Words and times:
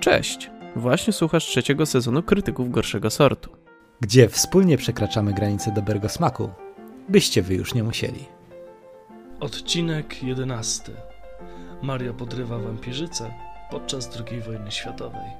Cześć! 0.00 0.50
Właśnie 0.76 1.12
słuchasz 1.12 1.44
trzeciego 1.44 1.86
sezonu 1.86 2.22
Krytyków 2.22 2.70
Gorszego 2.70 3.10
Sortu. 3.10 3.50
Gdzie 4.00 4.28
wspólnie 4.28 4.78
przekraczamy 4.78 5.32
granice 5.32 5.72
dobrego 5.72 6.08
smaku, 6.08 6.50
byście 7.08 7.42
wy 7.42 7.54
już 7.54 7.74
nie 7.74 7.82
musieli. 7.82 8.24
Odcinek 9.40 10.22
11. 10.22 10.92
Maria 11.82 12.12
podrywa 12.12 12.58
wampirzycę 12.58 13.34
podczas 13.70 14.10
II 14.30 14.40
wojny 14.40 14.70
światowej. 14.70 15.30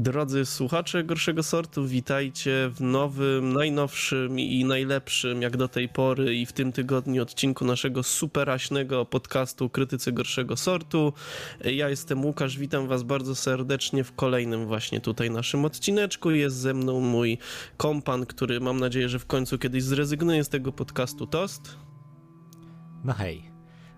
Drodzy 0.00 0.46
słuchacze 0.46 1.04
Gorszego 1.04 1.42
Sortu, 1.42 1.86
witajcie 1.86 2.70
w 2.74 2.80
nowym, 2.80 3.52
najnowszym 3.52 4.38
i 4.38 4.64
najlepszym 4.64 5.42
jak 5.42 5.56
do 5.56 5.68
tej 5.68 5.88
pory 5.88 6.36
i 6.36 6.46
w 6.46 6.52
tym 6.52 6.72
tygodniu 6.72 7.22
odcinku 7.22 7.64
naszego 7.64 8.02
superaśnego 8.02 9.04
podcastu 9.04 9.70
Krytycy 9.70 10.12
Gorszego 10.12 10.56
Sortu. 10.56 11.12
Ja 11.64 11.88
jestem 11.88 12.24
Łukasz, 12.24 12.58
witam 12.58 12.88
was 12.88 13.02
bardzo 13.02 13.34
serdecznie 13.34 14.04
w 14.04 14.14
kolejnym 14.14 14.66
właśnie 14.66 15.00
tutaj 15.00 15.30
naszym 15.30 15.64
odcineczku. 15.64 16.30
Jest 16.30 16.56
ze 16.56 16.74
mną 16.74 17.00
mój 17.00 17.38
kompan, 17.76 18.26
który 18.26 18.60
mam 18.60 18.80
nadzieję, 18.80 19.08
że 19.08 19.18
w 19.18 19.26
końcu 19.26 19.58
kiedyś 19.58 19.82
zrezygnuje 19.82 20.44
z 20.44 20.48
tego 20.48 20.72
podcastu 20.72 21.26
Tost. 21.26 21.76
No 23.04 23.12
hej. 23.12 23.49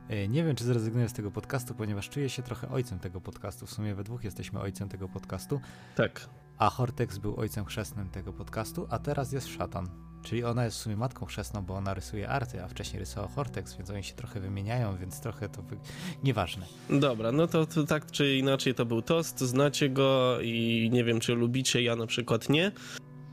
E, 0.09 0.29
Nie 0.29 0.45
wiem, 0.45 0.57
czy 0.57 0.65
zrezygnuję 0.65 1.09
z 1.09 1.13
tego 1.13 1.31
podcastu, 1.31 1.75
ponieważ 1.75 2.09
czuję 2.09 2.29
się 2.29 2.43
trochę 2.43 2.69
ojcem 2.69 2.99
tego 2.99 3.21
podcastu. 3.21 3.67
W 3.67 3.71
sumie 3.71 3.95
we 3.95 4.05
dwóch 4.05 4.25
jesteśmy 4.25 4.61
ojcem 4.61 4.89
tego 4.89 5.09
podcastu. 5.09 5.61
Tak. 5.97 6.29
A 6.59 6.71
Hortex 6.71 7.19
był 7.19 7.37
ojcem 7.37 7.65
chrzestnym 7.65 8.11
tego 8.11 8.33
podcastu, 8.33 8.87
a 8.91 8.99
teraz 8.99 9.33
jest 9.33 9.49
szatan. 9.49 9.89
Czyli 10.23 10.45
ona 10.45 10.65
jest 10.65 10.77
w 10.77 10.81
sumie 10.81 10.97
matką 10.97 11.27
chrzestną, 11.27 11.63
bo 11.63 11.75
ona 11.75 11.95
rysuje 11.95 12.29
arty, 12.29 12.65
a 12.65 12.69
wcześniej 12.69 13.01
rysował 13.01 13.29
Hortex, 13.31 13.77
więc 13.77 13.91
oni 13.91 14.05
się 14.05 14.15
trochę 14.15 14.41
wymieniają, 14.41 14.97
więc 14.97 15.21
trochę 15.21 15.49
to. 15.49 15.63
Wy... 15.63 15.77
Nieważne. 16.25 16.67
Dobra, 16.91 17.33
no 17.33 17.47
to, 17.47 17.67
to 17.67 17.85
tak 17.85 18.11
czy 18.11 18.37
inaczej 18.37 18.75
to 18.75 18.87
był 18.87 19.03
tost, 19.03 19.41
znacie 19.41 19.89
go 19.91 20.41
i 20.41 20.89
nie 20.93 21.05
wiem 21.05 21.21
czy 21.21 21.35
lubicie, 21.35 21.83
ja 21.83 21.97
na 21.97 22.07
przykład 22.07 22.49
nie. 22.49 22.73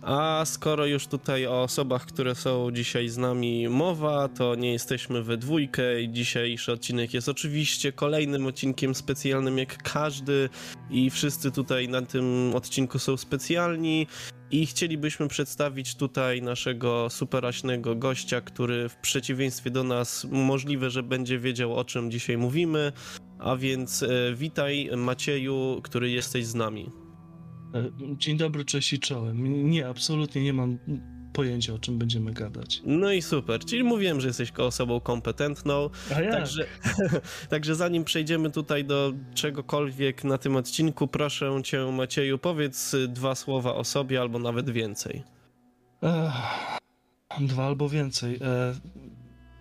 A 0.01 0.41
skoro 0.45 0.85
już 0.85 1.07
tutaj 1.07 1.47
o 1.47 1.63
osobach, 1.63 2.05
które 2.05 2.35
są 2.35 2.71
dzisiaj 2.71 3.09
z 3.09 3.17
nami 3.17 3.69
mowa, 3.69 4.27
to 4.27 4.55
nie 4.55 4.71
jesteśmy 4.71 5.23
we 5.23 5.37
dwójkę 5.37 6.01
i 6.01 6.11
dzisiejszy 6.11 6.71
odcinek 6.71 7.13
jest 7.13 7.29
oczywiście 7.29 7.91
kolejnym 7.91 8.45
odcinkiem 8.45 8.95
specjalnym 8.95 9.57
jak 9.57 9.83
każdy 9.83 10.49
i 10.89 11.09
wszyscy 11.09 11.51
tutaj 11.51 11.89
na 11.89 12.01
tym 12.01 12.51
odcinku 12.55 12.99
są 12.99 13.17
specjalni 13.17 14.07
i 14.51 14.65
chcielibyśmy 14.65 15.27
przedstawić 15.27 15.95
tutaj 15.95 16.41
naszego 16.41 17.09
superaśnego 17.09 17.95
gościa, 17.95 18.41
który 18.41 18.89
w 18.89 18.95
przeciwieństwie 18.95 19.71
do 19.71 19.83
nas 19.83 20.27
możliwe, 20.31 20.89
że 20.89 21.03
będzie 21.03 21.39
wiedział 21.39 21.75
o 21.75 21.85
czym 21.85 22.11
dzisiaj 22.11 22.37
mówimy, 22.37 22.91
a 23.39 23.55
więc 23.55 24.03
e, 24.03 24.07
witaj 24.35 24.89
Macieju, 24.97 25.81
który 25.83 26.09
jesteś 26.09 26.45
z 26.45 26.55
nami. 26.55 26.91
E, 27.73 27.89
Dzień 28.17 28.37
dobry, 28.37 28.65
cześć 28.65 28.93
i 28.93 28.99
czołem. 28.99 29.69
Nie, 29.69 29.87
absolutnie 29.87 30.43
nie 30.43 30.53
mam 30.53 30.77
pojęcia, 31.33 31.73
o 31.73 31.79
czym 31.79 31.97
będziemy 31.97 32.31
gadać. 32.33 32.81
No 32.85 33.11
i 33.11 33.21
super, 33.21 33.65
czyli 33.65 33.83
mówiłem, 33.83 34.21
że 34.21 34.27
jesteś 34.27 34.51
osobą 34.51 34.99
kompetentną. 34.99 35.89
A 36.15 36.21
ja? 36.21 36.31
Także, 36.31 36.65
także 37.49 37.75
zanim 37.75 38.03
przejdziemy 38.03 38.51
tutaj 38.51 38.85
do 38.85 39.13
czegokolwiek 39.33 40.23
na 40.23 40.37
tym 40.37 40.55
odcinku, 40.55 41.07
proszę 41.07 41.61
cię 41.63 41.91
Macieju, 41.91 42.37
powiedz 42.37 42.93
y, 42.93 43.07
dwa 43.07 43.35
słowa 43.35 43.75
o 43.75 43.83
sobie 43.83 44.21
albo 44.21 44.39
nawet 44.39 44.69
więcej. 44.69 45.23
Ech, 46.03 47.47
dwa 47.47 47.65
albo 47.65 47.89
więcej. 47.89 48.35
E, 48.35 48.73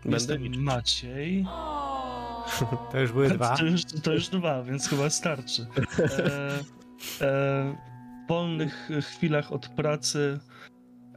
Będę 0.03 0.17
jestem 0.17 0.43
liczyć. 0.43 0.59
Maciej. 0.59 1.47
To 2.93 3.01
już 3.01 3.13
były 3.13 3.29
dwa. 3.37 3.57
To 3.57 3.65
już, 3.65 3.85
to 4.03 4.13
już 4.13 4.29
dwa, 4.29 4.63
więc 4.63 4.89
chyba 4.89 5.11
starczy. 5.11 5.67
E, 5.99 7.27
e, 7.27 7.88
wolnych 8.29 8.91
chwilach 9.01 9.53
od 9.53 9.69
pracy 9.69 10.39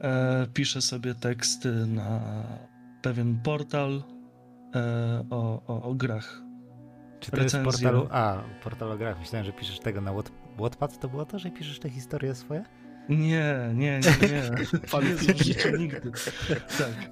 e, 0.02 0.48
piszę 0.54 0.82
sobie 0.82 1.16
teksty 1.16 1.72
na 1.72 2.22
pewien 3.02 3.40
portal 3.44 4.04
e, 4.76 5.26
o, 5.30 5.62
o, 5.68 5.84
o 5.84 5.94
grach. 5.94 6.42
Czy 7.20 7.32
to 7.32 7.42
jest 7.42 7.56
recenzje. 7.56 7.90
portalu. 7.90 8.08
A, 8.12 8.44
portalu 8.64 8.98
grach. 8.98 9.20
Myślałem, 9.20 9.46
że 9.46 9.54
piszesz 9.54 9.80
tego 9.80 10.02
na. 10.02 10.12
Wattpad. 10.58 11.00
To 11.00 11.08
było 11.08 11.26
to, 11.26 11.40
że 11.40 11.52
piszesz 11.52 11.80
te 11.80 11.90
historie 11.90 12.36
swoje? 12.36 12.64
Nie, 13.10 13.70
nie, 13.74 14.00
nie, 14.00 14.28
nie. 14.28 14.80
Pan 14.92 15.04
życiu 15.18 15.78
nigdy. 15.78 16.12
Tak. 16.78 17.12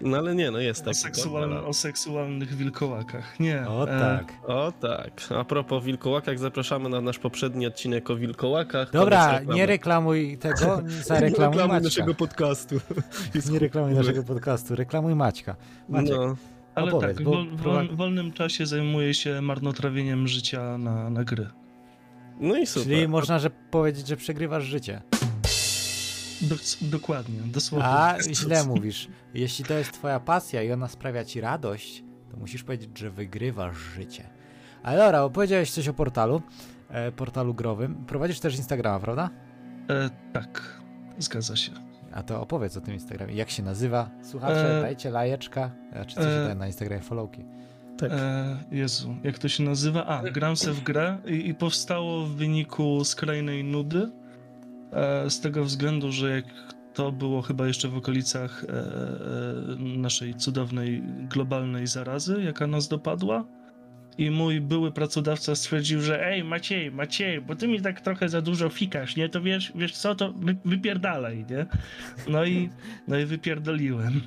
No 0.00 0.16
ale 0.18 0.34
nie, 0.34 0.50
no 0.50 0.58
jest 0.58 0.88
O, 0.88 0.94
seksualny, 0.94 1.54
portal. 1.54 1.70
o 1.70 1.74
seksualnych 1.74 2.56
wilkołakach. 2.56 3.40
Nie. 3.40 3.68
O 3.68 3.84
e, 3.84 4.00
tak. 4.00 4.32
O 4.46 4.72
tak, 4.80 5.22
a 5.38 5.44
propos 5.44 5.84
wilkołakach, 5.84 6.38
zapraszamy 6.38 6.88
na 6.88 7.00
nasz 7.00 7.18
poprzedni 7.18 7.66
odcinek 7.66 8.10
o 8.10 8.16
wilkołakach. 8.16 8.90
Dobra, 8.90 9.32
reklamy. 9.38 9.54
nie 9.58 9.66
reklamuj 9.66 10.38
tego, 10.38 10.82
zareklamuj 11.06 11.46
reklamuj 11.48 11.68
Maćka. 11.68 11.80
naszego 11.84 12.14
podcastu. 12.14 12.80
Jest 13.34 13.50
Nie 13.52 13.58
reklamuj 13.58 13.94
naszego 13.94 14.22
podcastu, 14.22 14.74
reklamuj 14.76 15.14
Maćka. 15.14 15.56
Maciek, 15.88 16.16
No, 16.16 16.36
Ale 16.74 16.92
opowiedz, 16.92 17.16
tak, 17.16 17.24
bo 17.24 17.44
w 17.90 17.96
wolnym 17.96 18.32
czasie 18.32 18.66
zajmuję 18.66 19.14
się 19.14 19.40
marnotrawieniem 19.40 20.28
życia 20.28 20.78
na, 20.78 21.10
na 21.10 21.24
gry. 21.24 21.46
no 22.40 22.56
i 22.56 22.66
super. 22.66 22.88
czyli 22.88 23.08
można 23.08 23.38
że 23.38 23.50
powiedzieć, 23.50 24.06
że 24.08 24.16
przegrywasz 24.16 24.64
życie. 24.64 25.02
Do, 26.42 26.54
dokładnie, 26.82 27.40
dosłownie. 27.44 27.88
A 27.88 28.16
źle 28.32 28.64
mówisz. 28.64 29.08
Jeśli 29.34 29.64
to 29.64 29.74
jest 29.74 29.92
twoja 29.92 30.20
pasja 30.20 30.62
i 30.62 30.72
ona 30.72 30.88
sprawia 30.88 31.24
ci 31.24 31.40
radość, 31.40 32.04
to 32.30 32.36
musisz 32.36 32.62
powiedzieć, 32.62 32.98
że 32.98 33.10
wygrywasz 33.10 33.76
życie. 33.76 34.24
Ale 34.82 34.98
dobra, 34.98 35.22
opowiedziałeś 35.22 35.70
coś 35.70 35.88
o 35.88 35.94
portalu, 35.94 36.42
e, 36.90 37.12
portalu 37.12 37.54
growym. 37.54 37.94
Prowadzisz 38.06 38.40
też 38.40 38.56
Instagrama, 38.56 39.00
prawda? 39.00 39.30
E, 39.90 40.10
tak, 40.32 40.80
zgadza 41.18 41.56
się. 41.56 41.72
A 42.12 42.22
to 42.22 42.40
opowiedz 42.40 42.76
o 42.76 42.80
tym 42.80 42.94
Instagramie. 42.94 43.34
Jak 43.34 43.50
się 43.50 43.62
nazywa? 43.62 44.10
Słuchacze, 44.22 44.78
E, 44.78 44.82
dajcie 44.82 45.10
lajeczka. 45.10 45.70
A 46.00 46.04
czy 46.04 46.14
coś 46.14 46.24
e, 46.24 46.42
daje 46.44 46.54
na 46.54 46.66
Instagramie 46.66 47.02
followki. 47.02 47.44
Tak. 47.98 48.12
E, 48.12 48.56
Jezu, 48.70 49.16
jak 49.24 49.38
to 49.38 49.48
się 49.48 49.62
nazywa? 49.62 50.06
A, 50.06 50.22
gram 50.22 50.56
se 50.56 50.72
w 50.72 50.82
grę 50.82 51.18
i, 51.26 51.48
i 51.48 51.54
powstało 51.54 52.26
w 52.26 52.30
wyniku 52.30 53.04
skrajnej 53.04 53.64
nudy. 53.64 54.10
E, 54.92 55.30
z 55.30 55.40
tego 55.40 55.64
względu, 55.64 56.12
że 56.12 56.30
jak 56.30 56.44
to 56.94 57.12
było 57.12 57.42
chyba 57.42 57.66
jeszcze 57.66 57.88
w 57.88 57.96
okolicach 57.96 58.64
e, 58.64 58.68
e, 58.68 59.98
naszej 59.98 60.34
cudownej 60.34 61.02
globalnej 61.28 61.86
zarazy, 61.86 62.42
jaka 62.42 62.66
nas 62.66 62.88
dopadła. 62.88 63.44
I 64.18 64.30
mój 64.30 64.60
były 64.60 64.92
pracodawca 64.92 65.54
stwierdził, 65.54 66.00
że 66.00 66.26
ej 66.26 66.44
Maciej, 66.44 66.90
Maciej, 66.90 67.40
bo 67.40 67.56
ty 67.56 67.68
mi 67.68 67.80
tak 67.80 68.00
trochę 68.00 68.28
za 68.28 68.42
dużo 68.42 68.68
fikasz, 68.68 69.16
nie? 69.16 69.28
To 69.28 69.40
wiesz, 69.40 69.72
wiesz 69.74 69.92
co, 69.92 70.14
to 70.14 70.32
wy, 70.32 70.56
wypierdalaj, 70.64 71.44
nie? 71.50 71.66
No 72.28 72.44
i, 72.44 72.70
no 73.08 73.18
i 73.18 73.24
wypierdoliłem. 73.24 74.20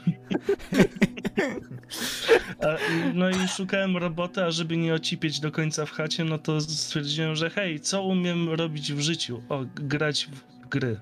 No 3.14 3.30
i 3.30 3.48
szukałem 3.48 3.98
roboty, 3.98 4.44
a 4.44 4.52
żeby 4.52 4.78
nie 4.78 4.94
ocipieć 4.94 5.40
do 5.40 5.52
końca 5.52 5.86
w 5.86 5.92
chacie, 5.92 6.24
no 6.24 6.38
to 6.38 6.62
stwierdziłem, 6.62 7.36
że 7.36 7.50
hej, 7.50 7.80
co 7.80 8.04
umiem 8.04 8.50
robić 8.50 8.94
w 8.94 9.00
życiu? 9.00 9.44
O, 9.50 9.66
grać 9.76 10.28
w 10.32 10.53
gry. 10.74 11.00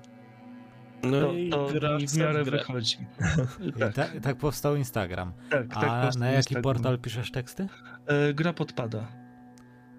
No 1.02 1.20
To, 1.20 1.32
i 1.32 1.50
to 1.50 1.98
mi 1.98 2.06
w 2.08 2.16
miarę 2.16 2.44
wychodzi. 2.44 2.96
Tak, 3.80 3.94
tak, 3.94 4.20
tak 4.22 4.36
powstał 4.36 4.76
Instagram. 4.76 5.32
tak, 5.50 5.68
tak. 5.68 5.84
A 5.84 6.02
powstał 6.02 6.20
na 6.20 6.26
jaki 6.26 6.38
Instagram. 6.38 6.62
portal 6.62 6.98
piszesz 6.98 7.30
teksty? 7.30 7.68
E, 8.06 8.34
gra 8.34 8.52
podpada. 8.52 9.06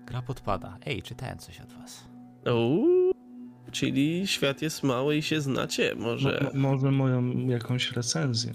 Gra 0.06 0.22
podpada. 0.22 0.78
Ej, 0.85 1.01
czytałem 1.01 1.38
coś 1.38 1.61
od 1.61 1.73
was. 1.73 2.07
Uuu, 2.53 3.11
czyli 3.72 4.28
świat 4.28 4.61
jest 4.61 4.84
mały 4.84 5.17
i 5.17 5.22
się 5.22 5.41
znacie, 5.41 5.95
może. 5.95 6.40
Mo, 6.44 6.59
mo, 6.59 6.69
może 6.69 6.91
moją 6.91 7.47
jakąś 7.47 7.91
recenzję. 7.91 8.53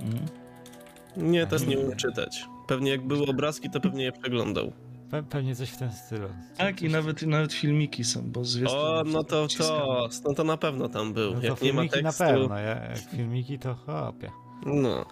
Mm. 0.00 1.30
Nie, 1.32 1.46
też 1.46 1.66
nie 1.66 1.78
umiem 1.78 1.96
czytać. 1.96 2.44
Pewnie 2.68 2.90
jak 2.90 3.06
były 3.06 3.26
obrazki, 3.26 3.70
to 3.70 3.80
pewnie 3.80 4.04
je 4.04 4.12
przeglądał. 4.12 4.72
Pe- 5.10 5.22
pewnie 5.22 5.54
coś 5.56 5.70
w 5.70 5.76
tym 5.76 5.90
stylu. 5.92 6.28
Tak, 6.56 6.82
i 6.82 6.88
nawet, 6.88 7.22
nawet 7.22 7.52
filmiki 7.52 8.04
są, 8.04 8.22
bo 8.30 8.44
zwiastun 8.44 8.80
O, 8.80 9.02
no 9.06 9.24
to 9.24 9.46
to, 9.58 10.08
no 10.28 10.34
to 10.34 10.44
na 10.44 10.56
pewno 10.56 10.88
tam 10.88 11.12
był. 11.12 11.34
No 11.34 11.40
to 11.40 11.46
jak 11.46 11.62
nie 11.62 11.72
ma 11.72 11.82
filmiki 11.82 12.02
tekstu. 12.02 12.24
na 12.24 12.30
pewno, 12.30 12.58
ja, 12.58 12.84
jak 12.84 12.98
filmiki 12.98 13.58
to 13.58 13.74
hopie. 13.74 14.30
No. 14.66 15.04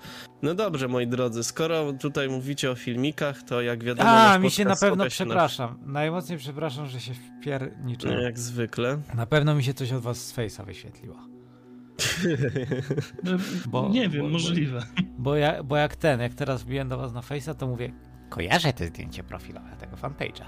No 0.43 0.55
dobrze, 0.55 0.89
moi 0.89 1.07
drodzy, 1.07 1.45
skoro 1.45 1.93
tutaj 1.93 2.29
mówicie 2.29 2.71
o 2.71 2.75
filmikach, 2.75 3.43
to 3.43 3.61
jak 3.63 3.85
wiadomo. 3.85 4.11
A, 4.11 4.39
mi 4.39 4.51
się 4.51 4.65
na 4.65 4.77
pewno 4.77 4.97
się 5.11 5.25
na- 5.25 5.29
przepraszam. 5.31 5.79
Najmocniej 5.87 6.39
przepraszam, 6.39 6.87
że 6.87 7.01
się 7.01 7.13
No, 7.13 7.41
wpierniczyłem. 7.41 8.21
jak 8.21 8.39
zwykle. 8.39 8.99
Na 9.15 9.27
pewno 9.27 9.55
mi 9.55 9.65
się 9.65 9.75
coś 9.75 9.93
od 9.93 10.03
was 10.03 10.27
z 10.27 10.37
Face'a 10.37 10.65
wyświetliło. 10.67 11.17
E, 13.27 13.39
Bo- 13.71 13.89
nie 13.89 14.09
wiem, 14.09 14.23
bo- 14.23 14.29
możliwe. 14.29 14.83
Bo, 15.19 15.37
ja, 15.37 15.63
bo 15.63 15.77
jak 15.77 15.97
ten, 15.97 16.21
jak 16.21 16.35
teraz 16.35 16.63
wbiłem 16.63 16.89
do 16.89 16.99
was 16.99 17.13
na 17.13 17.21
Face'a, 17.21 17.55
to 17.55 17.67
mówię, 17.67 17.93
kojarzę 18.29 18.73
te 18.73 18.87
zdjęcie 18.87 19.23
profilowe 19.23 19.77
tego 19.81 19.97
fanpage'a. 19.97 20.45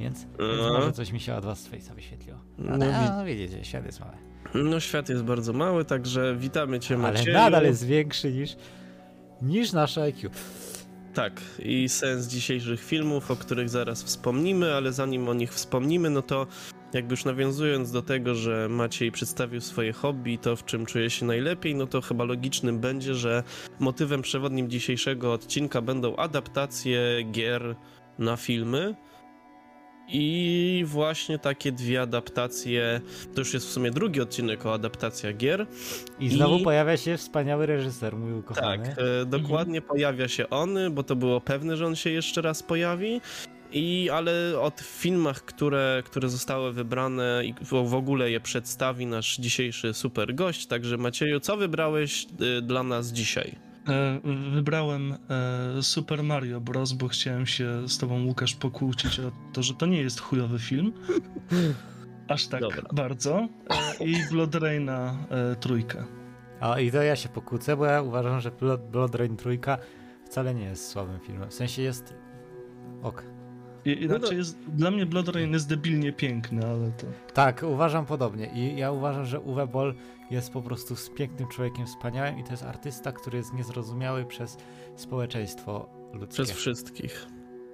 Więc, 0.00 0.18
więc 0.18 0.28
No. 0.38 0.72
może 0.72 0.92
coś 0.92 1.12
mi 1.12 1.20
się 1.20 1.34
od 1.34 1.44
was 1.44 1.60
z 1.60 1.68
Face'a 1.70 1.94
wyświetliło. 1.94 2.38
No, 2.58 2.72
Ale 2.72 2.86
wi- 2.86 3.10
no, 3.16 3.24
widzicie, 3.24 3.64
świat 3.64 3.86
jest 3.86 4.00
mały. 4.00 4.12
No 4.54 4.80
świat 4.80 5.08
jest 5.08 5.22
bardzo 5.22 5.52
mały, 5.52 5.84
także 5.84 6.36
witamy 6.36 6.80
cię 6.80 6.94
Ale 6.94 7.02
Macieju. 7.02 7.32
nadal 7.36 7.64
jest 7.64 7.86
większy 7.86 8.32
niż, 8.32 8.56
niż 9.42 9.72
nasze 9.72 10.02
IQ. 10.02 10.30
tak, 11.14 11.40
i 11.58 11.88
sens 11.88 12.26
dzisiejszych 12.26 12.84
filmów, 12.84 13.30
o 13.30 13.36
których 13.36 13.68
zaraz 13.68 14.02
wspomnimy, 14.02 14.74
ale 14.74 14.92
zanim 14.92 15.28
o 15.28 15.34
nich 15.34 15.52
wspomnimy, 15.54 16.10
no 16.10 16.22
to 16.22 16.46
jakby 16.92 17.12
już 17.12 17.24
nawiązując 17.24 17.92
do 17.92 18.02
tego, 18.02 18.34
że 18.34 18.68
Maciej 18.68 19.12
przedstawił 19.12 19.60
swoje 19.60 19.92
hobby, 19.92 20.38
to 20.38 20.56
w 20.56 20.64
czym 20.64 20.86
czuje 20.86 21.10
się 21.10 21.26
najlepiej, 21.26 21.74
no 21.74 21.86
to 21.86 22.00
chyba 22.00 22.24
logicznym 22.24 22.78
będzie, 22.78 23.14
że 23.14 23.42
motywem 23.78 24.22
przewodnim 24.22 24.70
dzisiejszego 24.70 25.32
odcinka 25.32 25.82
będą 25.82 26.16
adaptacje 26.16 27.00
gier 27.32 27.76
na 28.18 28.36
filmy. 28.36 28.94
I 30.10 30.84
właśnie 30.86 31.38
takie 31.38 31.72
dwie 31.72 32.02
adaptacje, 32.02 33.00
to 33.34 33.40
już 33.40 33.54
jest 33.54 33.66
w 33.66 33.70
sumie 33.70 33.90
drugi 33.90 34.20
odcinek 34.20 34.66
o 34.66 34.72
adaptacjach 34.74 35.36
gier. 35.36 35.66
I 36.20 36.28
znowu 36.28 36.58
I- 36.58 36.62
pojawia 36.62 36.96
się 36.96 37.16
wspaniały 37.16 37.66
reżyser, 37.66 38.16
mój 38.16 38.32
ukochany. 38.32 38.86
Tak, 38.88 38.98
e, 38.98 39.26
dokładnie 39.26 39.80
pojawia 39.82 40.28
się 40.28 40.50
on, 40.50 40.78
bo 40.92 41.02
to 41.02 41.16
było 41.16 41.40
pewne, 41.40 41.76
że 41.76 41.86
on 41.86 41.96
się 41.96 42.10
jeszcze 42.10 42.42
raz 42.42 42.62
pojawi. 42.62 43.20
I 43.72 44.10
ale 44.10 44.60
o 44.60 44.70
tych 44.70 44.86
filmach, 44.86 45.44
które, 45.44 46.02
które 46.04 46.28
zostały 46.28 46.72
wybrane 46.72 47.42
i 47.44 47.54
w, 47.64 47.94
ogóle 47.94 48.30
je 48.30 48.40
przedstawi 48.40 49.06
nasz 49.06 49.36
dzisiejszy 49.36 49.94
super 49.94 50.34
gość. 50.34 50.66
Także 50.66 50.96
Macieju, 50.96 51.40
co 51.40 51.56
wybrałeś 51.56 52.26
y, 52.58 52.62
dla 52.62 52.82
nas 52.82 53.08
dzisiaj? 53.12 53.54
E, 53.88 54.20
wybrałem 54.54 55.12
e, 55.12 55.82
Super 55.82 56.22
Mario 56.22 56.60
Bros., 56.60 56.92
bo 56.92 57.08
chciałem 57.08 57.46
się 57.46 57.88
z 57.88 57.98
tobą, 57.98 58.24
Łukasz, 58.24 58.54
pokłócić 58.54 59.20
o 59.20 59.32
to, 59.52 59.62
że 59.62 59.74
to 59.74 59.86
nie 59.86 60.00
jest 60.00 60.20
chujowy 60.20 60.58
film. 60.58 60.92
Aż 62.28 62.46
tak 62.46 62.60
Dobra. 62.60 62.82
bardzo. 62.92 63.48
E, 64.00 64.04
I 64.04 64.16
Blood 64.30 64.54
Raina 64.54 65.26
trójkę. 65.60 66.04
A 66.60 66.80
i 66.80 66.90
to 66.92 67.02
ja 67.02 67.16
się 67.16 67.28
pokłócę, 67.28 67.76
bo 67.76 67.86
ja 67.86 68.02
uważam, 68.02 68.40
że 68.40 68.50
Blood, 68.50 68.90
Blood 68.90 69.14
Rain 69.14 69.36
trójka 69.36 69.78
wcale 70.26 70.54
nie 70.54 70.64
jest 70.64 70.88
słabym 70.88 71.20
filmem. 71.20 71.50
W 71.50 71.54
sensie 71.54 71.82
jest... 71.82 72.14
Ok. 73.02 73.37
No 74.00 74.06
znaczy 74.08 74.26
to- 74.26 74.34
jest, 74.34 74.58
dla 74.68 74.90
mnie 74.90 75.06
Blood 75.06 75.28
Rain 75.28 75.52
jest 75.52 75.68
debilnie 75.68 76.12
piękny, 76.12 76.66
ale 76.66 76.90
to... 76.92 77.06
Tak, 77.34 77.62
uważam 77.68 78.06
podobnie. 78.06 78.46
I 78.54 78.76
ja 78.76 78.92
uważam, 78.92 79.24
że 79.24 79.40
Uwe 79.40 79.66
Boll 79.66 79.94
jest 80.30 80.52
po 80.52 80.62
prostu 80.62 80.96
z 80.96 81.10
pięknym 81.10 81.48
człowiekiem 81.48 81.86
wspaniałym 81.86 82.38
i 82.38 82.44
to 82.44 82.50
jest 82.50 82.62
artysta, 82.62 83.12
który 83.12 83.38
jest 83.38 83.54
niezrozumiały 83.54 84.24
przez 84.24 84.56
społeczeństwo 84.96 85.88
ludzkie. 86.12 86.42
Przez 86.44 86.50
wszystkich. 86.52 87.26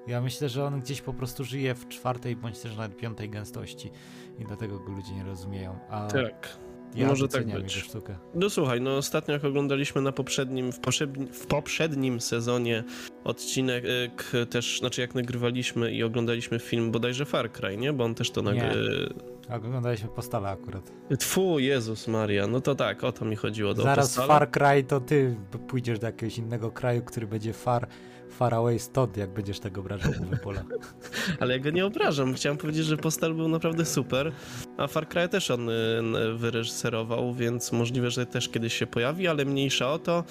Ja 0.06 0.20
myślę, 0.20 0.48
że 0.48 0.64
on 0.64 0.80
gdzieś 0.80 1.02
po 1.02 1.14
prostu 1.14 1.44
żyje 1.44 1.74
w 1.74 1.88
czwartej 1.88 2.36
bądź 2.36 2.58
też 2.58 2.76
nawet 2.76 2.96
piątej 2.96 3.30
gęstości 3.30 3.90
i 4.38 4.44
dlatego 4.44 4.78
go 4.78 4.92
ludzie 4.92 5.14
nie 5.14 5.24
rozumieją. 5.24 5.78
A 5.90 6.06
Tak. 6.06 6.58
Ja 6.94 7.08
może 7.08 7.28
tak 7.28 7.46
być. 7.46 7.88
No 8.34 8.50
słuchaj, 8.50 8.80
no 8.80 8.96
ostatnio 8.96 9.34
jak 9.34 9.44
oglądaliśmy 9.44 10.02
na 10.02 10.12
poprzednim, 10.12 10.72
w, 10.72 10.80
poprzedni, 10.80 11.26
w 11.26 11.46
poprzednim 11.46 12.20
sezonie 12.20 12.84
odcinek 13.24 13.84
k, 14.16 14.24
też, 14.50 14.78
znaczy 14.78 15.00
jak 15.00 15.14
nagrywaliśmy 15.14 15.92
i 15.92 16.02
oglądaliśmy 16.02 16.58
film 16.58 16.90
bodajże 16.90 17.24
Far 17.24 17.52
Cry, 17.52 17.76
nie? 17.76 17.92
Bo 17.92 18.04
on 18.04 18.14
też 18.14 18.30
to 18.30 18.42
nagry... 18.42 19.08
A 19.48 19.56
oglądaliśmy 19.56 20.08
Postala 20.08 20.50
akurat. 20.50 20.92
Tfu, 21.18 21.58
Jezus 21.58 22.08
Maria, 22.08 22.46
no 22.46 22.60
to 22.60 22.74
tak, 22.74 23.04
o 23.04 23.12
to 23.12 23.24
mi 23.24 23.36
chodziło. 23.36 23.74
Do 23.74 23.82
Zaraz 23.82 24.06
Postala. 24.06 24.26
Far 24.28 24.50
Cry 24.50 24.84
to 24.84 25.00
ty 25.00 25.36
pójdziesz 25.68 25.98
do 25.98 26.06
jakiegoś 26.06 26.38
innego 26.38 26.70
kraju, 26.70 27.02
który 27.02 27.26
będzie 27.26 27.52
far, 27.52 27.88
far 28.30 28.54
away 28.54 28.78
stąd, 28.78 29.16
jak 29.16 29.30
będziesz 29.30 29.60
tego 29.60 29.82
do 29.82 29.94
Uwe 29.94 30.38
Bolla. 30.44 30.64
Ale 31.40 31.56
ja 31.56 31.62
go 31.62 31.70
nie 31.70 31.86
obrażam. 31.86 32.34
Chciałem 32.34 32.58
powiedzieć, 32.58 32.84
że 32.84 32.96
Postal 32.96 33.34
był 33.34 33.48
naprawdę 33.48 33.84
super, 33.84 34.32
a 34.76 34.86
Far 34.86 35.08
Cry 35.08 35.28
też 35.28 35.50
on 35.50 35.68
y, 35.68 36.02
wyreżyserował, 36.34 37.34
więc 37.34 37.72
możliwe, 37.72 38.10
że 38.10 38.26
też 38.26 38.48
kiedyś 38.48 38.74
się 38.74 38.86
pojawi, 38.86 39.28
ale 39.28 39.44
mniejsza 39.44 39.92
o 39.92 39.98
to. 39.98 40.24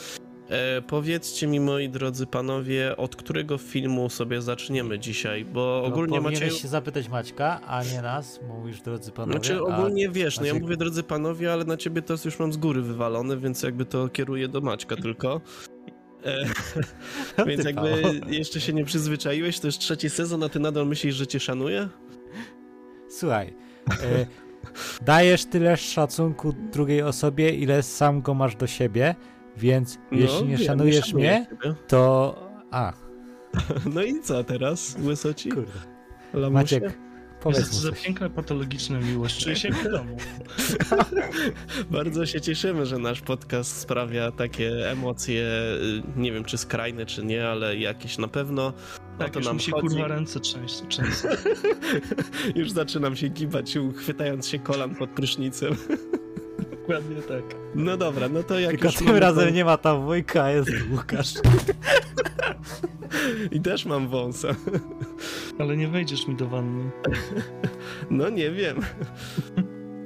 E, 0.49 0.81
powiedzcie 0.81 1.47
mi, 1.47 1.59
moi 1.59 1.89
drodzy 1.89 2.27
panowie, 2.27 2.97
od 2.97 3.15
którego 3.15 3.57
filmu 3.57 4.09
sobie 4.09 4.41
zaczniemy 4.41 4.99
dzisiaj, 4.99 5.45
bo 5.45 5.79
No, 5.81 5.87
ogólnie 5.87 6.17
powinieneś 6.17 6.41
Macieju... 6.41 6.61
się 6.61 6.67
zapytać 6.67 7.09
Maćka, 7.09 7.61
a 7.67 7.83
nie 7.83 8.01
nas, 8.01 8.39
mówisz 8.47 8.81
drodzy 8.81 9.11
panowie. 9.11 9.39
Znaczy 9.39 9.57
a... 9.57 9.61
ogólnie 9.61 10.09
wiesz, 10.09 10.39
no 10.39 10.45
ja 10.45 10.53
mówię 10.53 10.77
drodzy 10.77 11.03
panowie, 11.03 11.53
ale 11.53 11.65
na 11.65 11.77
ciebie 11.77 12.01
to 12.01 12.13
już 12.25 12.39
mam 12.39 12.53
z 12.53 12.57
góry 12.57 12.81
wywalone, 12.81 13.37
więc 13.37 13.63
jakby 13.63 13.85
to 13.85 14.09
kieruję 14.09 14.47
do 14.47 14.61
Maćka 14.61 14.95
tylko. 14.95 15.41
Więc 17.47 17.65
jakby 17.65 18.01
jeszcze 18.27 18.61
się 18.61 18.73
nie 18.73 18.85
przyzwyczaiłeś, 18.85 19.59
to 19.59 19.67
już 19.67 19.77
trzeci 19.77 20.09
sezon, 20.09 20.43
a 20.43 20.49
ty 20.49 20.59
nadal 20.59 20.87
myślisz, 20.87 21.15
że 21.15 21.27
cię 21.27 21.39
szanuję? 21.39 21.89
Słuchaj, 23.09 23.53
e, 23.89 24.25
dajesz 25.05 25.45
tyle 25.45 25.77
szacunku 25.77 26.53
drugiej 26.71 27.01
osobie, 27.01 27.49
ile 27.49 27.83
sam 27.83 28.21
go 28.21 28.33
masz 28.33 28.55
do 28.55 28.67
siebie, 28.67 29.15
więc 29.57 29.97
jeśli 30.11 30.43
nie 30.45 30.51
No, 30.51 30.57
wiem, 30.57 30.67
szanujesz 30.67 31.05
szanuję 31.05 31.31
mnie, 31.31 31.47
to... 31.87 32.35
A, 32.71 32.93
No 33.95 34.03
i 34.03 34.21
co 34.21 34.43
teraz, 34.43 34.95
łysoci? 35.03 35.49
kurde. 35.49 35.71
Lamusie? 36.33 36.53
Maciek, 36.79 36.97
powiedz 37.43 37.59
jest 37.59 37.73
za 37.73 37.91
piękna, 37.91 38.29
patologiczna 38.29 38.99
miłość. 38.99 39.43
Czuję 39.43 39.55
się 39.55 39.69
w 39.71 39.91
domu. 39.91 40.17
Bardzo 41.91 42.25
się 42.25 42.41
cieszymy, 42.41 42.85
że 42.85 42.97
nasz 42.97 43.21
podcast 43.21 43.77
sprawia 43.77 44.31
takie 44.31 44.91
emocje, 44.91 45.43
y, 45.43 46.19
nie 46.19 46.31
wiem 46.31 46.43
czy 46.43 46.57
skrajne, 46.57 47.05
czy 47.05 47.25
nie, 47.25 47.47
ale 47.47 47.77
jakieś 47.77 48.17
na 48.17 48.27
pewno. 48.27 48.73
Tak, 49.19 49.29
to 49.29 49.39
już 49.39 49.47
nam 49.47 49.55
mi 49.55 49.61
się 49.61 49.71
chodzi. 49.71 49.87
kurwa 49.87 50.07
ręce 50.07 50.39
często. 50.39 50.87
często. 50.87 51.27
Już 52.55 52.71
zaczynam 52.71 53.15
się 53.15 53.27
gibać, 53.27 53.77
chwytając 53.97 54.47
się 54.47 54.59
kolan 54.59 54.95
pod 54.95 55.09
prysznicem. 55.09 55.75
Dokładnie 56.71 57.21
tak. 57.21 57.43
No 57.75 57.97
dobra, 57.97 58.29
no 58.29 58.43
to 58.43 58.59
jak 58.59 58.71
Tylko 58.71 58.85
już 58.85 58.95
tym 58.95 59.07
mamy 59.07 59.19
razem 59.19 59.53
nie 59.53 59.65
ma 59.65 59.77
tam 59.77 60.05
Wojka, 60.05 60.43
a 60.43 60.51
jest 60.51 60.71
Łukasz. 60.91 61.33
I 63.51 63.61
też 63.61 63.85
mam 63.85 64.07
wąsa. 64.07 64.47
Ale 65.59 65.77
nie 65.77 65.87
wejdziesz 65.87 66.27
mi 66.27 66.35
do 66.35 66.47
wanny. 66.47 66.91
No 68.09 68.29
nie 68.29 68.51
wiem. 68.51 68.77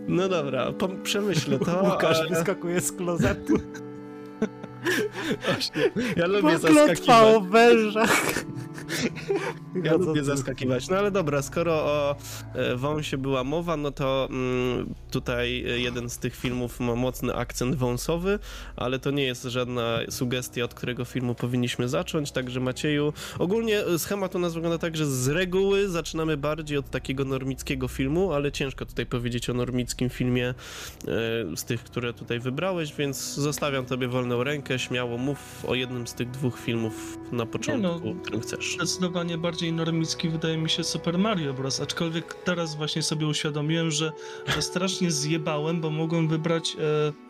No 0.07 0.29
dobra, 0.29 0.71
po, 0.71 0.87
przemyślę 0.89 1.59
to. 1.59 1.83
Łukasz 1.83 2.19
ale- 2.19 2.29
wyskakuje 2.29 2.81
z 2.81 2.91
klozetu. 2.91 3.53
Właśnie, 5.45 5.81
ja 6.15 6.25
lubię 6.27 6.41
Bo 6.41 6.47
klątwa 6.49 6.73
zaskakiwać. 6.73 7.35
o 7.35 7.41
wężach. 7.41 8.43
Ja 9.83 9.91
No 9.91 9.97
lubię 9.97 10.23
zaskakiwać. 10.23 10.89
No 10.89 10.97
ale 10.97 11.11
dobra, 11.11 11.41
skoro 11.41 11.73
o 11.73 12.15
e, 12.53 12.75
wąsie 12.75 13.17
była 13.17 13.43
mowa, 13.43 13.77
no 13.77 13.91
to 13.91 14.27
mm, 14.29 14.93
tutaj 15.11 15.65
e, 15.67 15.79
jeden 15.79 16.09
z 16.09 16.17
tych 16.17 16.35
filmów 16.35 16.79
ma 16.79 16.95
mocny 16.95 17.35
akcent 17.35 17.75
wąsowy, 17.75 18.39
ale 18.75 18.99
to 18.99 19.11
nie 19.11 19.23
jest 19.23 19.43
żadna 19.43 19.99
sugestia, 20.09 20.63
od 20.63 20.73
którego 20.73 21.05
filmu 21.05 21.35
powinniśmy 21.35 21.89
zacząć, 21.89 22.31
także 22.31 22.59
Macieju, 22.59 23.13
ogólnie 23.39 23.85
e, 23.85 23.99
schemat 23.99 24.35
u 24.35 24.39
nas 24.39 24.53
wygląda 24.53 24.77
tak, 24.77 24.97
że 24.97 25.05
z 25.05 25.27
reguły 25.27 25.89
zaczynamy 25.89 26.37
bardziej 26.37 26.77
od 26.77 26.89
takiego 26.89 27.25
normickiego 27.25 27.87
filmu, 27.87 28.33
ale 28.33 28.51
ciężko 28.51 28.85
tutaj 28.85 29.05
powiedzieć 29.05 29.49
o 29.49 29.53
normickim 29.53 30.09
filmie 30.09 30.53
z 31.55 31.63
tych, 31.63 31.83
które 31.83 32.13
tutaj 32.13 32.39
wybrałeś, 32.39 32.93
więc 32.93 33.33
zostawiam 33.33 33.85
tobie 33.85 34.07
wolną 34.07 34.43
rękę, 34.43 34.79
śmiało 34.79 35.17
mów 35.17 35.65
o 35.67 35.75
jednym 35.75 36.07
z 36.07 36.13
tych 36.13 36.31
dwóch 36.31 36.59
filmów 36.59 37.17
na 37.31 37.45
początku, 37.45 38.01
no. 38.05 38.21
którym 38.21 38.41
chcesz. 38.41 38.76
Zdecydowanie 38.77 39.37
bardziej 39.37 39.73
normicki 39.73 40.29
wydaje 40.29 40.57
mi 40.57 40.69
się 40.69 40.83
Super 40.83 41.17
Mario 41.17 41.53
Bros. 41.53 41.81
Aczkolwiek 41.81 42.33
teraz 42.33 42.75
właśnie 42.75 43.03
sobie 43.03 43.27
uświadomiłem, 43.27 43.91
że, 43.91 44.11
że 44.55 44.61
strasznie 44.61 45.11
zjebałem, 45.11 45.81
bo 45.81 45.89
mogłem 45.89 46.27
wybrać 46.27 46.75
e, 46.79 47.26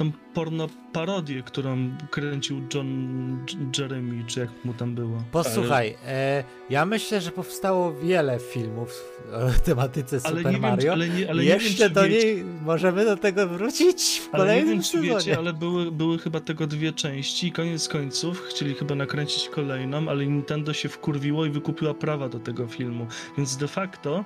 tą 0.00 0.12
porno 0.34 0.66
parodię, 0.92 1.42
którą 1.42 1.90
kręcił 2.10 2.60
John 2.74 3.38
Jeremy, 3.78 4.24
czy 4.26 4.40
jak 4.40 4.48
mu 4.64 4.74
tam 4.74 4.94
było. 4.94 5.22
Posłuchaj, 5.32 5.96
e, 6.06 6.44
ja 6.70 6.86
myślę, 6.86 7.20
że 7.20 7.30
powstało 7.30 7.92
wiele 7.92 8.38
filmów 8.38 9.04
o 9.32 9.38
tematyce 9.66 10.20
Ale 10.24 10.36
Super 10.36 10.52
nie 10.52 10.58
Mario. 10.58 10.92
ale 10.92 11.08
nie, 11.08 11.30
ale 11.30 11.42
nie 11.42 11.48
wiem, 11.48 11.60
Jeszcze 11.60 11.90
do 11.90 12.02
wiecie, 12.02 12.26
niej 12.34 12.44
możemy 12.44 13.04
do 13.04 13.16
tego 13.16 13.48
wrócić 13.48 14.20
w 14.20 14.34
ale 14.34 14.42
nie 14.44 14.48
kolejnym 14.48 14.68
wiem, 14.74 14.82
czy 14.82 14.90
sezonie. 14.90 15.10
wiecie, 15.10 15.38
ale 15.38 15.52
były, 15.52 15.92
były 15.92 16.18
chyba 16.18 16.40
tego 16.40 16.66
dwie 16.66 16.92
części 16.92 17.46
i 17.46 17.52
koniec 17.52 17.88
końców 17.88 18.40
chcieli 18.48 18.74
chyba 18.74 18.94
nakręcić 18.94 19.48
kolejną, 19.48 20.08
ale 20.08 20.26
Nintendo 20.26 20.72
się 20.72 20.88
wkurwiło 20.88 21.46
i 21.46 21.50
wykupiła 21.50 21.94
prawa 21.94 22.28
do 22.28 22.38
tego 22.38 22.66
filmu. 22.66 23.06
Więc 23.38 23.56
de 23.56 23.68
facto 23.68 24.24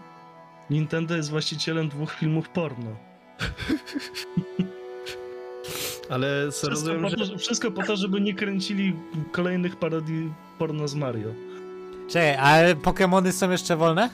Nintendo 0.71 1.17
jest 1.17 1.31
właścicielem 1.31 1.89
dwóch 1.89 2.13
filmów 2.13 2.49
porno. 2.49 2.97
Ale 6.11 6.45
co 6.47 6.53
Wszystko 6.53 6.71
rozumiem, 6.71 7.03
po, 7.03 7.09
że... 7.09 7.17
to, 7.17 7.25
że- 7.25 7.39
wszystko 7.39 7.71
po 7.71 7.83
to, 7.83 7.97
żeby 7.97 8.21
nie 8.21 8.35
kręcili 8.35 8.97
kolejnych 9.33 9.77
parodii 9.77 10.33
porno 10.59 10.89
z 10.89 10.95
Mario. 10.95 11.29
Czekaj, 12.09 12.37
ale 12.37 12.75
Pokémony 12.75 13.33
są 13.33 13.51
jeszcze 13.51 13.77
wolne? 13.77 14.11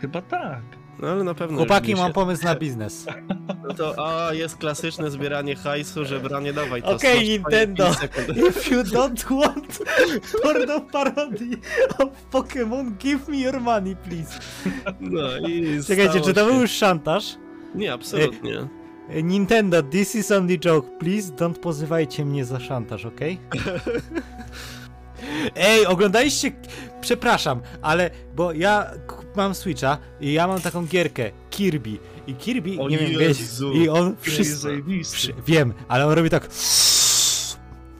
Chyba 0.00 0.22
tak. 0.22 0.60
No 0.98 1.08
ale 1.08 1.24
na 1.24 1.34
pewno. 1.34 1.56
Chłopaki, 1.58 1.94
mam 1.94 2.06
się- 2.08 2.12
pomysł 2.12 2.44
na 2.44 2.54
biznes. 2.54 3.06
No 3.68 3.74
to 3.74 3.94
a, 4.28 4.34
jest 4.34 4.56
klasyczne 4.56 5.10
zbieranie 5.10 5.56
hajsu, 5.56 6.04
żebranie 6.04 6.52
dawaj 6.52 6.82
to. 6.82 6.88
Okej, 6.90 7.14
masz 7.18 7.28
Nintendo. 7.28 7.84
5 7.84 7.96
sekund. 7.98 8.38
If 8.48 8.70
you 8.74 8.82
don't 8.82 9.40
want 9.40 9.78
porno 10.42 10.80
parody 10.80 11.56
of 11.98 12.08
Pokémon, 12.32 12.96
give 12.98 13.28
me 13.28 13.36
your 13.36 13.60
money, 13.60 13.96
please. 13.96 14.38
No 15.00 15.36
i 15.48 15.84
Czekajcie, 15.86 16.20
czy 16.20 16.34
to 16.34 16.40
się. 16.40 16.46
był 16.46 16.60
już 16.60 16.70
szantaż? 16.70 17.36
Nie, 17.74 17.92
absolutnie. 17.92 18.68
Nintendo, 19.20 19.82
this 19.82 20.14
is 20.14 20.30
only 20.30 20.58
joke, 20.58 20.98
please 20.98 21.32
don't 21.32 21.58
pozywajcie 21.58 22.24
mnie 22.24 22.44
za 22.44 22.60
szantaż, 22.60 23.04
okej? 23.04 23.38
Ej, 25.56 25.86
oglądaliście... 25.86 26.52
Przepraszam, 27.00 27.60
ale... 27.82 28.10
Bo 28.36 28.52
ja 28.52 28.90
mam 29.36 29.54
Switcha 29.54 29.98
i 30.20 30.32
ja 30.32 30.46
mam 30.46 30.60
taką 30.60 30.86
gierkę 30.86 31.30
Kirby. 31.50 31.98
I 32.26 32.34
Kirby, 32.34 32.80
O 32.80 32.88
nie 32.88 32.98
wiem, 32.98 33.12
Jezu. 33.12 33.72
wiecie... 33.72 33.84
I 33.84 33.88
on 33.88 34.16
wszystko... 34.20 34.68
wiem, 35.46 35.72
ale 35.88 36.06
on 36.06 36.12
robi 36.12 36.30
tak... 36.30 36.48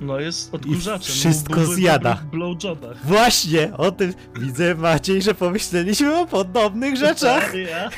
No 0.02 0.20
jest 0.20 0.54
odkurzaczem. 0.54 1.14
wszystko 1.14 1.54
Byłby 1.54 1.74
zjada. 1.74 2.22
blowjobach. 2.32 3.06
Właśnie, 3.06 3.72
o 3.76 3.90
tym 3.92 4.14
widzę 4.40 4.74
Maciej, 4.74 5.22
że 5.22 5.34
pomyśleliśmy 5.34 6.18
o 6.18 6.26
podobnych 6.26 6.96
rzeczach. 6.96 7.54
Ja. 7.54 7.90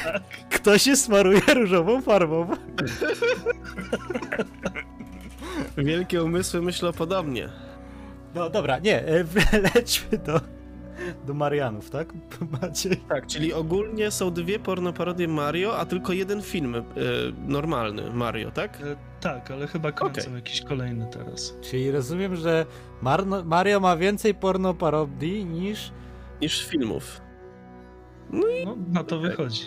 Kto 0.51 0.79
się 0.79 0.97
smaruje 0.97 1.41
różową 1.55 2.03
farbą? 2.03 2.49
Wielkie 5.77 6.25
umysły 6.25 6.63
myślą 6.63 6.93
podobnie. 6.93 7.49
No 8.35 8.51
dobra, 8.51 8.79
nie, 8.79 9.03
e, 9.09 9.25
lećmy 9.75 10.19
do, 10.19 10.41
do 11.27 11.35
Marianów, 11.35 11.91
tak? 11.91 12.13
Maciej. 12.63 12.97
Tak, 12.97 13.27
czyli 13.27 13.53
ogólnie 13.53 14.11
są 14.11 14.31
dwie 14.31 14.59
pornoparodie 14.59 15.29
Mario, 15.29 15.79
a 15.79 15.87
tylko 15.87 16.13
jeden 16.13 16.43
film 16.43 16.75
y, 16.75 16.83
normalny 17.47 18.11
Mario, 18.11 18.51
tak? 18.51 18.81
E, 18.81 18.97
Tak, 19.21 19.51
ale 19.51 19.67
chyba 19.67 19.93
kręcą 19.93 20.21
Okej. 20.21 20.35
jakiś 20.35 20.61
kolejny 20.63 21.07
teraz. 21.13 21.55
Czyli 21.61 21.91
rozumiem, 21.91 22.37
że 22.37 22.67
Marno, 23.03 23.45
Mario 23.45 23.81
ma 23.81 23.97
więcej 23.97 24.35
porno 24.35 24.75
parodii 24.75 25.45
niż... 25.45 25.93
Niż 26.41 26.67
filmów. 26.67 27.21
No, 28.31 28.47
na 28.93 29.05
to 29.05 29.17
Okej. 29.19 29.31
wychodzi. 29.31 29.61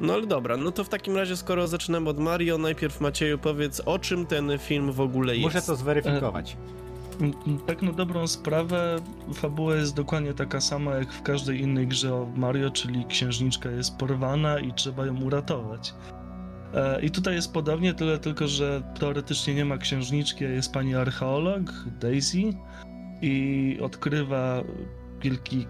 No 0.00 0.12
ale 0.12 0.26
dobra, 0.26 0.56
no 0.56 0.70
to 0.72 0.84
w 0.84 0.88
takim 0.88 1.16
razie 1.16 1.36
skoro 1.36 1.66
zaczynamy 1.66 2.10
od 2.10 2.18
Mario, 2.18 2.58
najpierw 2.58 3.00
Macieju 3.00 3.38
powiedz 3.38 3.80
o 3.80 3.98
czym 3.98 4.26
ten 4.26 4.58
film 4.58 4.92
w 4.92 5.00
ogóle 5.00 5.36
jest. 5.36 5.44
Muszę 5.54 5.66
to 5.66 5.76
zweryfikować. 5.76 6.56
Mm, 6.56 6.81
Tak 7.66 7.82
na 7.82 7.92
dobrą 7.92 8.26
sprawę, 8.26 8.96
fabuła 9.34 9.74
jest 9.74 9.96
dokładnie 9.96 10.34
taka 10.34 10.60
sama 10.60 10.94
jak 10.94 11.12
w 11.12 11.22
każdej 11.22 11.60
innej 11.60 11.86
grze 11.86 12.14
o 12.14 12.26
Mario, 12.36 12.70
czyli 12.70 13.04
księżniczka 13.04 13.70
jest 13.70 13.96
porwana 13.96 14.58
i 14.58 14.72
trzeba 14.72 15.06
ją 15.06 15.22
uratować. 15.22 15.94
E, 16.74 17.02
I 17.02 17.10
tutaj 17.10 17.34
jest 17.34 17.52
podobnie, 17.52 17.94
tyle 17.94 18.18
tylko, 18.18 18.48
że 18.48 18.82
teoretycznie 18.98 19.54
nie 19.54 19.64
ma 19.64 19.78
księżniczki, 19.78 20.44
a 20.44 20.48
jest 20.48 20.72
pani 20.72 20.94
archeolog, 20.94 21.62
Daisy, 22.00 22.52
i 23.22 23.78
odkrywa 23.82 24.62
wielki 25.20 25.66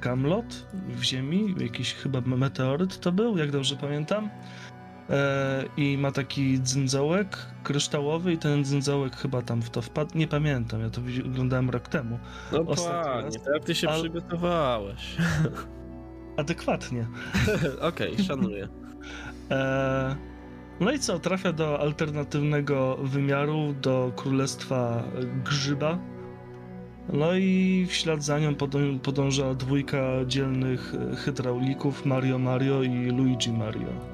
kamlot 0.00 0.66
w 0.88 1.02
ziemi, 1.02 1.54
jakiś 1.60 1.94
chyba 1.94 2.20
meteoryt 2.20 3.00
to 3.00 3.12
był, 3.12 3.38
jak 3.38 3.50
dobrze 3.50 3.76
pamiętam. 3.76 4.30
E, 5.10 5.64
I 5.76 5.98
ma 5.98 6.12
taki 6.12 6.60
dzyndzałek 6.60 7.38
kryształowy 7.62 8.32
i 8.32 8.38
ten 8.38 8.64
dzyndzałek 8.64 9.16
chyba 9.16 9.42
tam 9.42 9.62
w 9.62 9.70
to 9.70 9.82
wpadł. 9.82 10.18
Nie 10.18 10.28
pamiętam, 10.28 10.80
ja 10.80 10.90
to 10.90 11.00
oglądałem 11.26 11.70
rok 11.70 11.88
temu. 11.88 12.18
No 12.52 12.64
panie, 12.64 13.38
jak 13.54 13.64
ty 13.64 13.74
się 13.74 13.88
przygotowałeś. 13.88 15.16
Adekwatnie. 16.36 17.06
Okej, 17.80 18.18
szanuję. 18.18 18.68
E, 19.50 20.16
no 20.80 20.92
i 20.92 20.98
co, 20.98 21.18
trafia 21.18 21.52
do 21.52 21.80
alternatywnego 21.80 22.96
wymiaru, 23.02 23.74
do 23.82 24.12
królestwa 24.16 25.02
grzyba. 25.44 25.98
No 27.12 27.34
i 27.34 27.86
w 27.88 27.92
ślad 27.92 28.24
za 28.24 28.38
nią 28.38 28.54
podą- 28.54 28.98
podąża 28.98 29.54
dwójka 29.54 30.02
dzielnych 30.26 30.94
e, 31.12 31.16
hydraulików 31.16 32.06
Mario 32.06 32.38
Mario 32.38 32.82
i 32.82 33.06
Luigi 33.06 33.52
Mario. 33.52 34.11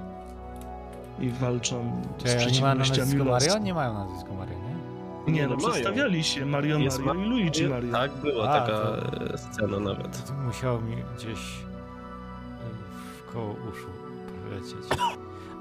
I 1.21 1.31
walczą 1.31 2.03
z 2.19 2.23
Czy 2.25 2.31
oni 2.31 2.61
mają 2.61 2.77
przeciwnościami 2.83 2.99
nazwisko 2.99 3.25
Mario? 3.25 3.59
Nie 3.59 3.75
mają 3.75 3.95
nazwisko 3.95 4.35
Mario, 4.35 4.55
nie? 4.59 5.33
Nie, 5.33 5.43
No 5.43 5.49
no, 5.49 5.57
mają. 5.57 5.69
przedstawiali 5.73 6.25
się 6.25 6.47
Mario 6.47 6.79
Jest 6.79 6.99
Mario 6.99 7.23
i 7.23 7.29
Luigi 7.29 7.69
Mario. 7.69 7.93
Tak, 7.93 8.11
była 8.13 8.49
A, 8.51 8.61
taka 8.61 8.73
to- 8.73 9.35
e, 9.35 9.39
scena 9.39 9.81
nawet. 9.81 10.27
To 10.27 10.33
musiało 10.35 10.81
mi 10.81 10.97
gdzieś 11.17 11.39
e, 11.39 13.29
w 13.29 13.33
koło 13.33 13.51
uszu 13.71 13.89
polecieć. 14.49 15.01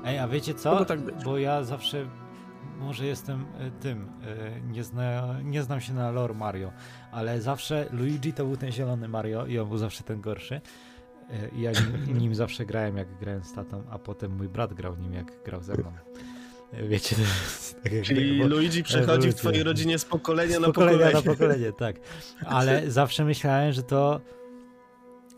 Ej, 0.05 0.19
a 0.19 0.27
wiecie 0.27 0.53
co? 0.53 0.69
Mogło 0.71 0.85
tak 0.85 0.99
być. 0.99 1.15
Bo 1.25 1.37
ja 1.37 1.63
zawsze 1.63 2.05
może 2.79 3.05
jestem 3.05 3.45
e, 3.59 3.71
tym, 3.71 4.07
e, 4.23 4.61
nie, 4.61 4.83
zna, 4.83 5.35
nie 5.43 5.63
znam 5.63 5.81
się 5.81 5.93
na 5.93 6.11
lore 6.11 6.33
Mario, 6.33 6.71
ale 7.11 7.41
zawsze 7.41 7.85
Luigi 7.91 8.33
to 8.33 8.45
był 8.45 8.57
ten 8.57 8.71
zielony 8.71 9.07
Mario 9.07 9.45
i 9.45 9.59
on 9.59 9.67
był 9.69 9.77
zawsze 9.77 10.03
ten 10.03 10.21
gorszy. 10.21 10.61
E, 11.29 11.49
ja 11.57 11.71
nim, 12.07 12.17
nim 12.17 12.35
zawsze 12.35 12.65
grałem, 12.65 12.97
jak 12.97 13.17
grałem 13.19 13.43
z 13.43 13.53
tatą, 13.53 13.83
a 13.89 13.99
potem 13.99 14.35
mój 14.35 14.49
brat 14.49 14.73
grał 14.73 14.95
nim, 14.95 15.13
jak 15.13 15.43
grał 15.43 15.63
ze 15.63 15.73
mną. 15.73 15.91
E, 16.73 16.87
Wiecie, 16.87 17.15
to 17.15 17.21
jest 17.21 17.83
tak 17.83 17.91
jak 17.93 18.03
Czyli 18.05 18.43
Luigi 18.43 18.83
przechodzi 18.83 19.31
w 19.31 19.35
twojej 19.35 19.63
rodzinie 19.63 19.99
z 19.99 20.05
pokolenia 20.05 20.57
z 20.57 20.59
na 20.59 20.67
pokolenia 20.67 20.97
pokolenie. 20.97 21.15
na 21.25 21.33
pokolenie, 21.33 21.71
tak. 21.71 21.95
Ale 22.45 22.91
zawsze 22.91 23.25
myślałem, 23.25 23.71
że 23.73 23.83
to 23.83 24.21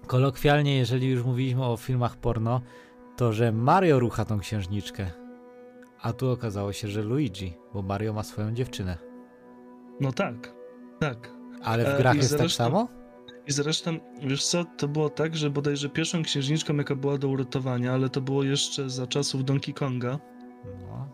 kolokwialnie, 0.07 0.77
jeżeli 0.77 1.07
już 1.09 1.23
mówiliśmy 1.23 1.65
o 1.65 1.77
filmach 1.77 2.17
porno, 2.17 2.61
to 3.17 3.33
że 3.33 3.51
Mario 3.51 3.99
rucha 3.99 4.25
tą 4.25 4.39
księżniczkę. 4.39 5.05
A 6.01 6.13
tu 6.13 6.29
okazało 6.31 6.73
się, 6.73 6.87
że 6.87 7.01
Luigi, 7.01 7.53
bo 7.73 7.81
Mario 7.81 8.13
ma 8.13 8.23
swoją 8.23 8.53
dziewczynę. 8.53 8.97
No 9.99 10.11
tak, 10.13 10.53
tak. 10.99 11.29
Ale 11.63 11.83
w 11.85 11.87
E, 11.87 11.97
grach 11.97 12.15
i 12.15 12.17
jest 12.17 12.29
tak 12.31 12.39
zresztą- 12.39 12.63
samo? 12.63 12.87
I 13.49 13.53
zresztą, 13.53 13.97
wiesz 14.21 14.45
co, 14.45 14.65
to 14.77 14.87
było 14.87 15.09
tak, 15.09 15.35
że 15.35 15.49
bodajże 15.49 15.89
pierwszą 15.89 16.23
księżniczką, 16.23 16.75
jaka 16.75 16.95
była 16.95 17.17
do 17.17 17.27
uratowania, 17.27 17.93
ale 17.93 18.09
to 18.09 18.21
było 18.21 18.43
jeszcze 18.43 18.89
za 18.89 19.07
czasów 19.07 19.45
Donkey 19.45 19.73
Konga. 19.73 20.19
No. 20.81 21.09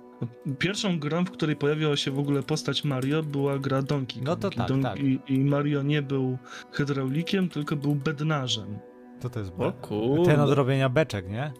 Pierwszą 0.59 0.99
grą, 0.99 1.25
w 1.25 1.31
której 1.31 1.55
pojawiła 1.55 1.95
się 1.95 2.11
w 2.11 2.19
ogóle 2.19 2.43
postać 2.43 2.83
Mario, 2.83 3.23
była 3.23 3.59
gra 3.59 3.81
Donkey 3.81 4.15
Kong. 4.15 4.27
No 4.27 4.35
to 4.35 4.49
I 4.49 4.55
tak, 4.55 4.67
tak. 4.83 4.99
I, 4.99 5.19
I 5.27 5.39
Mario 5.39 5.83
nie 5.83 6.01
był 6.01 6.37
hydraulikiem, 6.71 7.49
tylko 7.49 7.75
był 7.75 7.95
bednarzem. 7.95 8.79
To 9.19 9.29
to 9.29 9.39
jest 9.39 9.51
O 9.57 9.57
be- 9.57 9.71
kurde. 9.71 10.25
ten 10.25 10.39
od 10.39 10.51
robienia 10.51 10.89
beczek, 10.89 11.29
nie? 11.29 11.53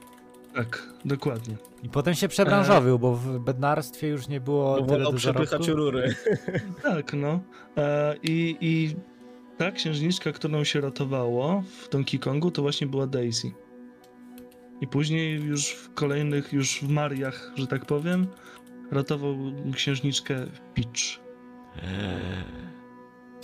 Tak, 0.55 0.93
dokładnie. 1.05 1.57
I 1.83 1.89
potem 1.89 2.13
się 2.13 2.27
przebranżowił, 2.27 2.99
bo 2.99 3.15
w 3.15 3.39
bednarstwie 3.39 4.07
już 4.07 4.27
nie 4.27 4.41
było 4.41 4.81
Bo 4.81 4.85
tyle 4.85 5.03
do 5.03 5.13
przepychać 5.13 5.67
rury. 5.67 6.15
Tak, 6.83 7.13
no. 7.13 7.39
E, 7.77 8.15
i, 8.23 8.57
I 8.61 8.95
ta 9.57 9.71
księżniczka, 9.71 10.31
którą 10.31 10.63
się 10.63 10.81
ratowało 10.81 11.63
w 11.81 11.89
Donkey 11.89 12.19
Kongu, 12.19 12.51
to 12.51 12.61
właśnie 12.61 12.87
była 12.87 13.07
Daisy. 13.07 13.51
I 14.81 14.87
później 14.87 15.41
już 15.41 15.71
w 15.71 15.93
kolejnych, 15.93 16.53
już 16.53 16.79
w 16.81 16.89
Mariach, 16.89 17.51
że 17.55 17.67
tak 17.67 17.85
powiem, 17.85 18.27
ratował 18.91 19.37
księżniczkę 19.73 20.45
Peach. 20.73 21.25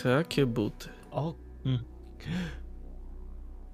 Takie 0.04 0.46
buty. 0.46 0.90
O, 1.12 1.36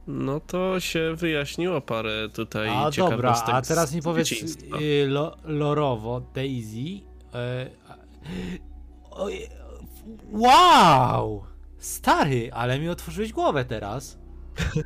No 0.08 0.40
to 0.40 0.80
się 0.80 1.16
wyjaśniło 1.16 1.82
parę 1.82 2.30
tutaj 2.34 2.70
A 2.70 2.92
dobra, 2.92 3.44
a 3.46 3.62
teraz 3.62 3.96
mi 3.96 4.02
powiedz 4.02 4.32
y, 4.32 5.08
lo, 5.08 5.38
lorowo, 5.44 6.22
Daisy. 6.34 6.78
Y, 6.78 7.02
oj, 9.12 9.48
wow! 10.32 11.44
Stary, 11.88 12.50
ale 12.54 12.80
mi 12.80 12.90
otworzyłeś 12.90 13.34
głowę 13.34 13.66
teraz. 13.66 14.20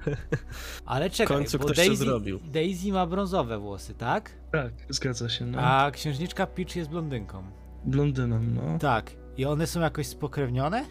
Ale 0.85 1.09
czekaj, 1.09 1.37
końcu 1.37 1.57
bo 1.59 1.65
ktoś 1.65 1.77
to 1.77 1.83
Daisy, 1.83 2.03
zrobił. 2.03 2.39
Daisy 2.53 2.91
ma 2.91 3.05
brązowe 3.05 3.59
włosy, 3.59 3.93
tak? 3.93 4.31
Tak, 4.51 4.73
zgadza 4.89 5.29
się, 5.29 5.45
no. 5.45 5.59
A 5.61 5.91
księżniczka 5.91 6.47
Peach 6.47 6.75
jest 6.75 6.89
blondynką. 6.89 7.43
Blondyną, 7.85 8.39
no. 8.43 8.79
Tak. 8.79 9.11
I 9.37 9.45
one 9.45 9.67
są 9.67 9.79
jakoś 9.79 10.07
spokrewnione? 10.07 10.85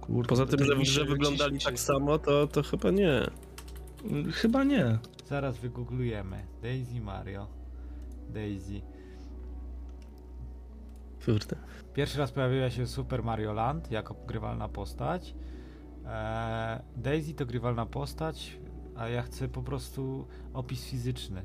Kurde, 0.00 0.28
Poza 0.28 0.46
tym, 0.46 0.64
że 0.64 0.74
w 0.74 0.78
mi 0.78 0.84
grze 0.84 1.00
się, 1.00 1.06
wyglądali 1.06 1.58
tak 1.58 1.80
samo, 1.80 2.18
to, 2.18 2.46
to 2.46 2.62
chyba 2.62 2.90
nie. 2.90 3.30
Chyba 4.32 4.64
nie. 4.64 4.98
Zaraz 5.26 5.58
wygooglujemy. 5.58 6.46
Daisy 6.62 7.00
Mario. 7.00 7.46
Daisy. 8.28 8.80
Kurde. 11.26 11.56
Pierwszy 11.94 12.18
raz 12.18 12.32
pojawiła 12.32 12.70
się 12.70 12.86
Super 12.86 13.22
Mario 13.24 13.52
Land 13.52 13.90
jako 13.90 14.14
grywalna 14.26 14.68
postać. 14.68 15.34
Eee, 16.06 16.80
Daisy 16.96 17.34
to 17.34 17.46
grywalna 17.46 17.86
postać, 17.86 18.58
a 18.96 19.08
ja 19.08 19.22
chcę 19.22 19.48
po 19.48 19.62
prostu 19.62 20.26
opis 20.54 20.84
fizyczny. 20.84 21.42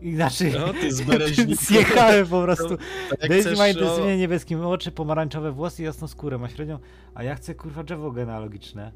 Inaczej. 0.00 0.56
O, 0.56 0.72
ty. 0.72 0.92
Zjechałem 1.66 2.26
po 2.26 2.42
prostu. 2.42 2.76
Jak 3.20 3.28
Daisy 3.30 3.56
ma 3.56 3.64
o- 3.64 3.66
intensywnie 3.66 4.16
niebieskie 4.16 4.66
oczy, 4.66 4.90
pomarańczowe 4.92 5.52
włosy 5.52 5.82
i 5.82 5.84
jasną 5.84 6.08
skórę. 6.08 6.38
Ma 6.38 6.48
średnią. 6.48 6.78
A 7.14 7.22
ja 7.22 7.34
chcę 7.34 7.54
kurwa 7.54 7.82
drzewo 7.84 8.10
genealogiczne. 8.10 8.92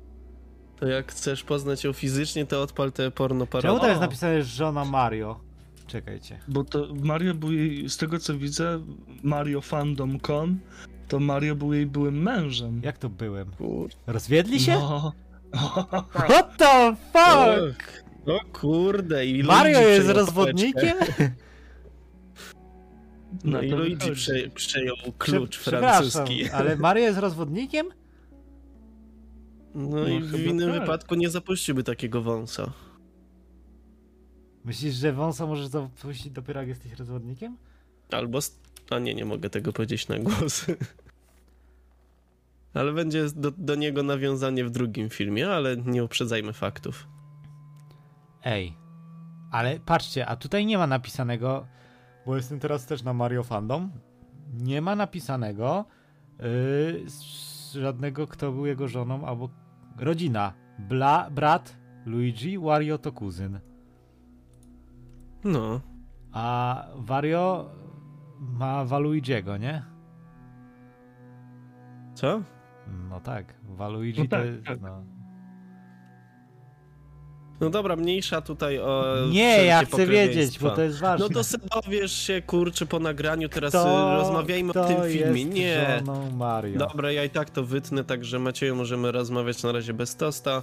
To 0.76 0.86
jak 0.86 1.10
chcesz 1.12 1.44
poznać 1.44 1.84
ją 1.84 1.92
fizycznie, 1.92 2.46
to 2.46 2.62
odpal 2.62 2.92
te 2.92 3.10
porno 3.10 3.46
Czemu 3.46 3.62
parody. 3.62 3.80
to 3.80 3.88
jest 3.88 4.00
napisane 4.00 4.42
żona 4.42 4.84
Mario? 4.84 5.40
Czekajcie. 5.86 6.38
Bo 6.48 6.64
to 6.64 6.88
Mario 7.02 7.34
był 7.34 7.52
jej, 7.52 7.88
z 7.90 7.96
tego 7.96 8.18
co 8.18 8.38
widzę, 8.38 8.80
mariofandom.com, 9.22 10.58
to 11.08 11.20
Mario 11.20 11.54
był 11.56 11.72
jej 11.72 11.86
byłym 11.86 12.22
mężem. 12.22 12.80
Jak 12.84 12.98
to 12.98 13.08
byłem? 13.08 13.50
Kurde. 13.50 13.96
Rozwiedli 14.06 14.60
się? 14.60 14.72
No. 14.72 15.12
What 16.28 16.56
the 16.56 16.96
fuck? 17.12 18.04
O 18.26 18.40
kurde, 18.52 19.26
i 19.26 19.42
Mario 19.54 19.80
jest 19.80 20.08
rozwodnikiem? 20.08 20.96
No 23.44 23.50
Na 23.58 23.62
i 23.62 23.70
Luigi 23.70 24.10
prze, 24.10 24.34
przejął 24.54 24.96
klucz 25.18 25.58
Prze- 25.58 25.70
francuski. 25.70 26.50
ale 26.50 26.76
Mario 26.76 27.02
jest 27.04 27.18
rozwodnikiem? 27.18 27.86
No, 29.74 30.08
i 30.08 30.20
w 30.20 30.46
innym 30.46 30.70
tak. 30.72 30.80
wypadku 30.80 31.14
nie 31.14 31.30
zapuściłby 31.30 31.82
takiego 31.84 32.22
wąsa. 32.22 32.72
Myślisz, 34.64 34.94
że 34.94 35.12
wąsa 35.12 35.46
możesz 35.46 35.66
zapuścić 35.66 36.32
dopiero 36.32 36.60
jak 36.60 36.68
jesteś 36.68 36.92
rozwodnikiem? 36.92 37.56
Albo. 38.10 38.38
A 38.90 38.98
nie, 38.98 39.14
nie 39.14 39.24
mogę 39.24 39.50
tego 39.50 39.72
powiedzieć 39.72 40.08
na 40.08 40.18
głos. 40.18 40.66
Ale 42.74 42.92
będzie 42.92 43.26
do, 43.36 43.50
do 43.50 43.74
niego 43.74 44.02
nawiązanie 44.02 44.64
w 44.64 44.70
drugim 44.70 45.10
filmie, 45.10 45.48
ale 45.48 45.76
nie 45.76 46.04
uprzedzajmy 46.04 46.52
faktów. 46.52 47.08
Ej, 48.44 48.76
ale 49.50 49.80
patrzcie, 49.80 50.26
a 50.26 50.36
tutaj 50.36 50.66
nie 50.66 50.78
ma 50.78 50.86
napisanego, 50.86 51.66
bo 52.26 52.36
jestem 52.36 52.60
teraz 52.60 52.86
też 52.86 53.02
na 53.02 53.12
Mario 53.12 53.42
Fandom, 53.42 53.90
nie 54.52 54.80
ma 54.80 54.96
napisanego 54.96 55.84
yy, 56.38 57.04
żadnego, 57.80 58.26
kto 58.26 58.52
był 58.52 58.66
jego 58.66 58.88
żoną 58.88 59.26
albo 59.26 59.48
rodzina. 59.98 60.52
Bla, 60.78 61.30
brat 61.30 61.76
Luigi, 62.06 62.58
Wario 62.58 62.98
to 62.98 63.12
kuzyn. 63.12 63.60
No. 65.44 65.80
A 66.32 66.84
Wario 66.96 67.70
ma 68.40 68.84
Waluigiego, 68.84 69.56
nie? 69.56 69.82
Co? 72.14 72.42
No 73.10 73.20
tak, 73.20 73.54
Waluigi 73.62 74.18
No 74.20 74.24
to 74.24 74.30
tak, 74.30 74.46
jest, 74.46 74.64
tak. 74.64 74.80
no. 74.80 75.04
No 77.60 77.70
dobra, 77.70 77.96
mniejsza 77.96 78.40
tutaj 78.40 78.78
o. 78.78 79.04
Nie, 79.32 79.64
ja 79.64 79.84
chcę 79.84 80.06
wiedzieć, 80.06 80.58
bo 80.58 80.70
to 80.70 80.82
jest 80.82 81.00
ważne. 81.00 81.26
No 81.28 81.34
to 81.34 81.44
se 81.44 81.58
dowiesz 81.58 82.12
się, 82.12 82.42
kurczę, 82.42 82.86
po 82.86 82.98
nagraniu, 82.98 83.48
teraz 83.48 83.72
Kto- 83.72 84.12
y, 84.14 84.16
rozmawiajmy 84.16 84.70
kto 84.70 84.84
o 84.84 84.88
tym 84.88 84.96
filmie. 85.10 85.40
jest 85.42 85.54
Nie. 85.54 85.98
żoną 85.98 86.30
Mario? 86.36 86.78
Dobra, 86.78 87.12
ja 87.12 87.24
i 87.24 87.30
tak 87.30 87.50
to 87.50 87.64
wytnę, 87.64 88.04
także 88.04 88.38
Macieju 88.38 88.76
możemy 88.76 89.12
rozmawiać 89.12 89.62
na 89.62 89.72
razie 89.72 89.94
bez 89.94 90.16
tosta. 90.16 90.62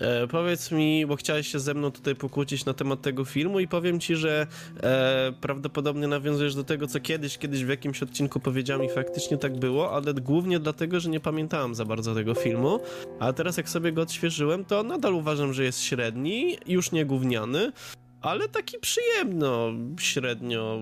E, 0.00 0.26
powiedz 0.26 0.70
mi, 0.70 1.06
bo 1.06 1.16
chciałeś 1.16 1.48
się 1.48 1.58
ze 1.58 1.74
mną 1.74 1.90
tutaj 1.90 2.14
pokłócić 2.14 2.64
na 2.64 2.74
temat 2.74 3.02
tego 3.02 3.24
filmu 3.24 3.60
i 3.60 3.68
powiem 3.68 4.00
ci, 4.00 4.16
że 4.16 4.46
e, 4.82 5.32
prawdopodobnie 5.40 6.08
nawiązujesz 6.08 6.54
do 6.54 6.64
tego, 6.64 6.86
co 6.86 7.00
kiedyś, 7.00 7.38
kiedyś 7.38 7.64
w 7.64 7.68
jakimś 7.68 8.02
odcinku 8.02 8.40
powiedziałem 8.40 8.84
i 8.84 8.88
faktycznie 8.88 9.38
tak 9.38 9.58
było, 9.58 9.92
ale 9.92 10.14
głównie 10.14 10.58
dlatego, 10.58 11.00
że 11.00 11.10
nie 11.10 11.20
pamiętałem 11.20 11.74
za 11.74 11.84
bardzo 11.84 12.14
tego 12.14 12.34
filmu, 12.34 12.80
a 13.18 13.32
teraz 13.32 13.56
jak 13.56 13.68
sobie 13.68 13.92
go 13.92 14.02
odświeżyłem, 14.02 14.64
to 14.64 14.82
nadal 14.82 15.14
uważam, 15.14 15.52
że 15.52 15.64
jest 15.64 15.82
średni, 15.82 16.56
już 16.66 16.92
nie 16.92 17.06
gówniany, 17.06 17.72
ale 18.20 18.48
taki 18.48 18.78
przyjemno, 18.78 19.72
średnio 19.98 20.80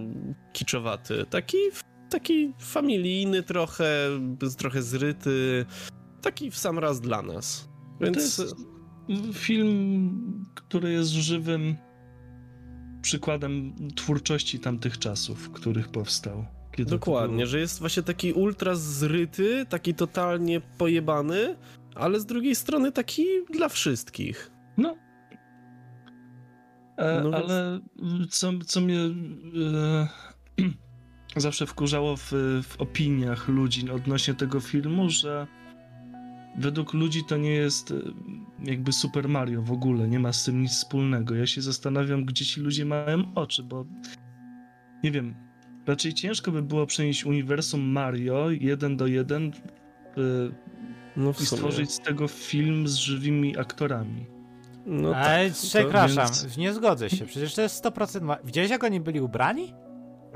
kiczowaty, 0.53 1.27
taki 1.31 1.57
taki 2.11 2.53
familijny 2.59 3.43
trochę, 3.43 4.09
trochę 4.59 4.83
zryty, 4.83 5.67
taki 6.23 6.51
w 6.51 6.59
sam 6.59 6.79
raz 6.79 7.01
dla 7.01 7.23
nas. 7.23 7.69
Więc 8.01 8.37
To 8.37 8.43
jest 8.43 8.78
film, 9.33 10.45
który 10.55 10.93
jest 10.93 11.11
żywym 11.11 11.77
przykładem 13.03 13.73
twórczości 13.95 14.59
tamtych 14.61 14.99
czasów, 14.99 15.39
w 15.47 15.51
których 15.51 15.89
powstał. 15.89 16.45
Dokładnie, 16.79 17.37
było. 17.37 17.47
że 17.47 17.59
jest 17.61 17.79
właśnie 17.81 18.03
taki 18.03 18.33
ultra 18.33 18.75
zryty, 18.75 19.67
taki 19.69 19.95
totalnie 19.95 20.61
pojebany, 20.61 21.57
ale 21.95 22.21
z 22.21 22.27
drugiej 22.27 22.55
strony 22.55 22.93
taki 22.93 23.25
dla 23.53 23.69
wszystkich. 23.69 24.51
No. 24.77 24.97
E, 26.97 27.21
No 27.25 27.31
więc- 27.31 27.45
ale 27.51 27.81
co, 28.31 28.53
co 28.67 28.81
mnie 28.81 29.01
e, 29.01 30.09
zawsze 31.37 31.67
wkurzało 31.67 32.17
w, 32.17 32.33
w 32.63 32.75
opiniach 32.79 33.49
ludzi 33.49 33.91
odnośnie 33.91 34.35
tego 34.35 34.61
filmu, 34.61 35.11
że 35.11 35.47
według 36.57 36.93
ludzi 36.95 37.25
to 37.29 37.37
nie 37.37 37.51
jest 37.51 37.91
e, 37.91 37.95
jakby 38.65 38.93
Super 38.93 39.29
Mario 39.29 39.63
w 39.63 39.73
ogóle, 39.73 40.09
nie 40.09 40.19
ma 40.19 40.33
z 40.33 40.45
tym 40.45 40.63
nic 40.63 40.73
wspólnego. 40.73 41.35
Ja 41.35 41.47
się 41.47 41.63
zastanawiam, 41.63 42.25
gdzie 42.25 42.45
ci 42.45 42.61
ludzie 42.61 42.85
mają 42.85 43.35
oczy, 43.35 43.63
bo 43.63 43.87
nie 45.05 45.11
wiem, 45.11 45.35
raczej 45.87 46.15
ciężko 46.15 46.53
by 46.53 46.63
było 46.63 46.87
przenieść 46.87 47.25
uniwersum 47.25 47.81
Mario 47.81 48.51
jeden 48.51 48.97
do 48.97 49.07
jeden 49.07 49.47
e, 49.47 50.21
No 51.17 51.31
i 51.41 51.47
stworzyć 51.47 51.91
z 51.93 52.01
tego 52.01 52.29
film 52.29 52.89
z 52.89 52.95
żywymi 52.97 53.59
aktorami. 53.59 54.27
No 54.87 55.17
Ale 55.17 55.51
tak, 55.51 55.59
przepraszam, 55.59 56.25
więc- 56.27 56.57
nie 56.57 56.73
zgodzę 56.73 57.11
się. 57.11 57.27
Przecież 57.27 57.55
to 57.55 57.63
jest 57.63 57.85
100%. 57.85 58.23
Ma... 58.23 58.37
Widziałeś, 58.45 58.71
jak 58.71 58.85
oni 58.85 59.01
byli 59.01 59.21
ubrani? 59.21 59.75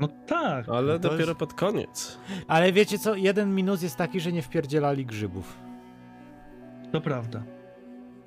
No 0.01 0.07
tak, 0.07 0.69
Ale 0.69 0.99
to 0.99 1.09
dopiero 1.09 1.29
jest- 1.29 1.39
pod 1.39 1.53
koniec. 1.53 2.17
Ale 2.47 2.71
wiecie 2.73 2.99
co? 2.99 3.15
Jeden 3.15 3.55
minus 3.55 3.81
jest 3.81 3.95
taki, 3.95 4.19
że 4.19 4.31
nie 4.31 4.41
wpierdzielali 4.41 5.05
grzybów. 5.05 5.57
To 6.93 7.01
prawda. 7.01 7.43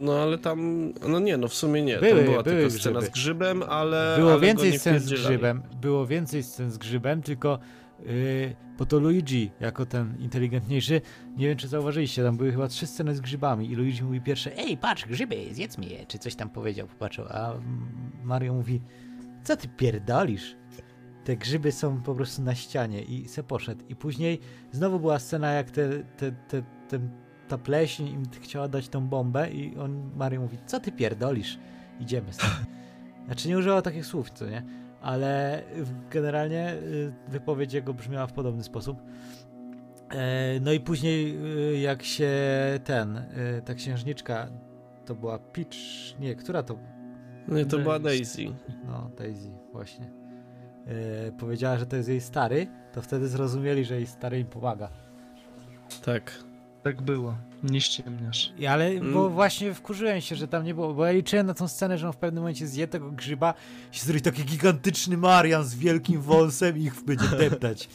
No 0.00 0.12
ale 0.12 0.38
tam, 0.38 0.92
no 1.08 1.18
nie, 1.20 1.36
no 1.36 1.48
w 1.48 1.54
sumie 1.54 1.82
nie. 1.82 1.98
Były- 1.98 2.14
tam 2.16 2.24
była 2.24 2.42
były 2.42 2.56
tylko 2.56 2.70
scena 2.70 2.98
grzyby. 2.98 3.06
z 3.06 3.14
grzybem, 3.14 3.62
ale. 3.62 4.16
Było 4.18 4.30
ale 4.30 4.40
go 4.40 4.46
więcej 4.46 4.72
nie 4.72 4.78
scen 4.78 5.00
z 5.00 5.12
grzybem. 5.12 5.62
Było 5.80 6.06
więcej 6.06 6.42
scen 6.42 6.70
z 6.70 6.78
grzybem, 6.78 7.22
tylko 7.22 7.58
yy, 8.06 8.56
bo 8.78 8.86
to 8.86 8.98
Luigi, 8.98 9.50
jako 9.60 9.86
ten 9.86 10.14
inteligentniejszy, 10.18 11.00
nie 11.36 11.48
wiem 11.48 11.56
czy 11.56 11.68
zauważyliście, 11.68 12.22
tam 12.22 12.36
były 12.36 12.52
chyba 12.52 12.68
trzy 12.68 12.86
sceny 12.86 13.14
z 13.14 13.20
grzybami 13.20 13.70
i 13.70 13.74
Luigi 13.74 14.02
mówi 14.02 14.20
pierwsze, 14.20 14.56
ej 14.56 14.76
patrz, 14.76 15.06
grzyby, 15.06 15.36
zjedzmy 15.50 15.86
je, 15.86 16.06
czy 16.06 16.18
coś 16.18 16.34
tam 16.34 16.50
powiedział, 16.50 16.86
popatrzył, 16.86 17.24
a 17.28 17.54
Mario 18.24 18.54
mówi, 18.54 18.80
co 19.44 19.56
ty 19.56 19.68
pierdolisz? 19.68 20.56
Te 21.24 21.36
grzyby 21.36 21.72
są 21.72 22.02
po 22.02 22.14
prostu 22.14 22.42
na 22.42 22.54
ścianie 22.54 23.02
i 23.02 23.28
se 23.28 23.42
poszedł. 23.42 23.84
I 23.88 23.96
później 23.96 24.40
znowu 24.72 25.00
była 25.00 25.18
scena, 25.18 25.52
jak 25.52 25.70
te, 25.70 25.88
te, 25.88 26.32
te, 26.32 26.62
ten, 26.88 27.10
ta 27.48 27.58
pleśń 27.58 28.06
im 28.06 28.22
chciała 28.42 28.68
dać 28.68 28.88
tą 28.88 29.08
bombę 29.08 29.50
i 29.50 29.76
on, 29.76 30.10
Mario 30.16 30.40
mówi, 30.40 30.58
co 30.66 30.80
ty 30.80 30.92
pierdolisz? 30.92 31.58
Idziemy 32.00 32.32
stąd. 32.32 32.52
Znaczy 33.26 33.48
nie 33.48 33.58
używał 33.58 33.82
takich 33.82 34.06
słów, 34.06 34.30
co 34.30 34.46
nie? 34.46 34.62
Ale 35.00 35.62
generalnie 36.10 36.74
y, 36.74 37.12
wypowiedź 37.28 37.72
jego 37.72 37.94
brzmiała 37.94 38.26
w 38.26 38.32
podobny 38.32 38.62
sposób. 38.64 39.02
E, 40.10 40.60
No 40.60 40.72
i 40.72 40.80
później 40.80 41.36
y, 41.74 41.78
jak 41.78 42.02
się 42.02 42.30
ten, 42.84 43.16
y, 43.16 43.62
ta 43.64 43.74
księżniczka, 43.74 44.48
to 45.04 45.14
była 45.14 45.38
Peach, 45.38 45.76
nie, 46.20 46.34
która 46.34 46.62
to, 46.62 46.76
Nie, 47.48 47.66
to 47.66 47.78
była 47.78 47.98
Daisy. 47.98 48.44
Daisy. 48.44 48.56
no 48.86 49.10
Daisy 49.18 49.50
właśnie, 49.72 50.10
e, 50.86 51.32
powiedziała, 51.32 51.78
że 51.78 51.86
to 51.86 51.96
jest 51.96 52.08
jej 52.08 52.20
stary, 52.20 52.66
to 52.92 53.02
wtedy 53.02 53.28
zrozumieli, 53.28 53.84
że 53.84 53.94
jej 53.94 54.06
stary 54.06 54.40
im 54.40 54.46
pomaga. 54.46 54.88
Tak. 56.04 56.32
Tak 56.86 57.02
było. 57.02 57.34
Nie 57.62 57.80
ściemniasz. 57.80 58.52
I 58.58 58.66
ale, 58.66 58.90
bo 59.00 59.20
Mm. 59.20 59.32
właśnie 59.32 59.74
wkurzyłem 59.74 60.20
się, 60.20 60.36
że 60.36 60.48
tam 60.48 60.64
nie 60.64 60.74
było, 60.74 60.94
bo 60.94 61.06
ja 61.06 61.12
liczyłem 61.12 61.46
na 61.46 61.54
tą 61.54 61.68
scenę, 61.68 61.98
że 61.98 62.06
on 62.06 62.12
w 62.12 62.16
pewnym 62.16 62.42
momencie 62.42 62.66
zje 62.66 62.88
tego 62.88 63.10
grzyba 63.10 63.54
i 63.94 63.98
zrobi 63.98 64.20
taki 64.20 64.44
gigantyczny 64.44 65.16
Marian 65.16 65.64
z 65.64 65.74
wielkim 65.74 66.20
wąsem 66.20 66.78
i 66.78 66.82
ich 66.82 67.04
będzie 67.04 67.28
deptać. 67.50 67.88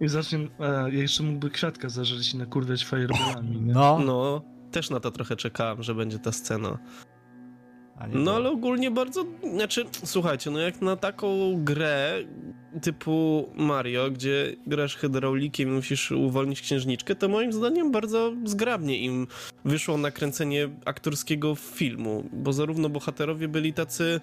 I 0.00 0.08
zacznie, 0.08 0.38
e, 0.60 0.90
jeszcze 0.90 1.22
mógłby 1.22 1.50
kwiatka 1.50 1.88
zażyć 1.88 2.34
i 2.34 2.38
nakurwiać 2.38 2.84
fireballami, 2.90 3.60
nie? 3.60 3.72
No, 3.72 3.98
No, 3.98 4.42
też 4.72 4.90
na 4.90 5.00
to 5.00 5.10
trochę 5.10 5.36
czekałem, 5.36 5.82
że 5.82 5.94
będzie 5.94 6.18
ta 6.18 6.32
scena. 6.32 6.78
No 8.12 8.34
ale 8.34 8.50
ogólnie 8.50 8.90
bardzo, 8.90 9.24
znaczy, 9.54 9.84
słuchajcie, 10.04 10.50
no 10.50 10.58
jak 10.58 10.80
na 10.82 10.96
taką 10.96 11.54
grę 11.64 12.12
typu 12.82 13.48
Mario, 13.56 14.10
gdzie 14.10 14.56
grasz 14.66 14.96
hydraulikiem 14.96 15.68
i 15.68 15.72
musisz 15.72 16.12
uwolnić 16.12 16.60
księżniczkę, 16.60 17.14
to 17.14 17.28
moim 17.28 17.52
zdaniem 17.52 17.92
bardzo 17.92 18.32
zgrabnie 18.44 18.98
im 18.98 19.26
wyszło 19.64 19.96
nakręcenie 19.98 20.68
aktorskiego 20.84 21.54
filmu, 21.54 22.24
bo 22.32 22.52
zarówno 22.52 22.88
bohaterowie 22.88 23.48
byli 23.48 23.72
tacy 23.72 24.20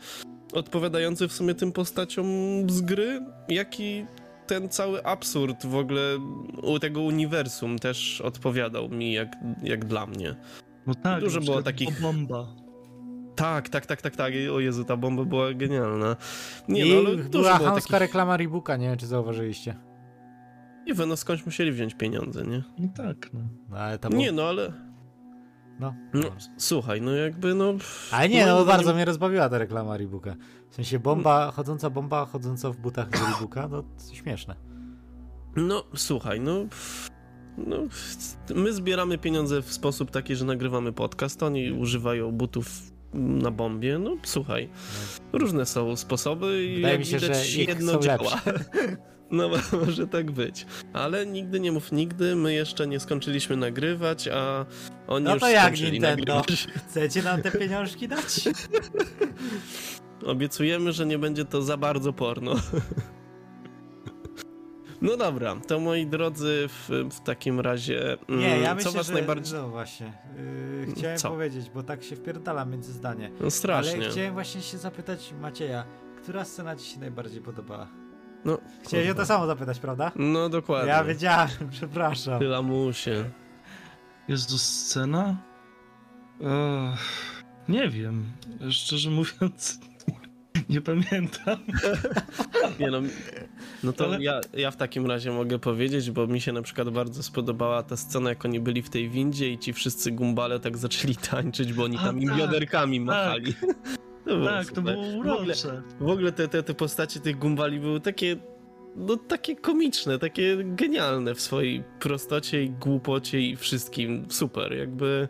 odpowiadający 0.53 1.27
w 1.27 1.33
sumie 1.33 1.55
tym 1.55 1.71
postaciom 1.71 2.27
z 2.69 2.81
gry, 2.81 3.21
jak 3.49 3.79
i 3.79 4.05
ten 4.47 4.69
cały 4.69 5.05
absurd 5.05 5.65
w 5.65 5.75
ogóle 5.75 6.01
u 6.63 6.79
tego 6.79 7.01
uniwersum 7.01 7.79
też 7.79 8.21
odpowiadał 8.21 8.89
mi 8.89 9.13
jak, 9.13 9.35
jak 9.63 9.85
dla 9.85 10.05
mnie. 10.05 10.35
No 10.87 10.95
tak, 10.95 11.23
Dużo 11.23 11.41
było 11.41 11.61
takich- 11.63 12.01
Bomba. 12.01 12.62
Tak, 13.35 13.69
tak, 13.69 13.85
tak, 13.85 14.01
tak, 14.01 14.15
tak. 14.15 14.33
O 14.53 14.59
Jezu, 14.59 14.83
ta 14.85 14.97
bomba 14.97 15.23
była 15.23 15.53
genialna. 15.53 16.15
Nie 16.69 16.85
I 16.85 16.93
no, 16.93 17.09
ale 17.09 17.17
dużo 17.17 17.29
była 17.29 17.51
chamska 17.51 17.73
takich... 17.73 17.99
reklama 17.99 18.37
Reeboka, 18.37 18.77
nie 18.77 18.87
wiem 18.87 18.97
czy 18.97 19.07
zauważyliście. 19.07 19.75
Nie 20.87 20.93
wiem, 20.93 21.09
no 21.09 21.17
skądś 21.17 21.45
musieli 21.45 21.71
wziąć 21.71 21.95
pieniądze, 21.95 22.43
nie? 22.43 22.63
No 22.79 22.87
tak, 22.95 23.33
no. 23.33 23.39
No 23.69 23.77
ale 23.77 23.99
to 23.99 24.09
Nie 24.09 24.31
było... 24.31 24.37
no, 24.37 24.49
ale... 24.49 24.73
No. 25.79 25.95
No, 26.13 26.21
słuchaj, 26.57 27.01
no 27.01 27.11
jakby 27.11 27.53
no... 27.55 27.73
Ale 28.11 28.29
nie, 28.29 28.45
no 28.45 28.55
moim 28.55 28.67
bardzo 28.67 28.83
zdaniem- 28.83 28.95
mnie 28.95 29.05
rozbawiła 29.05 29.49
ta 29.49 29.57
reklama 29.57 29.97
Reeboka. 29.97 30.35
W 30.69 30.75
sensie 30.75 30.99
bomba, 30.99 31.51
chodząca 31.51 31.89
bomba, 31.89 32.25
chodząca 32.25 32.69
w 32.71 32.77
butach 32.77 33.17
z 33.17 33.21
Reeboka, 33.21 33.67
no 33.67 33.83
to 33.83 34.15
śmieszne. 34.15 34.55
No, 35.55 35.83
słuchaj, 35.95 36.39
no... 36.39 36.65
No, 37.57 37.77
my 38.55 38.73
zbieramy 38.73 39.17
pieniądze 39.17 39.61
w 39.61 39.73
sposób 39.73 40.11
taki, 40.11 40.35
że 40.35 40.45
nagrywamy 40.45 40.93
podcast, 40.93 41.43
oni 41.43 41.71
używają 41.71 42.31
butów 42.31 42.92
na 43.13 43.51
bombie, 43.51 43.93
no 43.99 44.17
słuchaj, 44.23 44.69
różne 45.33 45.65
są 45.65 45.95
sposoby 45.95 46.65
i 46.65 46.75
Wydaje 46.75 46.91
jak 46.93 46.99
mi 46.99 47.05
się, 47.05 47.19
widać, 47.19 47.47
że 47.47 47.61
jedno 47.61 47.99
działa. 47.99 48.41
No 49.31 49.49
może 49.85 50.07
tak 50.07 50.31
być. 50.31 50.65
Ale 50.93 51.25
nigdy 51.25 51.59
nie 51.59 51.71
mów 51.71 51.91
nigdy, 51.91 52.35
my 52.35 52.53
jeszcze 52.53 52.87
nie 52.87 52.99
skończyliśmy 52.99 53.57
nagrywać, 53.57 54.27
a 54.27 54.65
oni 55.07 55.25
No 55.25 55.33
już 55.33 55.41
to 55.41 55.49
jak 55.49 55.63
skończyli 55.63 55.91
Nintendo? 55.91 56.35
nagrywać. 56.35 56.67
Chcecie 56.89 57.23
nam 57.23 57.41
te 57.41 57.51
pieniążki 57.51 58.07
dać? 58.07 58.49
Obiecujemy, 60.25 60.91
że 60.93 61.05
nie 61.05 61.17
będzie 61.19 61.45
to 61.45 61.61
za 61.61 61.77
bardzo 61.77 62.13
porno. 62.13 62.55
No 65.03 65.17
dobra, 65.17 65.55
to 65.67 65.79
moi 65.79 66.05
drodzy, 66.07 66.65
w, 66.67 66.89
w 67.11 67.19
takim 67.19 67.59
razie. 67.59 68.17
mm, 68.29 68.39
Nie, 68.41 68.59
ja 68.59 68.69
co 68.69 68.75
myślę, 68.75 68.91
was 68.91 69.07
że... 69.07 69.13
najbardziej. 69.13 69.59
No 69.59 69.69
właśnie. 69.69 70.13
Yy, 70.87 70.93
chciałem 70.95 71.17
Co? 71.17 71.29
powiedzieć, 71.29 71.69
bo 71.69 71.83
tak 71.83 72.03
się 72.03 72.15
wpierdalam 72.15 72.71
między 72.71 72.93
zdanie. 72.93 73.31
No 73.41 73.51
strasznie. 73.51 73.95
Ale 74.01 74.09
chciałem 74.09 74.33
właśnie 74.33 74.61
się 74.61 74.77
zapytać 74.77 75.33
Macieja, 75.41 75.85
która 76.21 76.45
scena 76.45 76.75
ci 76.75 76.93
się 76.93 76.99
najbardziej 76.99 77.41
podobała? 77.41 77.87
No, 78.45 78.57
Chciałem 78.83 79.05
się 79.05 79.11
kurwa. 79.11 79.21
to 79.23 79.25
samo 79.27 79.47
zapytać, 79.47 79.79
prawda? 79.79 80.11
No 80.15 80.49
dokładnie. 80.49 80.89
Ja 80.89 81.03
wiedziałem, 81.03 81.49
przepraszam. 81.71 82.39
Ty 82.39 82.45
lamusie. 82.45 83.29
Jest 84.27 84.49
to 84.49 84.57
scena? 84.57 85.37
Ech, 86.41 87.43
nie 87.69 87.89
wiem. 87.89 88.25
Szczerze 88.69 89.09
mówiąc, 89.09 89.79
nie 90.69 90.81
pamiętam. 90.81 91.57
Nie 92.79 92.91
no, 92.91 93.01
no 93.83 93.93
to 93.93 94.05
Ale- 94.05 94.23
ja, 94.23 94.41
ja 94.53 94.71
w 94.71 94.77
takim 94.77 95.05
razie 95.05 95.31
mogę 95.31 95.59
powiedzieć, 95.59 96.11
bo 96.11 96.27
mi 96.27 96.41
się 96.41 96.51
na 96.51 96.61
przykład 96.61 96.89
bardzo 96.89 97.23
spodobała 97.23 97.83
ta 97.83 97.97
scena, 97.97 98.29
jak 98.29 98.45
oni 98.45 98.59
byli 98.59 98.81
w 98.81 98.89
tej 98.89 99.09
windzie 99.09 99.49
i 99.51 99.57
ci 99.57 99.73
wszyscy 99.73 100.11
gumbale 100.11 100.59
tak 100.59 100.77
zaczęli 100.77 101.15
tańczyć, 101.15 101.73
bo 101.73 101.83
oni 101.83 101.97
A, 101.97 102.03
tam 102.03 102.21
im 102.21 102.29
tak, 102.29 102.37
bioderkami 102.37 102.99
machali. 102.99 103.53
To 104.25 104.45
Tak, 104.45 104.67
to 104.69 104.75
super. 104.75 104.95
było 104.95 105.03
W 105.11 105.15
ogóle, 105.19 105.35
urocze. 105.43 105.81
w 105.99 106.09
ogóle 106.09 106.31
te, 106.31 106.47
te, 106.47 106.63
te 106.63 106.73
postacie 106.73 107.19
tych 107.19 107.37
gumbali 107.37 107.79
były 107.79 107.99
takie, 107.99 108.35
no 108.95 109.17
takie 109.17 109.55
komiczne, 109.55 110.19
takie 110.19 110.57
genialne 110.65 111.35
w 111.35 111.41
swojej 111.41 111.83
prostocie 111.99 112.63
i 112.63 112.69
głupocie 112.69 113.41
i 113.41 113.55
wszystkim. 113.55 114.25
Super, 114.29 114.73
jakby 114.73 115.27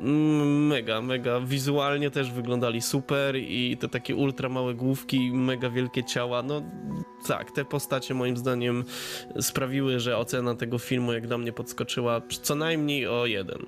mega, 0.00 1.02
mega. 1.02 1.40
Wizualnie 1.40 2.10
też 2.10 2.32
wyglądali 2.32 2.80
super 2.82 3.36
i 3.36 3.76
te 3.80 3.88
takie 3.88 4.16
ultra 4.16 4.48
małe 4.48 4.74
główki, 4.74 5.30
mega 5.32 5.70
wielkie 5.70 6.04
ciała, 6.04 6.42
no 6.42 6.62
tak, 7.26 7.50
te 7.50 7.64
postacie 7.64 8.14
moim 8.14 8.36
zdaniem 8.36 8.84
sprawiły, 9.40 10.00
że 10.00 10.16
ocena 10.16 10.54
tego 10.54 10.78
filmu 10.78 11.12
jak 11.12 11.26
dla 11.26 11.38
mnie 11.38 11.52
podskoczyła 11.52 12.20
co 12.42 12.54
najmniej 12.54 13.06
o 13.06 13.26
jeden. 13.26 13.58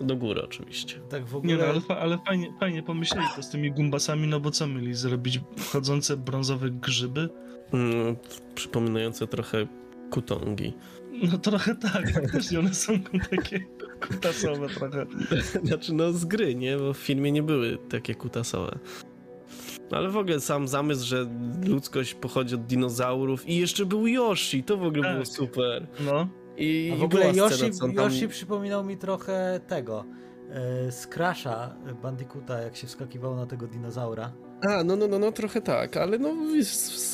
Do 0.00 0.16
góry 0.16 0.42
oczywiście. 0.44 1.00
Tak 1.10 1.24
w 1.24 1.32
Nie 1.32 1.38
ogóle... 1.38 1.56
no, 1.56 1.64
ale, 1.64 1.80
fa- 1.80 1.98
ale 1.98 2.18
fajnie, 2.26 2.52
fajnie 2.60 2.82
pomyśleli 2.82 3.26
to 3.36 3.42
z 3.42 3.50
tymi 3.50 3.72
gumbasami, 3.72 4.26
no 4.28 4.40
bo 4.40 4.50
co 4.50 4.66
mieli 4.66 4.94
zrobić? 4.94 5.40
Chodzące 5.72 6.16
brązowe 6.16 6.70
grzyby? 6.70 7.28
Mm, 7.72 8.16
przypominające 8.54 9.26
trochę 9.26 9.66
kutongi. 10.10 10.72
No 11.32 11.38
trochę 11.38 11.74
tak, 11.74 12.10
faktycznie 12.14 12.58
one 12.58 12.74
są 12.74 12.92
takie 13.30 13.60
kutasowe 14.00 14.68
trochę. 14.68 15.06
Znaczy, 15.64 15.94
no 15.94 16.12
z 16.12 16.24
gry, 16.24 16.54
nie? 16.54 16.76
Bo 16.76 16.92
w 16.92 16.98
filmie 16.98 17.32
nie 17.32 17.42
były 17.42 17.78
takie 17.88 18.14
kutasowe. 18.14 18.78
Ale 19.90 20.08
w 20.08 20.16
ogóle 20.16 20.40
sam 20.40 20.68
zamysł, 20.68 21.06
że 21.06 21.26
ludzkość 21.66 22.14
pochodzi 22.14 22.54
od 22.54 22.66
dinozaurów 22.66 23.48
i 23.48 23.56
jeszcze 23.56 23.86
był 23.86 24.06
Yoshi, 24.06 24.62
to 24.64 24.76
w 24.76 24.82
ogóle 24.82 25.02
Tak. 25.02 25.12
było 25.12 25.24
super. 25.26 25.86
No, 26.00 26.28
I, 26.56 26.92
A 26.94 26.96
w 26.96 27.02
ogóle 27.02 27.32
Yoshi, 27.32 27.72
scena, 27.72 27.94
tam... 27.94 28.04
Yoshi 28.04 28.28
przypominał 28.28 28.84
mi 28.84 28.96
trochę 28.96 29.60
tego. 29.66 30.04
E, 30.50 30.92
z 30.92 31.06
Crasha 31.06 31.74
Bandicoota, 32.02 32.60
jak 32.60 32.76
się 32.76 32.86
wskakiwał 32.86 33.36
na 33.36 33.46
tego 33.46 33.66
dinozaura. 33.66 34.32
A, 34.68 34.84
no, 34.84 34.96
no, 34.96 35.08
no, 35.08 35.18
no, 35.18 35.32
trochę 35.32 35.60
tak, 35.60 35.96
ale 35.96 36.18
no, 36.18 36.34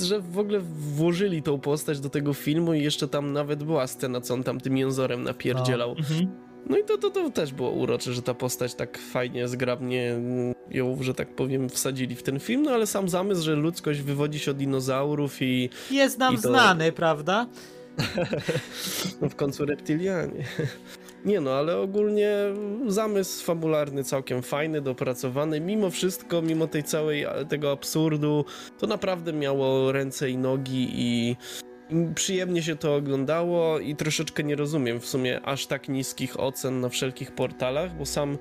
że 0.04 0.20
w 0.20 0.38
ogóle 0.38 0.60
włożyli 0.60 1.42
tą 1.42 1.60
postać 1.60 2.00
do 2.00 2.08
tego 2.08 2.34
filmu 2.34 2.74
i 2.74 2.82
jeszcze 2.82 3.08
tam 3.08 3.32
nawet 3.32 3.64
była 3.64 3.86
scena, 3.86 4.20
co 4.20 4.34
on 4.34 4.42
tam 4.42 4.60
tym 4.60 4.76
jęzorem 4.76 5.22
napierdzielał. 5.24 5.90
mhm. 5.90 6.49
No 6.66 6.79
i 6.79 6.85
to, 6.85 6.99
to, 6.99 7.11
to 7.11 7.31
też 7.31 7.53
było 7.53 7.70
urocze, 7.70 8.12
że 8.12 8.23
ta 8.23 8.35
postać 8.35 8.75
tak 8.75 8.99
fajnie, 8.99 9.49
zgrabnie 9.49 10.14
ją, 10.70 10.99
że 11.01 11.14
tak 11.14 11.29
powiem, 11.29 11.68
wsadzili 11.68 12.16
w 12.16 12.23
ten 12.23 12.40
film, 12.40 12.62
no 12.62 12.70
ale 12.70 12.87
sam 12.87 13.09
zamysł, 13.09 13.42
że 13.42 13.55
ludzkość 13.55 14.01
wywodzi 14.01 14.38
się 14.38 14.51
od 14.51 14.57
dinozaurów 14.57 15.42
i 15.42 15.70
Jest 15.90 16.18
nam 16.18 16.35
I 16.35 16.37
to- 16.37 16.49
znany, 16.49 16.92
prawda? 16.92 17.46
no, 19.20 19.29
w 19.29 19.35
końcu 19.37 19.64
reptilianie. 19.66 20.44
Nie 21.25 21.40
no, 21.40 21.51
ale 21.51 21.77
ogólnie 21.79 22.37
zamysł 22.87 23.44
fabularny 23.44 24.05
całkiem 24.05 24.42
fajny, 24.42 24.81
dopracowany. 24.81 25.61
Mimo 25.61 25.90
wszystko, 25.90 26.42
mimo 26.42 26.66
tej 26.66 26.83
całej 26.85 27.27
tego 27.49 27.73
absurdu, 27.73 28.44
to 28.79 28.87
naprawdę 28.87 29.33
miało 29.33 29.92
ręce 29.92 30.31
i 30.31 30.37
nogi 30.37 30.88
i 30.92 31.37
przyjemnie 32.14 32.62
się 32.62 32.76
to 32.76 32.94
oglądało 32.94 33.79
i 33.79 33.96
troszeczkę 33.96 34.42
nie 34.44 34.57
rozumiem 34.57 35.00
w 35.00 35.07
sumie 35.07 35.40
aż 35.40 35.66
tak 35.66 35.88
niskich 35.88 36.40
ocen 36.40 36.81
na 36.81 36.88
wszelkich 36.88 37.35
portalach, 37.35 37.96
bo 37.98 38.07
sam 38.07 38.38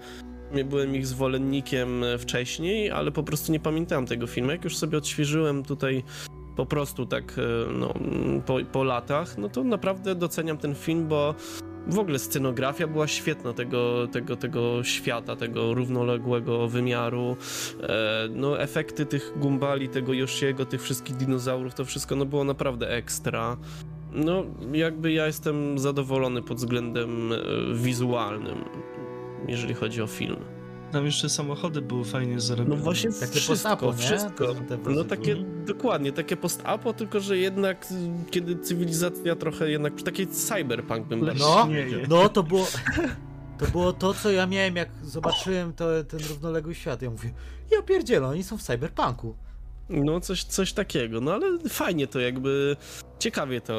nie 0.53 0.65
byłem 0.65 0.95
ich 0.95 1.07
zwolennikiem 1.07 2.03
wcześniej, 2.19 2.91
ale 2.91 3.11
po 3.11 3.23
prostu 3.23 3.51
nie 3.51 3.59
pamiętałem 3.59 4.05
tego 4.05 4.27
filmu. 4.27 4.51
Jak 4.51 4.63
już 4.63 4.77
sobie 4.77 4.97
odświeżyłem 4.97 5.63
tutaj 5.63 6.03
po 6.55 6.65
prostu 6.65 7.05
tak 7.05 7.35
e, 7.37 7.73
no, 7.73 7.93
po, 8.45 8.57
po 8.71 8.83
latach, 8.83 9.37
no 9.37 9.49
to 9.49 9.63
naprawdę 9.63 10.15
doceniam 10.15 10.57
ten 10.57 10.75
film, 10.75 11.07
bo 11.07 11.35
w 11.87 11.99
ogóle 11.99 12.19
scenografia 12.19 12.87
była 12.87 13.07
świetna 13.07 13.53
tego, 13.53 14.07
tego, 14.07 14.35
tego 14.35 14.83
świata, 14.83 15.35
tego 15.35 15.73
równoległego 15.73 16.67
wymiaru. 16.67 17.37
E, 17.83 18.27
no, 18.31 18.61
efekty 18.61 19.05
tych 19.05 19.33
gumbali, 19.35 19.89
tego 19.89 20.13
Yoshiego, 20.13 20.65
tych 20.65 20.81
wszystkich 20.81 21.15
dinozaurów, 21.15 21.75
to 21.75 21.85
wszystko 21.85 22.15
no, 22.15 22.25
było 22.25 22.43
naprawdę 22.43 22.89
ekstra. 22.89 23.57
No, 24.11 24.43
jakby 24.73 25.11
ja 25.11 25.25
jestem 25.27 25.79
zadowolony 25.79 26.41
pod 26.41 26.57
względem 26.57 27.33
e, 27.33 27.35
wizualnym, 27.73 28.65
jeżeli 29.47 29.73
chodzi 29.73 30.01
o 30.01 30.07
film. 30.07 30.58
Tam 30.91 31.05
jeszcze 31.05 31.29
samochody 31.29 31.81
były 31.81 32.05
fajnie 32.05 32.39
zrobione. 32.39 32.69
No 32.69 32.75
właśnie 32.75 33.11
Takie 33.11 33.39
wszystko, 33.39 33.93
wszystko. 33.93 34.55
No 34.89 35.03
takie, 35.03 35.35
dokładnie, 35.65 36.11
takie 36.11 36.37
post-apo, 36.37 36.93
tylko 36.93 37.19
że 37.19 37.37
jednak 37.37 37.85
y, 37.91 38.31
kiedy 38.31 38.55
cywilizacja 38.55 39.35
trochę 39.35 39.69
jednak, 39.71 40.01
taki 40.01 40.27
cyberpunk 40.27 41.07
bym 41.07 41.25
No, 41.37 41.67
no 42.09 42.29
to 42.29 42.43
było... 42.43 42.67
To 43.57 43.65
było 43.65 43.93
to, 43.93 44.13
co 44.13 44.31
ja 44.31 44.47
miałem, 44.47 44.75
jak 44.75 44.89
zobaczyłem 45.03 45.73
to, 45.73 46.03
ten 46.03 46.19
równoległy 46.29 46.75
świat. 46.75 47.01
Ja 47.01 47.09
mówię, 47.09 47.33
ja 47.71 47.81
pierdzielę, 47.81 48.27
oni 48.27 48.43
są 48.43 48.57
w 48.57 48.61
cyberpunku. 48.61 49.35
No 49.89 50.19
coś, 50.19 50.43
coś 50.43 50.73
takiego, 50.73 51.21
no 51.21 51.33
ale 51.33 51.59
fajnie 51.69 52.07
to 52.07 52.19
jakby, 52.19 52.75
ciekawie 53.19 53.61
to 53.61 53.73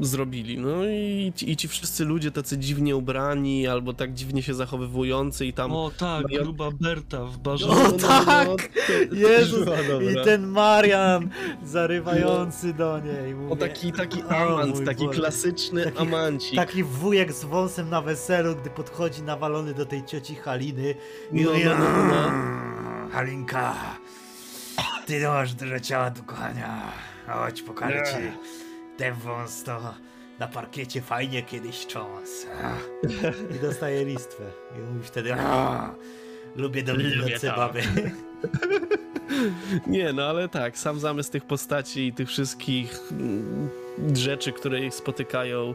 e, 0.00 0.04
zrobili, 0.04 0.58
no 0.58 0.84
i, 0.84 1.32
ci- 1.36 1.50
i 1.50 1.56
ci 1.56 1.68
wszyscy 1.68 2.04
ludzie 2.04 2.30
tacy 2.30 2.58
dziwnie 2.58 2.96
ubrani, 2.96 3.66
albo 3.66 3.92
tak 3.92 4.14
dziwnie 4.14 4.42
się 4.42 4.54
zachowywujący 4.54 5.46
i 5.46 5.52
tam... 5.52 5.72
O 5.72 5.90
tak, 5.98 6.24
Mario- 6.24 6.42
gruba 6.42 6.70
Berta 6.80 7.24
w 7.24 7.38
barze. 7.38 7.68
O, 7.68 7.92
tak! 7.92 8.46
to, 8.48 8.58
to 9.10 9.14
Jezus, 9.14 9.64
też 9.66 9.86
była 9.86 10.02
I 10.02 10.06
dobra. 10.06 10.24
ten 10.24 10.46
Marian 10.46 11.28
zarywający 11.64 12.74
do 12.74 12.98
niej. 12.98 13.34
Mówię, 13.34 13.52
O 13.52 13.56
taki, 13.56 13.92
taki 13.92 14.22
amant, 14.22 14.84
taki 14.84 15.06
Boże. 15.06 15.18
klasyczny 15.20 15.84
Taki- 15.84 15.98
amancik. 15.98 16.56
Taki 16.56 16.84
wujek 16.84 17.32
z 17.32 17.44
wąsem 17.44 17.90
na 17.90 18.00
weselu, 18.02 18.56
gdy 18.56 18.70
podchodzi 18.70 19.22
nawalony 19.22 19.74
do 19.74 19.86
tej 19.86 20.04
cioci 20.04 20.34
Haliny 20.34 20.94
i 21.32 21.40
No, 21.44 21.50
mówi, 21.50 21.64
no, 21.64 21.78
no, 21.78 22.04
no. 22.04 22.28
"Mm, 22.28 23.10
Halinka, 23.10 23.74
ty 25.06 25.20
nie 25.20 25.28
masz 25.28 25.54
dużo 25.54 25.80
ciała 25.80 26.10
do 26.10 26.22
kochania. 26.22 26.92
Chodź, 27.26 27.62
pokażę 27.62 27.94
Nie. 27.96 28.04
ci. 28.04 28.38
Ten 28.98 29.14
wąs 29.14 29.62
to 29.64 29.94
na 30.38 30.48
parkiecie 30.48 31.00
fajnie 31.02 31.42
kiedyś 31.42 31.86
cząs. 31.86 32.46
I 33.56 33.58
dostaje 33.58 34.04
listwę. 34.04 34.44
I 34.76 34.80
mówi 34.80 35.06
wtedy, 35.06 35.34
"A, 35.34 35.94
lubię 36.56 36.82
dominujące 36.82 37.48
to." 37.50 37.56
baby. 37.56 37.82
Nie, 39.86 40.12
no 40.12 40.22
ale 40.26 40.48
tak, 40.48 40.78
sam 40.78 41.00
zamysł 41.00 41.30
tych 41.32 41.44
postaci 41.44 42.06
i 42.06 42.12
tych 42.12 42.28
wszystkich 42.28 42.98
mm, 43.10 43.70
rzeczy, 44.16 44.52
które 44.52 44.80
ich 44.80 44.94
spotykają, 44.94 45.74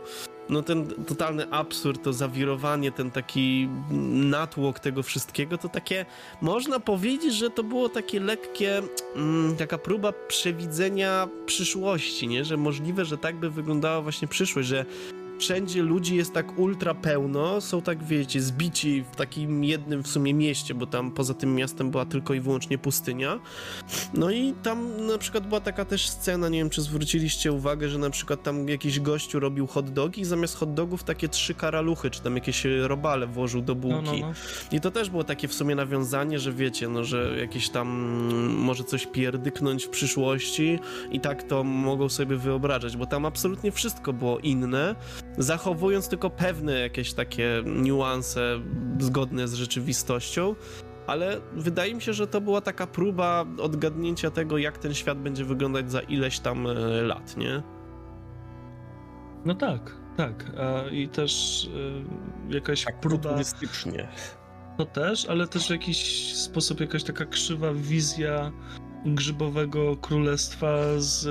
no 0.49 0.61
ten 0.61 0.87
totalny 1.07 1.51
absurd, 1.51 2.03
to 2.03 2.13
zawirowanie, 2.13 2.91
ten 2.91 3.11
taki 3.11 3.69
natłok 4.11 4.79
tego 4.79 5.03
wszystkiego, 5.03 5.57
to 5.57 5.69
takie, 5.69 6.05
można 6.41 6.79
powiedzieć, 6.79 7.33
że 7.33 7.49
to 7.49 7.63
było 7.63 7.89
takie 7.89 8.19
lekkie, 8.19 8.81
mm, 9.15 9.55
taka 9.55 9.77
próba 9.77 10.13
przewidzenia 10.27 11.27
przyszłości, 11.45 12.27
nie? 12.27 12.45
Że 12.45 12.57
możliwe, 12.57 13.05
że 13.05 13.17
tak 13.17 13.35
by 13.35 13.49
wyglądała 13.49 14.01
właśnie 14.01 14.27
przyszłość, 14.27 14.67
że 14.67 14.85
wszędzie 15.39 15.81
ludzi 15.83 16.15
jest 16.15 16.33
tak 16.33 16.59
ultra 16.59 16.93
pełno, 16.93 17.61
są 17.61 17.81
tak, 17.81 18.03
wiecie, 18.03 18.41
zbici 18.41 19.03
w 19.11 19.15
takim 19.15 19.63
jednym 19.63 20.03
w 20.03 20.07
sumie 20.07 20.33
mieście, 20.33 20.73
bo 20.73 20.85
tam 20.87 21.11
poza 21.11 21.33
tym 21.33 21.55
miastem 21.55 21.91
była 21.91 22.05
tylko 22.05 22.33
i 22.33 22.39
wyłącznie 22.39 22.77
pustynia. 22.77 23.39
No 24.13 24.31
i 24.31 24.53
tam 24.63 25.07
na 25.07 25.17
przykład 25.17 25.47
była 25.47 25.59
taka 25.61 25.85
też 25.85 26.09
scena, 26.09 26.49
nie 26.49 26.57
wiem 26.57 26.69
czy 26.69 26.81
zwróciliście 26.81 27.51
uwagę, 27.51 27.89
że 27.89 27.97
na 27.97 28.09
przykład 28.09 28.43
tam 28.43 28.69
jakiś 28.69 28.99
gościu 28.99 29.39
robił 29.39 29.67
hot 29.67 29.89
dogi 29.89 30.21
i 30.21 30.25
zamiast 30.25 30.55
hot 30.57 30.73
dogów 30.73 31.03
takie 31.03 31.27
trzy 31.29 31.53
karaluchy, 31.53 32.09
czy 32.09 32.21
tam 32.21 32.35
jakieś 32.35 32.63
robale 32.81 33.27
włożył 33.27 33.61
do 33.61 33.73
No, 33.75 33.79
bułki. 33.81 34.21
no, 34.21 34.27
no. 34.27 34.77
I 34.77 34.81
to 34.81 34.91
też 34.91 35.09
było 35.09 35.23
takie 35.23 35.47
w 35.47 35.53
sumie 35.53 35.75
nawiązanie, 35.75 36.39
że 36.39 36.51
wiecie, 36.53 36.87
no, 36.87 37.03
że 37.03 37.37
jakieś 37.39 37.69
tam 37.69 37.87
może 38.57 38.83
coś 38.83 39.07
pierdyknąć 39.07 39.85
w 39.85 39.89
przyszłości 39.89 40.79
i 41.11 41.19
tak 41.19 41.43
to 41.43 41.63
mogą 41.63 42.09
sobie 42.09 42.35
wyobrażać, 42.37 42.97
bo 42.97 43.05
tam 43.05 43.25
absolutnie 43.25 43.71
wszystko 43.71 44.13
było 44.13 44.39
inne, 44.39 44.95
zachowując 45.37 46.09
tylko 46.09 46.29
pewne 46.29 46.79
jakieś 46.79 47.13
takie 47.13 47.63
niuanse 47.65 48.59
zgodne 48.99 49.47
z 49.47 49.53
rzeczywistością. 49.53 50.55
Ale 51.07 51.41
wydaje 51.53 51.95
mi 51.95 52.01
się, 52.01 52.13
że 52.13 52.27
to 52.27 52.41
była 52.41 52.61
taka 52.61 52.87
próba 52.87 53.45
odgadnięcia 53.59 54.31
tego, 54.31 54.57
jak 54.57 54.77
ten 54.77 54.93
świat 54.93 55.17
będzie 55.17 55.45
wyglądać 55.45 55.91
za 55.91 55.99
ileś 56.01 56.39
tam 56.39 56.67
e, 56.67 56.73
lat, 57.01 57.37
nie? 57.37 57.63
no 59.45 59.55
tak, 59.55 59.95
tak. 60.17 60.45
A, 60.59 60.89
I 60.89 61.07
też 61.07 61.63
y, 62.49 62.53
jakaś 62.55 62.83
Tak 62.83 62.99
próba. 62.99 63.35
To 64.77 64.85
też, 64.85 65.25
ale 65.29 65.47
też 65.47 65.67
w 65.67 65.69
jakiś 65.69 66.33
sposób 66.35 66.79
jakaś 66.79 67.03
taka 67.03 67.25
krzywa 67.25 67.73
wizja 67.73 68.51
grzybowego 69.05 69.97
królestwa 69.97 70.77
z, 70.97 71.21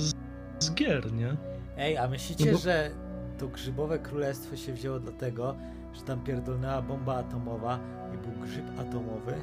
z, 0.00 0.12
z 0.58 0.74
gier, 0.74 1.12
nie? 1.12 1.36
Ej, 1.76 1.96
a 1.96 2.08
myślicie, 2.08 2.46
No 2.46 2.52
bo- 2.52 2.58
że 2.58 2.90
to 3.38 3.48
grzybowe 3.48 3.98
królestwo 3.98 4.56
się 4.56 4.72
wzięło 4.72 4.98
dlatego, 5.00 5.56
że 5.92 6.02
tam 6.02 6.20
pierdolnęła 6.20 6.82
bomba 6.82 7.16
atomowa 7.16 7.78
i 8.14 8.18
był 8.18 8.46
grzyb 8.46 8.64
atomowy 8.80 9.34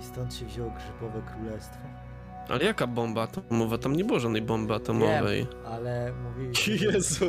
i 0.00 0.04
stąd 0.04 0.34
się 0.34 0.46
wzięło 0.46 0.70
grzybowe 0.70 1.22
królestwo? 1.32 1.78
Ale 2.48 2.64
jaka 2.64 2.86
bomba 2.86 3.22
atomowa? 3.22 3.78
Tam 3.78 3.96
nie 3.96 4.04
było 4.04 4.20
żadnej 4.20 4.42
bomby 4.42 4.74
atomowej. 4.74 5.46
Wiem, 5.46 5.72
ale 5.72 6.12
mówiliśmy, 6.12 6.76
Jezu. 6.92 7.24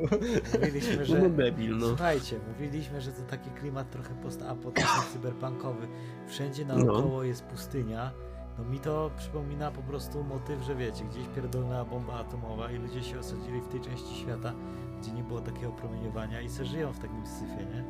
mówiliśmy 0.54 1.06
że... 1.06 1.20
No 1.20 1.30
debil, 1.30 1.78
no. 1.78 1.88
Słuchajcie, 1.88 2.40
mówiliśmy, 2.48 3.02
że 3.02 3.12
to 3.12 3.22
taki 3.22 3.50
klimat 3.50 3.92
trochę 3.92 4.16
post-apotyczny, 4.24 5.02
cyberpunkowy. 5.14 5.88
Wszędzie 6.28 6.66
naokoło 6.66 7.24
jest 7.24 7.44
pustynia. 7.44 8.12
No 8.58 8.64
mi 8.64 8.80
to 8.80 9.12
przypomina 9.18 9.72
po 9.72 9.82
prostu 9.82 10.24
motyw, 10.24 10.62
że 10.64 10.76
wiecie, 10.76 11.04
gdzieś 11.04 11.28
pierdolnęła 11.36 11.86
bomba 11.86 12.14
atomowa 12.14 12.72
i 12.72 12.78
ludzie 12.78 13.04
się 13.04 13.20
osadzili 13.20 13.62
w 13.62 13.68
tej 13.68 13.82
części 13.82 14.16
świata, 14.16 14.54
gdzie 15.06 15.14
nie 15.14 15.24
było 15.24 15.42
takiego 15.42 15.72
promieniowania 15.72 16.42
i 16.42 16.50
se 16.50 16.66
żyją 16.66 16.94
w 16.94 17.00
takim 17.00 17.26
syfie, 17.26 17.66
nie? 17.76 17.84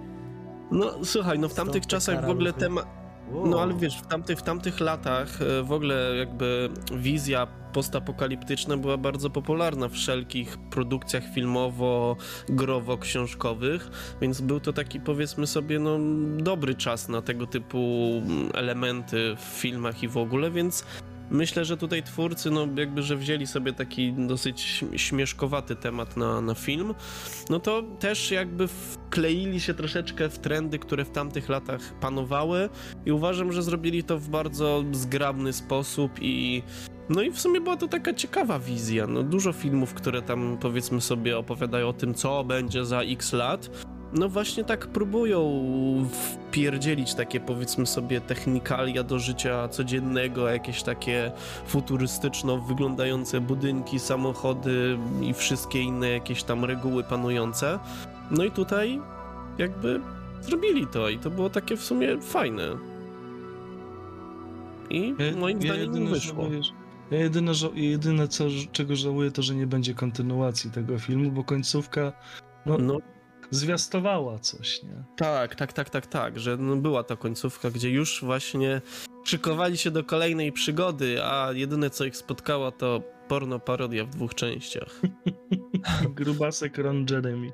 No 0.71 1.05
słuchaj, 1.05 1.39
no 1.39 1.47
w 1.47 1.51
Stąd 1.51 1.67
tamtych 1.67 1.87
czasach 1.87 2.25
w 2.25 2.29
ogóle 2.29 2.53
temat... 2.53 2.85
Wow. 3.31 3.47
No 3.47 3.61
ale 3.61 3.73
wiesz, 3.73 3.97
w 3.97 4.07
tamtych, 4.07 4.39
w 4.39 4.41
tamtych 4.41 4.79
latach 4.79 5.41
e, 5.41 5.63
w 5.63 5.71
ogóle 5.71 6.15
jakby 6.15 6.69
wizja 6.95 7.47
postapokaliptyczna 7.73 8.77
była 8.77 8.97
bardzo 8.97 9.29
popularna 9.29 9.87
w 9.87 9.91
wszelkich 9.91 10.57
produkcjach 10.57 11.23
filmowo-growo-książkowych, 11.33 13.89
więc 14.21 14.41
był 14.41 14.59
to 14.59 14.73
taki 14.73 14.99
powiedzmy 14.99 15.47
sobie 15.47 15.79
no 15.79 15.97
dobry 16.37 16.75
czas 16.75 17.09
na 17.09 17.21
tego 17.21 17.47
typu 17.47 18.11
mm, 18.25 18.49
elementy 18.53 19.35
w 19.35 19.41
filmach 19.41 20.03
i 20.03 20.07
w 20.07 20.17
ogóle, 20.17 20.51
więc 20.51 20.85
myślę, 21.29 21.65
że 21.65 21.77
tutaj 21.77 22.03
twórcy 22.03 22.51
no 22.51 22.67
jakby, 22.77 23.03
że 23.03 23.15
wzięli 23.17 23.47
sobie 23.47 23.73
taki 23.73 24.13
dosyć 24.13 24.61
śm- 24.61 24.97
śmieszkowaty 24.97 25.75
temat 25.75 26.17
na, 26.17 26.41
na 26.41 26.53
film, 26.53 26.93
no 27.49 27.59
to 27.59 27.83
też 27.99 28.31
jakby 28.31 28.67
wkleili 28.67 29.59
się 29.59 29.73
troszeczkę 29.73 30.29
w 30.29 30.39
trendy, 30.39 30.79
które 30.79 31.05
w 31.05 31.11
tamtych 31.11 31.49
latach 31.49 31.93
panowały 31.99 32.69
i 33.05 33.11
uważam, 33.11 33.51
że 33.51 33.63
zrobili 33.63 34.03
to 34.03 34.17
w 34.17 34.29
bardzo 34.29 34.83
zgrabny 34.91 35.53
sposób 35.53 36.11
i 36.21 36.63
no 37.09 37.21
i 37.21 37.31
w 37.31 37.39
sumie 37.39 37.61
była 37.61 37.77
to 37.77 37.87
taka 37.87 38.13
ciekawa 38.13 38.59
wizja. 38.59 39.07
No, 39.07 39.23
dużo 39.23 39.53
filmów, 39.53 39.93
które 39.93 40.21
tam 40.21 40.57
powiedzmy 40.61 41.01
sobie 41.01 41.37
opowiadają 41.37 41.87
o 41.87 41.93
tym, 41.93 42.13
co 42.13 42.43
będzie 42.43 42.85
za 42.85 43.01
x 43.01 43.33
lat. 43.33 43.85
No 44.15 44.29
właśnie 44.29 44.63
tak 44.63 44.87
próbują 44.87 45.41
wpierdzielić 46.11 47.13
takie 47.15 47.39
powiedzmy 47.39 47.85
sobie 47.85 48.21
technikalia 48.21 49.03
do 49.03 49.19
życia 49.19 49.67
codziennego, 49.67 50.49
jakieś 50.49 50.83
takie 50.83 51.31
futurystyczno 51.67 52.57
wyglądające 52.57 53.41
budynki, 53.41 53.99
samochody 53.99 54.97
i 55.21 55.33
wszystkie 55.33 55.81
inne 55.81 56.09
jakieś 56.09 56.43
tam 56.43 56.65
reguły 56.65 57.03
panujące. 57.03 57.79
No 58.31 58.43
i 58.43 58.51
tutaj 58.51 59.01
jakby 59.57 60.01
zrobili 60.41 60.87
to 60.87 61.09
i 61.09 61.19
to 61.19 61.29
było 61.29 61.49
takie 61.49 61.77
w 61.77 61.83
sumie 61.83 62.21
fajne. 62.21 62.63
I 64.89 65.15
Ja, 65.19 65.39
moim 65.39 65.61
ja 65.61 65.73
zdaniem 65.73 65.93
jedyne 65.93 66.09
wyszło. 66.11 66.43
żałuję, 66.43 66.61
ja 67.11 67.17
jedyne, 67.17 67.51
jedyne 67.73 68.27
co, 68.27 68.45
czego 68.71 68.95
żałuję, 68.95 69.31
to 69.31 69.41
że 69.41 69.55
nie 69.55 69.67
będzie 69.67 69.93
kontynuacji 69.93 70.71
tego 70.71 70.99
filmu, 70.99 71.31
bo 71.31 71.43
końcówka 71.43 72.13
no, 72.65 72.77
No 72.77 72.97
zwiastowała 73.51 74.39
coś, 74.39 74.83
nie? 74.83 75.03
tak, 75.17 75.55
tak, 75.55 75.73
tak, 75.73 75.89
tak, 75.89 76.07
tak, 76.07 76.39
że 76.39 76.57
no, 76.57 76.75
była 76.75 77.03
ta 77.03 77.15
końcówka, 77.15 77.71
gdzie 77.71 77.89
już 77.89 78.23
właśnie 78.23 78.81
szykowali 79.23 79.77
się 79.77 79.91
do 79.91 80.03
kolejnej 80.03 80.51
przygody, 80.51 81.23
a 81.23 81.51
jedyne 81.53 81.89
co 81.89 82.05
ich 82.05 82.17
spotkało 82.17 82.71
to 82.71 83.01
porno 83.27 83.59
parodia 83.59 84.05
w 84.05 84.09
dwóch 84.09 84.35
częściach. 84.35 85.01
Grubasek 86.15 86.77
Ron 86.77 87.05
Jeremy. 87.09 87.51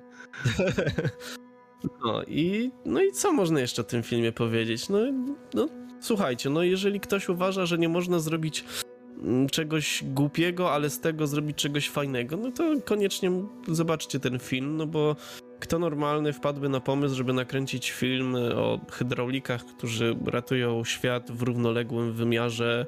No 2.04 2.23
i, 2.23 2.71
no 2.86 3.01
i 3.01 3.12
co 3.12 3.34
można 3.34 3.60
jeszcze 3.60 3.82
o 3.82 3.86
tym 3.86 4.04
filmie 4.04 4.32
powiedzieć? 4.32 4.89
No, 4.89 4.99
no 5.54 5.67
słuchajcie, 5.99 6.49
no 6.49 6.63
jeżeli 6.63 6.99
ktoś 6.99 7.30
uważa, 7.30 7.65
że 7.65 7.77
nie 7.77 7.89
można 7.89 8.19
zrobić 8.19 8.65
mm, 9.23 9.49
czegoś 9.49 10.04
głupiego, 10.04 10.71
ale 10.71 10.89
z 10.89 10.99
tego 10.99 11.27
zrobić 11.27 11.58
czegoś 11.58 11.89
fajnego, 11.89 12.38
no 12.38 12.51
to 12.51 12.63
koniecznie 12.86 13.32
zobaczcie 13.67 14.19
ten 14.19 14.39
film, 14.39 14.77
no 14.77 14.88
bo 14.88 15.15
kto 15.62 15.80
normalny 15.80 16.34
wpadłby 16.34 16.69
na 16.69 16.80
pomysł, 16.80 17.15
żeby 17.15 17.34
nakręcić 17.34 17.91
film 17.91 18.36
o 18.56 18.80
hydraulikach, 18.91 19.65
którzy 19.65 20.15
ratują 20.26 20.84
świat 20.84 21.32
w 21.32 21.41
równoległym 21.41 22.13
wymiarze, 22.13 22.86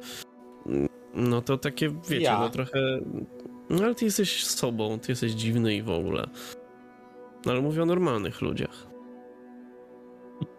no 1.14 1.42
to 1.42 1.58
takie, 1.58 1.90
wiecie, 2.10 2.24
Ja. 2.24 2.40
no 2.40 2.50
trochę... 2.50 3.00
No 3.70 3.84
ale 3.84 3.96
ty 3.96 4.06
jesteś 4.06 4.46
sobą, 4.46 5.00
ty 5.00 5.12
jesteś 5.12 5.32
dziwny 5.32 5.76
i 5.76 5.82
w 5.82 5.90
ogóle. 5.90 6.28
No 7.46 7.52
ale 7.52 7.62
mówię 7.62 7.84
o 7.84 7.86
normalnych 7.86 8.42
ludziach. 8.42 8.88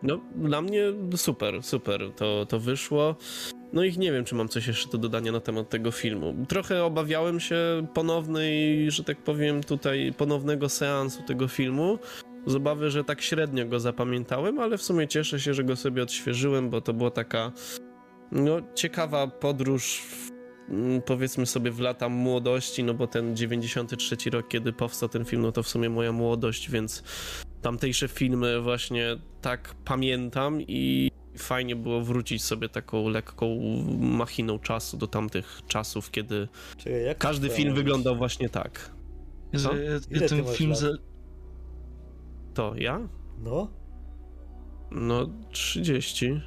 No, 0.03 0.21
dla 0.37 0.63
mnie 0.63 0.83
super, 1.17 1.63
super 1.63 2.13
to, 2.17 2.47
to 2.47 2.61
wyszło. 2.61 3.17
No 3.75 3.85
i 3.85 3.99
nie 3.99 4.13
wiem, 4.13 4.25
czy 4.25 4.35
mam 4.35 4.49
coś 4.49 4.67
jeszcze 4.67 4.89
do 4.89 4.99
dodania 4.99 5.33
na 5.33 5.41
temat 5.41 5.69
tego 5.69 5.91
filmu. 5.91 6.35
Trochę 6.49 6.85
obawiałem 6.85 7.41
się 7.41 7.87
ponownej, 7.95 8.91
że 8.91 9.05
tak 9.05 9.19
powiem, 9.19 9.63
tutaj 9.63 10.13
ponownego 10.17 10.69
seansu 10.69 11.23
tego 11.23 11.49
filmu. 11.49 11.99
Z 12.47 12.55
obawy, 12.55 12.91
że 12.91 13.05
tak 13.05 13.23
średnio 13.23 13.67
go 13.67 13.81
zapamiętałem, 13.81 14.59
ale 14.59 14.79
w 14.79 14.83
sumie 14.83 15.09
cieszę 15.09 15.41
się, 15.41 15.55
że 15.55 15.65
go 15.65 15.77
sobie 15.77 16.03
odświeżyłem, 16.03 16.71
bo 16.71 16.81
to 16.81 16.93
była 16.93 17.11
taka 17.11 17.53
no, 18.33 18.57
ciekawa 18.75 19.27
podróż 19.27 20.03
w, 20.09 20.31
mm, 20.71 21.03
powiedzmy 21.03 21.47
sobie 21.47 21.71
w 21.71 21.81
lata 21.81 22.09
młodości, 22.09 22.85
no 22.85 22.95
bo 22.95 23.07
ten 23.07 23.37
93 23.37 24.31
rok, 24.31 24.49
kiedy 24.49 24.73
powstał 24.73 25.09
ten 25.09 25.25
film, 25.25 25.43
no 25.43 25.53
to 25.53 25.63
w 25.63 25.69
sumie 25.69 25.91
moja 25.91 26.13
młodość, 26.13 26.71
więc 26.71 27.03
tamtejsze 27.63 28.09
filmy 28.09 28.61
właśnie 28.61 29.17
tak 29.41 29.75
pamiętam 29.85 30.63
i 30.63 31.11
fajnie 31.39 31.77
było 31.77 32.01
wrócić 32.01 32.45
sobie 32.45 32.69
taką 32.69 33.09
lekką 33.09 33.59
machiną 33.99 34.59
czasu 34.59 34.97
do 34.97 35.07
tamtych 35.07 35.61
czasów, 35.69 36.11
kiedy 36.11 36.49
Czekaj, 36.77 37.15
każdy 37.19 37.49
film 37.49 37.75
wyglądał 37.75 38.17
właśnie 38.17 38.49
tak. 38.49 38.91
Co? 39.59 39.77
ja, 39.77 40.01
ty 40.21 40.29
ten 40.29 40.45
masz 40.45 40.57
film 40.57 40.71
lat? 40.71 40.79
za... 40.79 40.89
To 42.55 42.75
ja? 42.77 43.09
No? 43.39 43.71
No 44.91 45.29
30. 45.51 46.41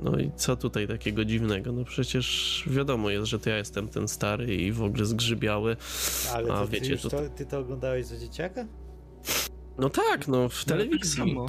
No 0.00 0.18
i 0.18 0.30
co 0.36 0.56
tutaj 0.56 0.88
takiego 0.88 1.24
dziwnego? 1.24 1.72
No 1.72 1.84
przecież 1.84 2.64
wiadomo 2.66 3.10
jest, 3.10 3.26
że 3.26 3.38
to 3.38 3.50
ja 3.50 3.56
jestem 3.56 3.88
ten 3.88 4.08
stary 4.08 4.54
i 4.54 4.72
w 4.72 4.82
ogóle 4.82 5.04
zgrzybiały. 5.04 5.76
Ale 6.34 6.52
A, 6.52 6.60
to, 6.60 6.68
wiecie, 6.68 6.96
ty, 6.96 7.08
to, 7.08 7.28
ty 7.36 7.46
to 7.46 7.58
oglądałeś 7.58 8.06
za 8.06 8.18
dzieciaka? 8.18 8.66
No 9.78 9.90
tak, 9.90 10.28
no 10.28 10.48
w 10.48 10.52
Ja 10.52 10.58
tak 10.58 10.78
telewizji. 10.78 11.18
samo. 11.18 11.46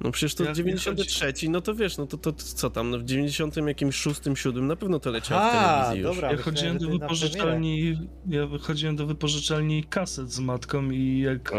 No 0.00 0.10
przecież 0.10 0.34
to 0.34 0.44
nie 0.44 0.52
93, 0.52 1.32
no 1.48 1.60
to 1.60 1.74
wiesz, 1.74 1.98
no 1.98 2.06
to, 2.06 2.16
to 2.18 2.32
co 2.32 2.70
tam, 2.70 2.90
no 2.90 2.98
w 2.98 3.04
90 3.04 3.56
jakimś 3.56 3.96
6, 3.96 4.20
7 4.34 4.66
na 4.66 4.76
pewno 4.76 4.98
to 4.98 5.10
leciało 5.10 5.40
w 5.40 5.44
A, 5.44 5.50
telewizji 5.52 6.00
już. 6.02 6.14
dobra. 6.14 6.32
Ja 6.32 6.38
chodziłem 6.38 6.78
do 6.78 6.88
wypożyczalni, 6.88 7.98
ja 8.26 8.48
chodziłem 8.60 8.96
do 8.96 9.06
wypożyczalni 9.06 9.84
kaset 9.84 10.32
z 10.32 10.40
matką 10.40 10.90
i 10.90 11.18
jak 11.20 11.52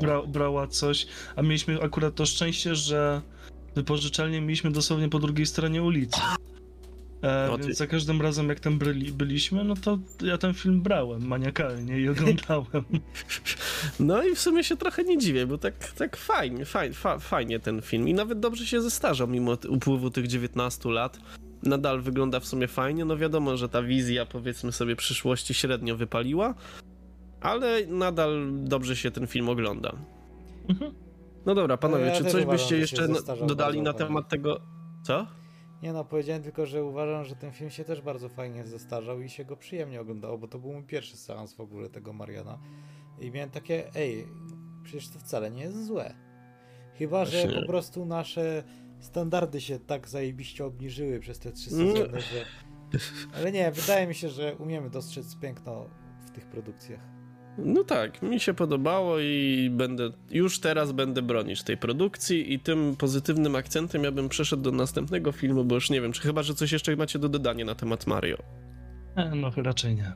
bra, 0.00 0.22
brała 0.22 0.66
coś, 0.66 1.06
a 1.36 1.42
mieliśmy 1.42 1.82
akurat 1.82 2.14
to 2.14 2.26
szczęście, 2.26 2.74
że 2.74 3.22
wypożyczalnię 3.74 4.40
mieliśmy 4.40 4.70
dosłownie 4.70 5.08
po 5.08 5.18
drugiej 5.18 5.46
stronie 5.46 5.82
ulicy. 5.82 6.20
E, 7.22 7.50
O, 7.50 7.58
ty- 7.58 7.64
Więc 7.64 7.78
za 7.78 7.86
każdym 7.86 8.22
razem, 8.22 8.48
jak 8.48 8.60
tam 8.60 8.78
byli, 8.78 9.12
byliśmy, 9.12 9.64
no 9.64 9.74
to 9.76 9.98
ja 10.22 10.38
ten 10.38 10.54
film 10.54 10.82
brałem 10.82 11.26
maniakalnie 11.26 12.00
i 12.00 12.08
oglądałem. 12.08 12.84
No 14.00 14.22
i 14.22 14.34
w 14.34 14.38
sumie 14.40 14.64
się 14.64 14.76
trochę 14.76 15.04
nie 15.04 15.18
dziwię, 15.18 15.46
bo 15.46 15.58
tak, 15.58 15.92
tak 15.92 16.16
fajnie, 16.16 16.64
fajnie, 16.64 16.94
fa, 16.94 17.18
fajnie 17.18 17.60
ten 17.60 17.82
film 17.82 18.08
i 18.08 18.14
nawet 18.14 18.40
dobrze 18.40 18.66
się 18.66 18.82
zestarzał 18.82 19.28
mimo 19.28 19.56
upływu 19.68 20.10
tych 20.10 20.26
19 20.26 20.90
lat. 20.90 21.18
Nadal 21.62 22.00
wygląda 22.00 22.40
w 22.40 22.46
sumie 22.46 22.68
fajnie, 22.68 23.04
no 23.04 23.16
wiadomo, 23.16 23.56
że 23.56 23.68
ta 23.68 23.82
wizja 23.82 24.26
powiedzmy 24.26 24.72
sobie 24.72 24.96
przyszłości 24.96 25.54
średnio 25.54 25.96
wypaliła, 25.96 26.54
ale 27.40 27.86
nadal 27.86 28.48
dobrze 28.52 28.96
się 28.96 29.10
ten 29.10 29.26
film 29.26 29.48
ogląda. 29.48 29.92
Mhm. 30.68 30.92
No 31.46 31.54
dobra, 31.54 31.76
panowie, 31.76 32.04
ja 32.04 32.12
czy 32.12 32.24
coś 32.24 32.44
byście 32.44 32.78
jeszcze 32.78 33.08
dodali 33.46 33.82
na 33.82 33.92
temat 33.92 34.28
tego... 34.28 34.60
Co? 35.02 35.26
Nie 35.82 35.92
no, 35.92 36.04
powiedziałem 36.04 36.42
tylko, 36.42 36.66
że 36.66 36.84
uważam, 36.84 37.24
że 37.24 37.36
ten 37.36 37.52
film 37.52 37.70
się 37.70 37.84
też 37.84 38.00
bardzo 38.00 38.28
fajnie 38.28 38.64
zestarzał 38.66 39.20
i 39.20 39.28
się 39.28 39.44
go 39.44 39.56
przyjemnie 39.56 40.00
oglądało, 40.00 40.38
bo 40.38 40.48
to 40.48 40.58
był 40.58 40.72
mój 40.72 40.82
pierwszy 40.82 41.16
seans 41.16 41.54
w 41.54 41.60
ogóle 41.60 41.90
tego 41.90 42.12
Mariana. 42.12 42.58
I 43.20 43.30
miałem 43.30 43.50
takie, 43.50 43.94
ej, 43.94 44.26
przecież 44.82 45.08
to 45.08 45.18
wcale 45.18 45.50
nie 45.50 45.62
jest 45.62 45.86
złe. 45.86 46.14
Chyba, 46.94 47.24
że 47.24 47.48
po 47.60 47.66
prostu 47.66 48.06
nasze 48.06 48.64
standardy 49.00 49.60
się 49.60 49.78
tak 49.78 50.08
zajebiście 50.08 50.64
obniżyły 50.64 51.20
przez 51.20 51.38
te 51.38 51.52
trzy 51.52 51.70
sezony, 51.70 52.20
że... 52.20 52.44
Ale 53.34 53.52
nie, 53.52 53.72
wydaje 53.72 54.06
mi 54.06 54.14
się, 54.14 54.28
że 54.28 54.56
umiemy 54.56 54.90
dostrzec 54.90 55.36
piękno 55.36 55.90
w 56.26 56.30
tych 56.30 56.46
produkcjach. 56.46 57.17
No 57.64 57.84
tak, 57.84 58.22
mi 58.22 58.40
się 58.40 58.54
podobało 58.54 59.18
i 59.20 59.70
będę, 59.72 60.10
już 60.30 60.60
teraz 60.60 60.92
będę 60.92 61.22
bronić 61.22 61.62
tej 61.62 61.76
produkcji 61.76 62.52
i 62.52 62.60
tym 62.60 62.96
pozytywnym 62.96 63.56
akcentem 63.56 64.04
ja 64.04 64.12
bym 64.12 64.28
przeszedł 64.28 64.62
do 64.62 64.72
następnego 64.72 65.32
filmu, 65.32 65.64
bo 65.64 65.74
już 65.74 65.90
nie 65.90 66.00
wiem, 66.00 66.12
czy 66.12 66.22
chyba, 66.22 66.42
że 66.42 66.54
coś 66.54 66.72
jeszcze 66.72 66.96
macie 66.96 67.18
do 67.18 67.28
dodania 67.28 67.64
na 67.64 67.74
temat 67.74 68.06
Mario. 68.06 68.36
E, 69.16 69.34
No 69.34 69.50
raczej 69.56 69.94
nie. 69.94 70.12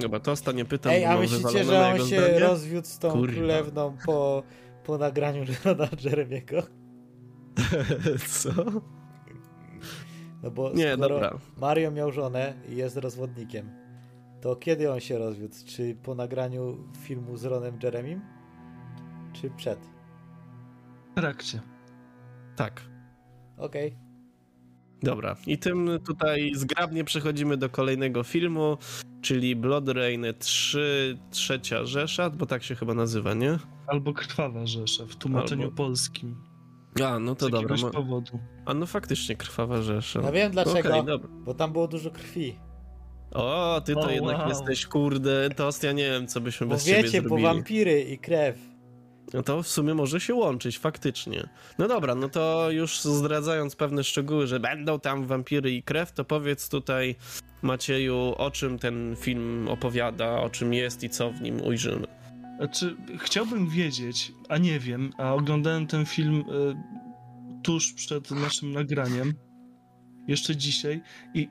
Dobra, 0.00 0.20
to 0.20 0.32
ostatnie 0.32 0.64
pytam, 0.64 0.92
Ej, 0.92 1.04
a 1.04 1.16
myślicie, 1.18 1.64
że 1.64 1.86
on 1.88 1.98
się 1.98 2.04
zdanie. 2.04 2.38
rozwiódł 2.38 2.86
z 2.86 2.98
tą 2.98 3.10
Kurwa. 3.10 3.32
królewną 3.34 3.96
po, 4.06 4.42
po 4.84 4.98
nagraniu 4.98 5.44
Johna 5.64 5.88
Jeremiego? 6.04 6.62
Co? 8.28 8.50
No 10.42 10.50
bo 10.50 10.72
Nie, 10.74 10.96
dobra. 10.96 11.38
Mario 11.56 11.90
miał 11.90 12.12
żonę 12.12 12.54
i 12.68 12.76
jest 12.76 12.96
rozwodnikiem, 12.96 13.70
to 14.40 14.56
kiedy 14.56 14.92
on 14.92 15.00
się 15.00 15.18
rozwiódł? 15.18 15.54
Czy 15.66 15.94
po 16.02 16.14
nagraniu 16.14 16.78
filmu 17.00 17.36
z 17.36 17.44
Ronem 17.44 17.78
Jeremim? 17.82 18.20
Czy 19.32 19.50
przed? 19.50 19.78
W 21.12 21.14
trakcie. 21.14 21.60
Tak. 22.56 22.82
Okej. 23.56 23.96
Dobra, 25.02 25.36
i 25.46 25.58
tym 25.58 25.90
tutaj 26.06 26.52
zgrabnie 26.54 27.04
przechodzimy 27.04 27.56
do 27.56 27.68
kolejnego 27.70 28.22
filmu, 28.24 28.76
czyli 29.20 29.56
Blood 29.56 29.88
Rain 29.88 30.26
3, 30.38 31.18
Trzecia 31.30 31.84
Rzesza, 31.84 32.30
bo 32.30 32.46
tak 32.46 32.62
się 32.62 32.74
chyba 32.74 32.94
nazywa, 32.94 33.34
nie? 33.34 33.58
Albo 33.86 34.12
Krwawa 34.12 34.66
Rzesza 34.66 35.06
w 35.06 35.16
tłumaczeniu 35.16 35.62
Albo- 35.64 35.76
polskim. 35.76 36.36
A, 37.06 37.18
no 37.18 37.34
to 37.34 37.46
z 37.46 37.50
dobra. 37.50 37.76
mo- 37.82 37.90
powodu. 37.90 38.38
A 38.66 38.74
no 38.74 38.86
faktycznie 38.86 39.36
Krwawa 39.36 39.82
Rzesza. 39.82 40.20
Ja 40.20 40.32
wiem 40.32 40.52
dlaczego, 40.52 40.88
Okej, 40.88 41.04
dobra. 41.04 41.28
bo 41.44 41.54
tam 41.54 41.72
było 41.72 41.88
dużo 41.88 42.10
krwi. 42.10 42.56
O, 43.34 43.80
ty 43.84 43.94
to 43.94 44.00
O, 44.00 44.10
jednak 44.10 44.38
wow. 44.38 44.48
jesteś, 44.48 44.86
kurde, 44.86 45.50
tost, 45.56 45.82
ja 45.82 45.92
nie 45.92 46.10
wiem, 46.10 46.26
co 46.26 46.40
byśmy 46.40 46.66
Bo 46.66 46.74
bez 46.74 46.84
ciebie 46.84 47.02
wiecie, 47.02 47.22
bo 47.22 47.28
zrobili. 47.28 47.48
wampiry 47.48 48.00
i 48.02 48.18
krew. 48.18 48.58
No 49.34 49.42
to 49.42 49.62
w 49.62 49.68
sumie 49.68 49.94
może 49.94 50.20
się 50.20 50.34
łączyć, 50.34 50.78
faktycznie. 50.78 51.48
No 51.78 51.88
dobra, 51.88 52.14
no 52.14 52.28
to 52.28 52.70
już 52.70 53.00
zdradzając 53.00 53.76
pewne 53.76 54.04
szczegóły, 54.04 54.46
że 54.46 54.60
będą 54.60 55.00
tam 55.00 55.26
wampiry 55.26 55.72
i 55.72 55.82
krew, 55.82 56.12
to 56.12 56.24
powiedz 56.24 56.68
tutaj, 56.68 57.16
Macieju, 57.62 58.34
o 58.38 58.50
czym 58.50 58.78
ten 58.78 59.16
film 59.20 59.68
opowiada, 59.68 60.40
o 60.40 60.50
czym 60.50 60.74
jest 60.74 61.02
i 61.04 61.08
co 61.10 61.30
w 61.30 61.40
nim 61.40 61.62
ujrzymy. 61.62 62.06
Znaczy, 62.58 62.96
chciałbym 63.18 63.68
wiedzieć, 63.68 64.32
a 64.48 64.58
nie 64.58 64.78
wiem, 64.78 65.12
a 65.18 65.34
oglądałem 65.34 65.86
ten 65.86 66.06
film 66.06 66.44
e, 66.48 67.62
tuż 67.62 67.92
przed 67.92 68.30
naszym 68.30 68.72
nagraniem, 68.72 69.34
jeszcze 70.28 70.56
dzisiaj, 70.56 71.00
i 71.34 71.48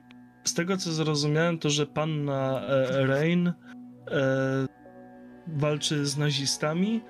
z 0.48 0.54
tego 0.54 0.76
co 0.76 0.92
zrozumiałem, 0.92 1.58
to 1.58 1.70
że 1.70 1.86
panna 1.86 2.60
e, 2.66 3.06
Rain 3.06 3.48
e, 3.48 3.54
walczy 5.46 6.06
z 6.06 6.16
nazistami 6.16 7.00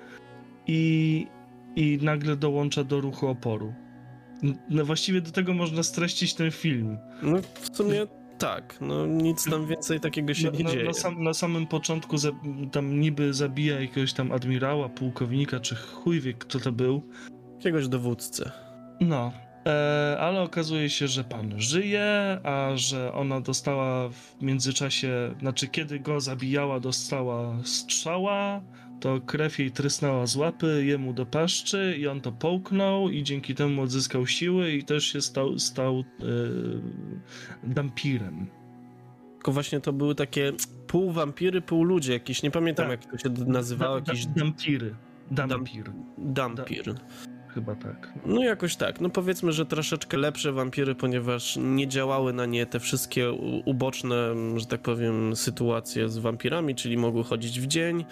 i, 0.67 1.27
i 1.75 1.99
nagle 2.01 2.35
dołącza 2.35 2.83
do 2.83 3.01
ruchu 3.01 3.27
oporu. 3.27 3.73
No 4.69 4.85
właściwie 4.85 5.21
do 5.21 5.31
tego 5.31 5.53
można 5.53 5.83
streścić 5.83 6.33
ten 6.33 6.51
film. 6.51 6.97
No 7.21 7.37
w 7.61 7.77
sumie 7.77 8.07
tak, 8.37 8.77
no 8.81 9.05
nic 9.05 9.49
tam 9.49 9.67
więcej 9.67 9.99
takiego 9.99 10.33
się 10.33 10.51
nie 10.51 10.65
dzieje. 10.65 10.83
na, 10.83 10.93
sam, 10.93 11.23
na 11.23 11.33
samym 11.33 11.67
początku 11.67 12.17
za, 12.17 12.29
tam 12.71 12.99
niby 12.99 13.33
zabija 13.33 13.81
jakiegoś 13.81 14.13
tam 14.13 14.31
admirała, 14.31 14.89
pułkownika, 14.89 15.59
czy 15.59 15.75
chuj 15.75 16.19
wie 16.19 16.33
kto 16.33 16.59
to 16.59 16.71
był. 16.71 17.01
Jakiegoś 17.55 17.87
dowódcę. 17.87 18.51
No, 19.01 19.31
ale 20.19 20.41
okazuje 20.41 20.89
się, 20.89 21.07
że 21.07 21.23
pan 21.23 21.61
żyje, 21.61 22.39
a 22.43 22.71
że 22.75 23.13
ona 23.13 23.41
dostała 23.41 24.09
w 24.09 24.41
międzyczasie, 24.41 25.35
znaczy 25.39 25.67
kiedy 25.67 25.99
go 25.99 26.21
zabijała, 26.21 26.79
dostała 26.79 27.57
strzała, 27.63 28.61
to 28.99 29.21
krew 29.21 29.59
jej 29.59 29.71
trysnęła 29.71 30.25
z 30.27 30.35
łapy, 30.35 30.83
jemu 30.85 31.13
do 31.13 31.25
paszczy 31.25 31.95
i 31.99 32.07
on 32.07 32.21
to 32.21 32.31
połknął 32.31 33.09
i 33.09 33.23
dzięki 33.23 33.55
temu 33.55 33.81
odzyskał 33.81 34.27
siły 34.27 34.71
i 34.71 34.83
też 34.83 35.05
się 35.05 35.21
stał, 35.21 35.59
stał 35.59 35.99
e, 35.99 36.03
dampirem. 37.63 38.47
Tylko 39.33 39.51
właśnie 39.51 39.79
to 39.79 39.93
były 39.93 40.15
takie 40.15 40.51
pół 40.87 41.11
wampiry, 41.11 41.61
pół 41.61 41.83
ludzie, 41.83 42.13
jakieś, 42.13 42.43
nie 42.43 42.51
pamiętam 42.51 42.87
Tak. 42.89 43.01
jak 43.03 43.11
to 43.11 43.17
się 43.17 43.29
nazywało, 43.45 43.95
Da- 43.95 44.01
da- 44.01 44.13
jakiś 44.13 44.25
Dampiry. 44.25 44.95
Dampir. 45.31 45.91
dampir. 46.17 46.95
Chyba 47.53 47.75
tak. 47.75 48.13
No 48.25 48.43
jakoś 48.43 48.75
tak. 48.75 49.01
No 49.01 49.09
powiedzmy, 49.09 49.51
że 49.51 49.65
troszeczkę 49.65 50.17
lepsze 50.17 50.51
wampiry, 50.51 50.95
ponieważ 50.95 51.57
nie 51.61 51.87
działały 51.87 52.33
na 52.33 52.45
nie 52.45 52.65
te 52.65 52.79
wszystkie 52.79 53.31
uboczne, 53.65 54.35
że 54.55 54.65
tak 54.65 54.81
powiem, 54.81 55.35
sytuacje 55.35 56.09
z 56.09 56.17
wampirami, 56.17 56.75
czyli 56.75 56.97
mogły 56.97 57.23
chodzić 57.23 57.59
w 57.59 57.67
dzień 57.67 58.05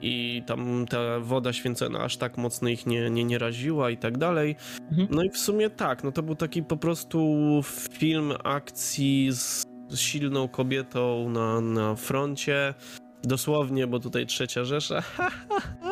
i 0.00 0.42
tam 0.46 0.86
ta 0.86 1.20
woda 1.20 1.52
święcona 1.52 2.00
aż 2.00 2.16
tak 2.16 2.38
mocno 2.38 2.68
ich 2.68 2.86
nie, 2.86 3.10
nie, 3.10 3.24
nie 3.24 3.38
raziła 3.38 3.90
i 3.90 3.96
tak 3.96 4.18
dalej. 4.18 4.56
Mhm. 4.90 5.08
No 5.10 5.22
i 5.22 5.30
w 5.30 5.38
sumie 5.38 5.70
tak, 5.70 6.04
no 6.04 6.12
to 6.12 6.22
był 6.22 6.34
taki 6.34 6.62
po 6.62 6.76
prostu 6.76 7.60
film 7.90 8.32
akcji 8.44 9.28
z 9.32 9.68
z 9.88 10.00
silną 10.00 10.48
kobietą 10.48 11.28
na, 11.30 11.60
na 11.60 11.94
froncie. 11.94 12.74
Dosłownie, 13.22 13.86
bo 13.86 13.98
tutaj 13.98 14.26
trzecia 14.26 14.64
Rzesza. 14.64 15.02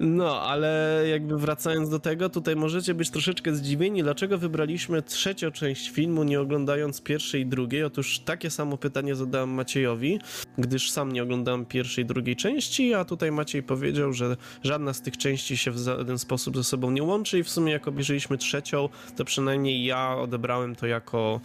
No, 0.00 0.40
ale 0.40 1.02
jakby 1.10 1.38
wracając 1.38 1.90
do 1.90 1.98
tego, 1.98 2.28
tutaj 2.28 2.56
możecie 2.56 2.94
być 2.94 3.10
troszeczkę 3.10 3.54
zdziwieni, 3.54 4.02
dlaczego 4.02 4.38
wybraliśmy 4.38 5.02
trzecią 5.02 5.50
część 5.50 5.90
filmu, 5.90 6.24
nie 6.24 6.40
oglądając 6.40 7.02
pierwszej 7.02 7.40
i 7.42 7.46
drugiej. 7.46 7.84
Otóż 7.84 8.18
takie 8.18 8.50
samo 8.50 8.76
pytanie 8.76 9.14
zadałem 9.14 9.50
Maciejowi, 9.50 10.18
gdyż 10.58 10.90
sam 10.90 11.12
nie 11.12 11.22
oglądałem 11.22 11.66
pierwszej 11.66 12.04
i 12.04 12.06
drugiej 12.06 12.36
części, 12.36 12.94
a 12.94 13.04
tutaj 13.04 13.32
Maciej 13.32 13.62
powiedział, 13.62 14.12
że 14.12 14.36
żadna 14.62 14.92
z 14.92 15.02
tych 15.02 15.16
części 15.16 15.56
się 15.56 15.70
w 15.70 15.78
żaden 15.78 16.18
sposób 16.18 16.56
ze 16.56 16.64
sobą 16.64 16.90
nie 16.90 17.02
łączy 17.02 17.38
i 17.38 17.42
w 17.42 17.50
sumie 17.50 17.72
jak 17.72 17.88
obejrzeliśmy 17.88 18.38
trzecią, 18.38 18.88
to 19.16 19.24
przynajmniej 19.24 19.84
ja 19.84 20.16
odebrałem 20.16 20.76
to 20.76 20.86
jako 20.86 21.40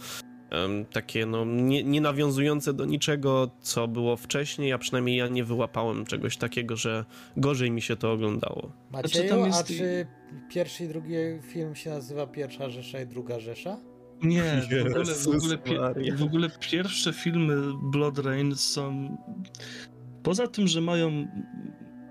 takie 0.92 1.26
no 1.26 1.44
nie, 1.44 1.84
nie 1.84 2.00
nawiązujące 2.00 2.72
do 2.74 2.84
niczego, 2.84 3.50
co 3.60 3.88
było 3.88 4.16
wcześniej, 4.16 4.72
a 4.72 4.78
przynajmniej 4.78 5.16
ja 5.16 5.28
nie 5.28 5.44
wyłapałem 5.44 6.04
czegoś 6.06 6.36
takiego, 6.36 6.76
że 6.76 7.04
gorzej 7.36 7.70
mi 7.70 7.82
się 7.82 7.96
to 7.96 8.12
oglądało. 8.12 8.72
Macieju, 8.90 9.28
tam 9.28 9.42
a 9.42 9.46
jest- 9.46 9.66
czy 9.66 10.06
pierwszy 10.48 10.84
i 10.84 10.88
drugi 10.88 11.14
film 11.42 11.74
się 11.74 11.90
nazywa 11.90 12.26
Pierwsza 12.26 12.70
Rzesza 12.70 13.00
i 13.00 13.06
Druga 13.06 13.40
Rzesza? 13.40 13.76
Nie, 14.22 14.42
w 14.42 14.86
ogóle, 14.86 15.04
w, 15.04 15.28
ogóle 15.28 15.58
w 16.16 16.22
ogóle 16.22 16.50
pierwsze 16.70 17.12
filmy 17.12 17.56
Blood 17.82 18.18
Rain 18.18 18.56
są. 18.56 19.16
Poza 20.22 20.46
tym, 20.46 20.68
że 20.68 20.80
mają 20.80 21.28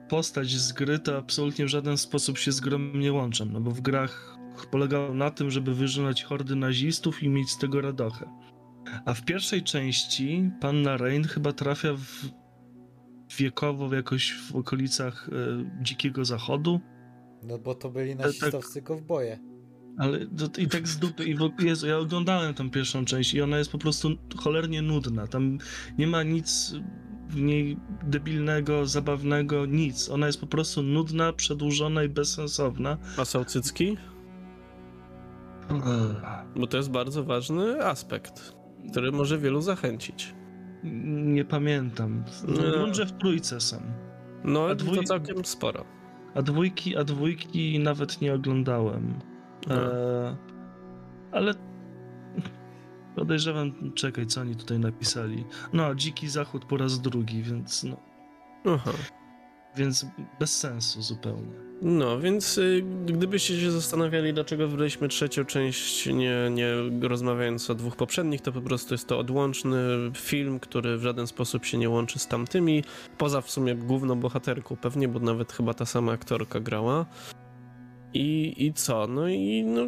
postać 0.09 0.49
z 0.49 0.73
gry, 0.73 0.99
to 0.99 1.17
absolutnie 1.17 1.65
w 1.65 1.67
żaden 1.67 1.97
sposób 1.97 2.37
się 2.37 2.51
z 2.51 2.59
grą 2.59 2.79
nie 2.79 3.13
łączą, 3.13 3.45
no 3.45 3.61
bo 3.61 3.71
w 3.71 3.81
grach 3.81 4.37
polegało 4.65 5.13
na 5.13 5.29
tym, 5.29 5.51
żeby 5.51 5.75
wyżynać 5.75 6.23
hordy 6.23 6.55
nazistów 6.55 7.23
i 7.23 7.29
mieć 7.29 7.49
z 7.49 7.57
tego 7.57 7.81
radochę. 7.81 8.29
A 9.05 9.13
w 9.13 9.25
pierwszej 9.25 9.63
części 9.63 10.51
panna 10.61 10.97
Rain 10.97 11.23
chyba 11.23 11.53
trafia 11.53 11.93
w 11.93 12.25
wiekowo 13.37 13.95
jakoś 13.95 14.33
w 14.33 14.55
okolicach 14.55 15.29
e, 15.29 15.83
Dzikiego 15.83 16.25
Zachodu. 16.25 16.79
No 17.43 17.57
bo 17.59 17.75
to 17.75 17.89
byli 17.89 18.15
tak- 18.15 18.25
nazistowscy 18.25 18.81
kowboje. 18.81 19.39
Ale 19.97 20.19
to, 20.27 20.61
i 20.61 20.67
tak 20.67 20.87
z 20.87 20.99
dupy. 20.99 21.23
I 21.23 21.35
w, 21.35 21.51
Jezu, 21.59 21.87
ja 21.87 21.97
oglądałem 21.97 22.53
tą 22.53 22.69
pierwszą 22.69 23.05
część 23.05 23.33
i 23.33 23.41
ona 23.41 23.57
jest 23.57 23.71
po 23.71 23.77
prostu 23.77 24.09
cholernie 24.37 24.81
nudna. 24.81 25.27
Tam 25.27 25.57
nie 25.97 26.07
ma 26.07 26.23
nic 26.23 26.73
w 27.29 27.41
niej 27.41 27.77
debilnego, 28.03 28.85
zabawnego, 28.85 29.65
nic. 29.65 30.09
Ona 30.09 30.27
jest 30.27 30.39
po 30.39 30.47
prostu 30.47 30.83
nudna, 30.83 31.33
przedłużona 31.33 32.03
i 32.03 32.09
bezsensowna. 32.09 32.97
A 33.17 33.25
są 33.25 33.43
cycki? 33.43 33.97
Bo 36.55 36.67
to 36.67 36.77
jest 36.77 36.91
bardzo 36.91 37.23
ważny 37.23 37.85
aspekt, 37.85 38.55
który 38.91 39.11
może 39.11 39.37
wielu 39.37 39.61
zachęcić. 39.61 40.35
Nie 41.13 41.45
pamiętam. 41.45 42.23
Nie. 42.47 42.71
gruncie 42.71 43.05
w 43.05 43.11
trójce 43.11 43.61
są. 43.61 43.77
No, 44.43 44.65
A 44.65 44.75
to 44.75 44.85
dwój- 44.85 45.03
całkiem 45.05 45.45
sporo. 45.45 45.85
A 46.35 46.41
dwójki, 46.41 46.97
a 46.97 47.03
dwójki 47.03 47.79
nawet 47.79 48.21
nie 48.21 48.33
oglądałem. 48.33 49.19
No. 49.67 49.75
E, 49.75 50.37
ale 51.31 51.53
podejrzewam, 53.15 53.93
czekaj, 53.93 54.25
co 54.25 54.41
oni 54.41 54.55
tutaj 54.55 54.79
napisali. 54.79 55.45
No, 55.73 55.95
Dziki 55.95 56.29
Zachód 56.29 56.65
po 56.65 56.77
raz 56.77 57.01
drugi, 57.01 57.43
więc 57.43 57.83
no, 57.83 57.97
Aha. 58.65 58.91
Więc 59.75 60.05
bez 60.39 60.59
sensu 60.59 61.01
zupełnie. 61.01 61.71
No, 61.81 62.19
więc 62.19 62.57
y, 62.57 62.83
gdybyście 63.05 63.59
się 63.59 63.71
zastanawiali, 63.71 64.33
dlaczego 64.33 64.67
wybraliśmy 64.67 65.07
trzecią 65.07 65.45
część, 65.45 66.05
nie, 66.05 66.35
nie 66.51 66.73
rozmawiając 67.01 67.69
o 67.69 67.75
dwóch 67.75 67.95
poprzednich, 67.95 68.41
to 68.41 68.51
po 68.51 68.61
prostu 68.61 68.93
jest 68.93 69.07
to 69.07 69.19
odłączny 69.19 69.77
film, 70.17 70.59
który 70.59 70.97
w 70.97 71.01
żaden 71.01 71.27
sposób 71.27 71.65
się 71.65 71.77
nie 71.77 71.89
łączy 71.89 72.19
z 72.19 72.27
tamtymi, 72.27 72.83
poza 73.17 73.41
w 73.41 73.51
sumie 73.51 73.75
główną 73.75 74.19
bohaterką 74.19 74.75
pewnie, 74.75 75.07
bo 75.07 75.19
nawet 75.19 75.53
chyba 75.53 75.73
ta 75.73 75.85
sama 75.85 76.11
aktorka 76.11 76.59
grała. 76.59 77.05
I, 78.13 78.53
I 78.57 78.73
co? 78.73 79.07
No 79.07 79.27
i 79.29 79.63
no, 79.63 79.81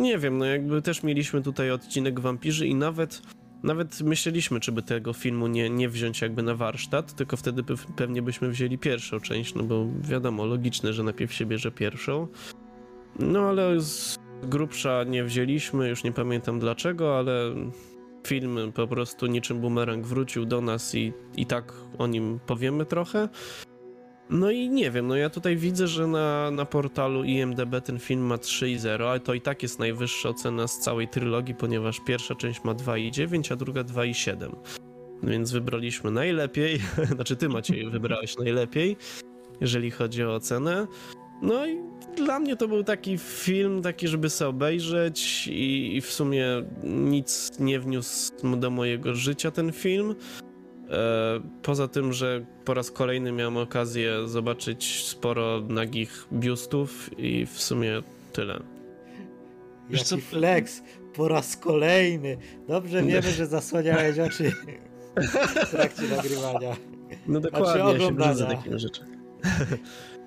nie 0.00 0.18
wiem, 0.18 0.38
no 0.38 0.44
jakby 0.44 0.82
też 0.82 1.02
mieliśmy 1.02 1.42
tutaj 1.42 1.70
odcinek 1.70 2.20
Wampirzy 2.20 2.66
i 2.66 2.74
nawet 2.74 3.22
nawet 3.62 4.00
myśleliśmy, 4.00 4.60
czy 4.60 4.72
by 4.72 4.82
tego 4.82 5.12
filmu 5.12 5.46
nie, 5.46 5.70
nie 5.70 5.88
wziąć 5.88 6.20
jakby 6.20 6.42
na 6.42 6.54
warsztat, 6.54 7.14
tylko 7.14 7.36
wtedy 7.36 7.64
pewnie 7.96 8.22
byśmy 8.22 8.50
wzięli 8.50 8.78
pierwszą 8.78 9.20
część, 9.20 9.54
no 9.54 9.62
bo 9.62 9.86
wiadomo, 10.00 10.46
logiczne, 10.46 10.92
że 10.92 11.02
najpierw 11.02 11.32
się 11.32 11.46
bierze 11.46 11.70
pierwszą. 11.70 12.28
No 13.18 13.40
ale 13.40 13.80
z 13.80 14.18
grubsza 14.42 15.04
nie 15.04 15.24
wzięliśmy, 15.24 15.88
już 15.88 16.04
nie 16.04 16.12
pamiętam 16.12 16.58
dlaczego, 16.58 17.18
ale 17.18 17.54
film 18.26 18.72
po 18.74 18.86
prostu 18.86 19.26
niczym 19.26 19.60
bumerang 19.60 20.06
wrócił 20.06 20.44
do 20.44 20.60
nas 20.60 20.94
i, 20.94 21.12
i 21.36 21.46
tak 21.46 21.72
o 21.98 22.06
nim 22.06 22.40
powiemy 22.46 22.86
trochę. 22.86 23.28
No 24.30 24.50
i 24.50 24.68
nie 24.68 24.90
wiem, 24.90 25.06
no 25.06 25.16
ja 25.16 25.30
tutaj 25.30 25.56
widzę, 25.56 25.86
że 25.86 26.06
na, 26.06 26.50
na 26.50 26.64
portalu 26.64 27.24
IMDB 27.24 27.80
ten 27.84 27.98
film 27.98 28.20
ma 28.20 28.36
3,0, 28.36 29.04
ale 29.04 29.20
to 29.20 29.34
i 29.34 29.40
tak 29.40 29.62
jest 29.62 29.78
najwyższa 29.78 30.28
ocena 30.28 30.68
z 30.68 30.78
całej 30.78 31.08
trylogii, 31.08 31.54
ponieważ 31.54 32.00
pierwsza 32.00 32.34
część 32.34 32.64
ma 32.64 32.74
2,9, 32.74 33.52
a 33.52 33.56
druga 33.56 33.80
2,7. 33.80 34.50
Więc 35.22 35.52
wybraliśmy 35.52 36.10
najlepiej, 36.10 36.80
znaczy 37.14 37.36
ty 37.36 37.48
Maciej 37.48 37.90
wybrałeś 37.90 38.38
najlepiej, 38.38 38.96
jeżeli 39.60 39.90
chodzi 39.90 40.24
o 40.24 40.34
ocenę. 40.34 40.86
No 41.42 41.66
i 41.66 41.78
dla 42.16 42.40
mnie 42.40 42.56
to 42.56 42.68
był 42.68 42.84
taki 42.84 43.18
film, 43.18 43.82
taki, 43.82 44.08
żeby 44.08 44.30
sobie 44.30 44.48
obejrzeć 44.48 45.48
i, 45.48 45.96
i 45.96 46.00
w 46.00 46.12
sumie 46.12 46.46
nic 46.84 47.50
nie 47.58 47.80
wniósł 47.80 48.32
do 48.56 48.70
mojego 48.70 49.14
życia 49.14 49.50
ten 49.50 49.72
film. 49.72 50.14
E, 50.90 51.40
Poza 51.62 51.88
tym, 51.88 52.12
że 52.12 52.44
po 52.64 52.74
raz 52.74 52.90
kolejny 52.90 53.32
miałem 53.32 53.56
okazję 53.56 54.28
zobaczyć 54.28 55.04
sporo 55.06 55.60
nagich 55.68 56.26
biustów 56.32 57.10
i 57.18 57.46
w 57.46 57.62
sumie 57.62 58.02
tyle. 58.32 58.60
Jaki 59.90 60.04
co- 60.04 60.16
flex, 60.18 60.82
po 61.14 61.28
raz 61.28 61.56
kolejny. 61.56 62.36
Dobrze 62.68 63.02
wiemy, 63.02 63.22
że 63.32 63.46
zasłaniałeś 63.46 64.18
oczy 64.18 64.52
w 65.66 65.70
trakcie 65.70 66.02
nagrywania. 66.16 66.76
No 67.26 67.40
dokładnie, 67.40 67.92
ja 67.92 68.00
się 68.08 68.12
brzydzę 68.14 68.46
takimi 68.46 68.78
rzeczami. 68.78 69.10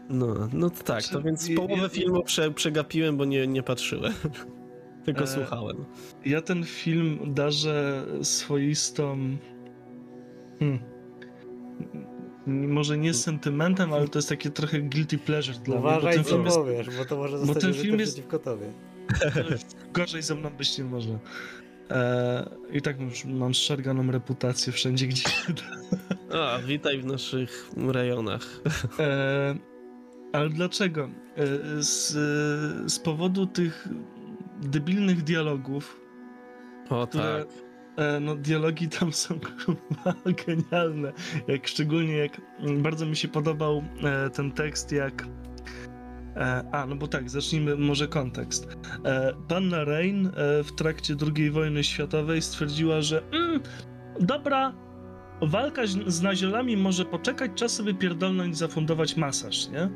No, 0.10 0.50
no 0.54 0.70
to 0.70 0.84
tak, 0.84 1.04
to 1.04 1.22
więc 1.22 1.50
połowę 1.56 1.90
filmu 1.90 2.24
prze, 2.24 2.52
przegapiłem, 2.52 3.18
bo 3.18 3.26
nie, 3.26 3.48
nie 3.48 3.64
patrzyłem. 3.64 4.14
Tylko 5.06 5.24
E, 5.24 5.28
słuchałem. 5.28 5.86
Ja 6.26 6.42
ten 6.42 6.64
film 6.64 7.20
darzę 7.34 8.06
swoistą. 8.22 9.38
Hmm. 10.62 10.80
Może 12.48 12.98
nie 12.98 13.14
sentymentem, 13.14 13.94
ale 13.94 14.08
to 14.08 14.20
jest 14.20 14.30
takie 14.30 14.50
trochę 14.50 14.82
guilty 14.82 15.18
pleasure 15.18 15.58
dla 15.60 15.74
mnie. 15.76 15.84
Bo 15.84 15.90
Uważaj, 15.90 16.14
ten 16.16 16.24
co 16.24 16.30
film 16.30 16.46
jest 16.46 16.58
powiesz, 16.58 16.98
bo 16.98 17.06
to 17.06 17.18
może 17.18 17.38
bo 17.38 17.46
zostać 17.46 17.64
ten 17.64 17.74
film 17.74 18.00
jest- 18.00 18.14
przeciwko 18.14 18.40
tobie. 18.40 18.66
Gorzej 19.94 20.22
ze 20.22 20.36
mną 20.36 20.50
być 20.50 20.78
nie 20.78 20.84
może. 20.84 21.20
E, 21.90 22.50
I 22.72 22.82
tak 22.82 23.02
już 23.02 23.26
mam 23.26 23.54
szarganą 23.54 24.12
reputację 24.12 24.74
wszędzie, 24.74 25.08
gdzie. 25.08 25.24
A, 26.34 26.60
witaj 26.66 27.02
w 27.02 27.06
naszych 27.06 27.70
rejonach. 27.78 28.62
E, 29.00 29.56
ale 30.34 30.50
dlaczego? 30.50 31.10
E, 31.38 31.48
z, 31.84 32.12
z 32.92 33.00
powodu 33.00 33.46
tych 33.48 33.88
debilnych 34.62 35.24
dialogów, 35.24 36.02
O 36.90 37.08
które, 37.08 37.46
tak. 37.46 37.71
E, 37.98 38.20
no 38.20 38.36
dialogi 38.36 38.90
tam 38.90 39.14
są 39.24 39.40
genialne. 40.48 41.14
Jak 41.48 41.68
szczególnie 41.68 42.18
jak 42.18 42.42
mm, 42.60 42.82
bardzo 42.84 43.06
mi 43.06 43.16
się 43.16 43.28
podobał 43.28 43.84
e, 44.04 44.30
ten 44.30 44.52
tekst, 44.52 44.92
jak 44.92 45.24
e, 46.36 46.64
a, 46.72 46.86
no 46.86 46.96
bo 46.96 47.08
tak, 47.08 47.30
zacznijmy 47.30 47.76
może 47.76 48.08
kontekst. 48.08 48.78
Panna 49.48 49.84
Rain 49.84 50.32
w 50.64 50.70
trakcie 50.78 51.16
II 51.36 51.52
wojny 51.52 51.84
światowej 51.84 52.42
stwierdziła, 52.42 53.02
że 53.02 53.24
mm, 53.32 53.60
dobra, 54.20 54.74
walka 55.42 55.82
z- 55.88 56.22
naziolami 56.22 56.78
może 56.78 57.06
poczekać, 57.06 57.52
czas 57.56 57.72
sobie 57.72 57.94
pierdolnąć 57.94 58.58
zafundować 58.58 59.18
masaż, 59.18 59.70
nie? 59.70 59.90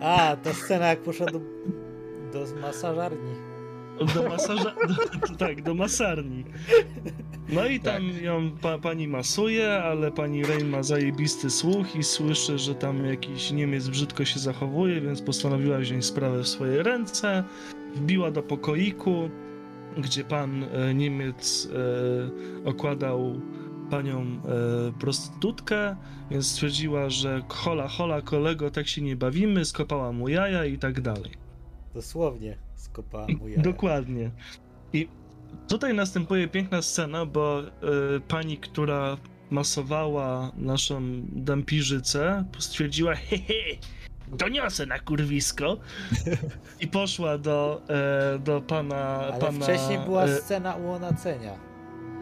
A, 0.00 0.36
ta 0.36 0.52
scena 0.54 0.86
jak 0.86 1.00
poszła 1.02 1.26
do, 1.26 1.40
do 2.32 2.60
masażarni. 2.60 3.51
Do 4.14 4.28
masaża... 4.28 4.74
Do, 5.28 5.36
tak, 5.36 5.62
do 5.62 5.74
masarni. 5.74 6.44
No 7.48 7.66
i 7.66 7.80
tam 7.80 8.02
ją 8.22 8.50
pa, 8.50 8.78
pani 8.78 9.08
masuje, 9.08 9.72
ale 9.72 10.12
pani 10.12 10.44
Rain 10.44 10.68
ma 10.68 10.82
zajebisty 10.82 11.50
słuch 11.50 11.96
i 11.96 12.02
słyszy, 12.02 12.58
że 12.58 12.74
tam 12.74 13.06
jakiś 13.06 13.50
Niemiec 13.50 13.88
brzydko 13.88 14.24
się 14.24 14.40
zachowuje, 14.40 15.00
więc 15.00 15.22
postanowiła 15.22 15.78
wziąć 15.78 16.04
sprawę 16.04 16.42
w 16.42 16.48
swoje 16.48 16.82
ręce. 16.82 17.44
Wbiła 17.94 18.30
do 18.30 18.42
pokoiku, 18.42 19.30
gdzie 19.98 20.24
pan 20.24 20.64
e, 20.64 20.94
Niemiec 20.94 21.68
e, 22.64 22.68
okładał 22.68 23.40
panią 23.90 24.20
e, 24.20 24.38
prostytutkę, 25.00 25.96
więc 26.30 26.46
stwierdziła, 26.46 27.10
że 27.10 27.42
hola, 27.48 27.88
hola, 27.88 28.22
kolego, 28.22 28.70
tak 28.70 28.88
się 28.88 29.02
nie 29.02 29.16
bawimy, 29.16 29.64
skopała 29.64 30.12
mu 30.12 30.28
jaja 30.28 30.64
i 30.64 30.78
tak 30.78 31.00
dalej. 31.00 31.32
Dosłownie 31.94 32.56
skopała 32.82 33.26
mu 33.40 33.48
jaja. 33.48 33.62
Dokładnie. 33.62 34.30
I 34.92 35.08
tutaj 35.68 35.94
następuje 35.94 36.48
piękna 36.48 36.82
scena, 36.82 37.26
bo 37.26 37.62
y, 37.62 38.20
pani, 38.20 38.58
która 38.58 39.16
masowała 39.50 40.52
naszą 40.56 41.02
dampirzycę, 41.32 42.44
stwierdziła, 42.58 43.14
hehe, 43.14 43.76
doniosę 44.28 44.86
na 44.86 44.98
kurwisko 44.98 45.76
i 46.80 46.88
poszła 46.88 47.38
do, 47.38 47.82
e, 47.88 48.38
do 48.38 48.60
pana... 48.60 49.18
Ale 49.18 49.40
pana 49.40 49.64
wcześniej 49.64 49.98
była 49.98 50.24
e, 50.24 50.36
scena 50.36 50.74
ułonacenia. 50.74 51.58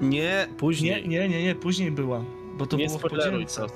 Nie, 0.00 0.48
później. 0.58 1.08
nie, 1.08 1.08
nie, 1.08 1.28
nie, 1.28 1.44
nie, 1.44 1.54
później 1.54 1.90
była, 1.90 2.24
bo 2.58 2.66
to 2.66 2.76
nie 2.76 2.86
było 2.86 2.98
w 2.98 3.02
podzielce. 3.02 3.66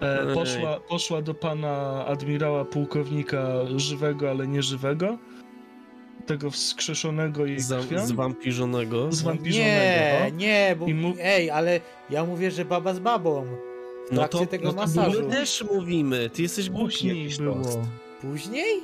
E, 0.00 0.34
poszła, 0.34 0.80
poszła 0.80 1.22
do 1.22 1.34
pana 1.34 2.04
admirała 2.06 2.64
pułkownika 2.64 3.46
żywego, 3.76 4.30
ale 4.30 4.46
nieżywego, 4.46 5.18
tego 6.26 6.50
wskrzeszonego 6.50 7.46
jej 7.46 7.60
Za, 7.60 7.78
krwią. 7.78 8.06
Nie, 9.40 10.32
nie, 10.36 10.76
bo 10.78 10.86
I 10.86 10.94
mu- 10.94 11.14
ej, 11.20 11.50
ale 11.50 11.80
ja 12.10 12.24
mówię, 12.24 12.50
że 12.50 12.64
baba 12.64 12.94
z 12.94 12.98
babą. 12.98 13.44
W 14.10 14.12
No 14.12 14.18
trakcie 14.18 14.38
to, 14.38 14.46
tego 14.46 14.64
no 14.66 14.72
to 14.72 14.76
masażu. 14.80 15.22
my 15.22 15.30
też 15.34 15.64
mówimy, 15.74 16.30
ty 16.30 16.42
jesteś 16.42 16.70
głupi 16.70 17.28
było. 17.38 17.62
Później? 18.20 18.80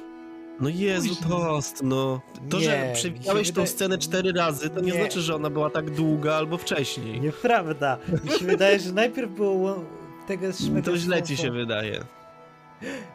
No 0.60 0.68
Jezu, 0.68 1.08
Później. 1.08 1.30
Tost, 1.30 1.82
no. 1.82 2.20
To, 2.50 2.58
Nie, 2.58 2.64
że 2.64 2.90
przewijałeś 2.94 3.48
tą 3.48 3.52
wydaje- 3.54 3.66
scenę 3.66 3.98
cztery 3.98 4.32
razy, 4.32 4.70
to 4.70 4.80
nie, 4.80 4.92
Nie. 4.92 4.98
znaczy, 5.00 5.20
że 5.20 5.34
ona 5.34 5.50
była 5.50 5.70
tak 5.70 5.90
długa 5.90 6.34
albo 6.34 6.58
wcześniej. 6.58 7.20
Nieprawda. 7.20 7.98
Mi 8.24 8.30
się 8.38 8.44
wydaje, 8.44 8.78
że 8.80 8.92
najpierw 8.92 9.30
było 9.32 9.84
tego 10.26 10.46
To 10.84 10.96
źle 10.96 11.22
ci 11.22 11.36
się 11.36 11.50
wydaje. 11.50 12.00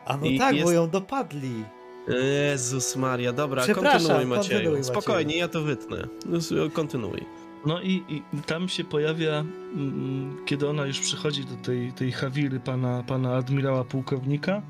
A 0.06 0.18
no 0.18 0.26
I 0.26 0.40
tak, 0.40 0.54
jest- 0.56 0.66
bo 0.66 0.72
ją 0.72 0.90
dopadli. 0.90 1.64
Jezus 2.08 2.96
Maria, 2.96 3.34
dobra, 3.34 3.64
kontynuuj 3.68 4.26
Macieju. 4.26 4.84
Spokojnie, 4.84 5.38
ja 5.38 5.48
to 5.48 5.62
wytnę. 5.62 6.08
No, 6.26 6.40
Kontynuuj. 6.74 7.26
No 7.66 7.82
i, 7.82 8.04
i 8.10 8.42
tam 8.46 8.70
się 8.70 8.84
pojawia, 8.84 9.46
mm, 9.76 10.46
kiedy 10.46 10.70
ona 10.70 10.86
już 10.86 11.00
przychodzi 11.00 11.46
do 11.46 11.56
tej, 11.56 11.94
tej 11.94 12.12
Hawiry 12.12 12.60
pana, 12.60 13.04
pana 13.08 13.36
admirała 13.36 13.84
pułkownika 13.84 14.62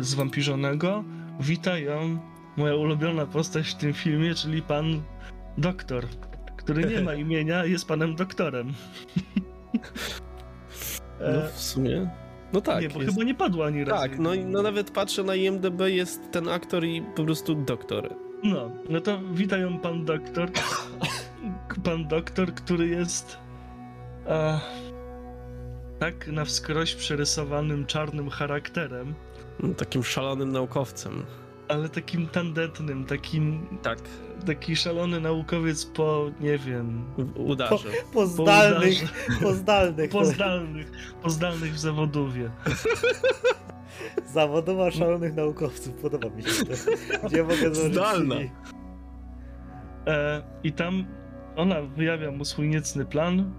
z 0.00 0.14
wampirzonego, 0.14 1.04
wita 1.40 1.78
ją 1.78 2.18
moja 2.56 2.74
ulubiona 2.74 3.26
postać 3.26 3.68
w 3.68 3.74
tym 3.74 3.92
filmie, 3.92 4.34
czyli 4.34 4.62
pan 4.62 5.02
doktor, 5.58 6.06
który 6.56 6.84
nie 6.84 7.00
ma 7.00 7.14
imienia, 7.24 7.64
jest 7.64 7.88
panem 7.88 8.16
doktorem. 8.16 8.72
No 11.20 11.48
w 11.54 11.60
sumie. 11.60 12.21
No 12.52 12.60
tak. 12.60 12.82
nie, 12.82 12.88
bo 12.88 13.02
jest... 13.02 13.12
chyba 13.14 13.24
nie 13.24 13.34
padło 13.34 13.64
ani 13.66 13.84
razu. 13.84 14.02
Tak, 14.02 14.18
no, 14.18 14.34
i- 14.34 14.44
no 14.44 14.62
nawet 14.62 14.90
patrzę 14.90 15.24
na 15.24 15.34
IMDB, 15.34 15.80
jest 15.86 16.30
ten 16.30 16.48
aktor 16.48 16.84
i 16.84 17.02
po 17.16 17.24
prostu 17.24 17.54
doktor. 17.54 18.14
No, 18.44 18.70
no 18.88 19.00
to 19.00 19.18
witają 19.32 19.78
pan 19.78 20.04
doktor. 20.04 20.50
Pan 21.84 22.08
doktor, 22.08 22.54
który 22.54 22.86
jest 22.88 23.36
e, 24.26 24.60
tak 25.98 26.28
na 26.28 26.44
wskroś 26.44 26.94
przerysowanym 26.94 27.86
czarnym 27.86 28.30
charakterem, 28.30 29.14
No, 29.60 29.74
Takim 29.74 30.02
szalonym 30.04 30.52
naukowcem. 30.52 31.22
Ale 31.72 31.88
takim 31.88 32.26
tandetnym, 32.26 33.04
takim 33.04 33.66
Tak. 33.82 33.98
taki 34.46 34.76
szalony 34.76 35.20
naukowiec 35.20 35.86
po, 35.86 36.30
nie 36.40 36.58
wiem, 36.58 37.04
Udarzy. 37.36 37.88
Po 38.12 38.26
zdalnych, 38.26 38.98
po 39.42 39.52
zdalnych. 39.54 40.10
po 40.10 40.24
zdalnych, 40.24 40.90
po 41.22 41.30
zdalnych 41.30 41.72
w 41.72 41.78
zawodowie. 41.78 42.50
Zawodowa 44.34 44.90
szalonych 44.90 45.34
naukowców, 45.34 45.94
podoba 45.94 46.28
mi 46.28 46.42
się 46.42 46.64
to. 46.64 46.72
Gdzie 47.28 47.42
mogę 47.42 47.74
Zdalna. 47.74 48.34
CV? 48.34 48.50
E, 50.06 50.42
I 50.64 50.72
tam 50.72 51.04
ona 51.56 51.82
wyjawia 51.82 52.30
mu 52.30 52.44
swój 52.44 52.68
niecny 52.68 53.04
plan. 53.04 53.52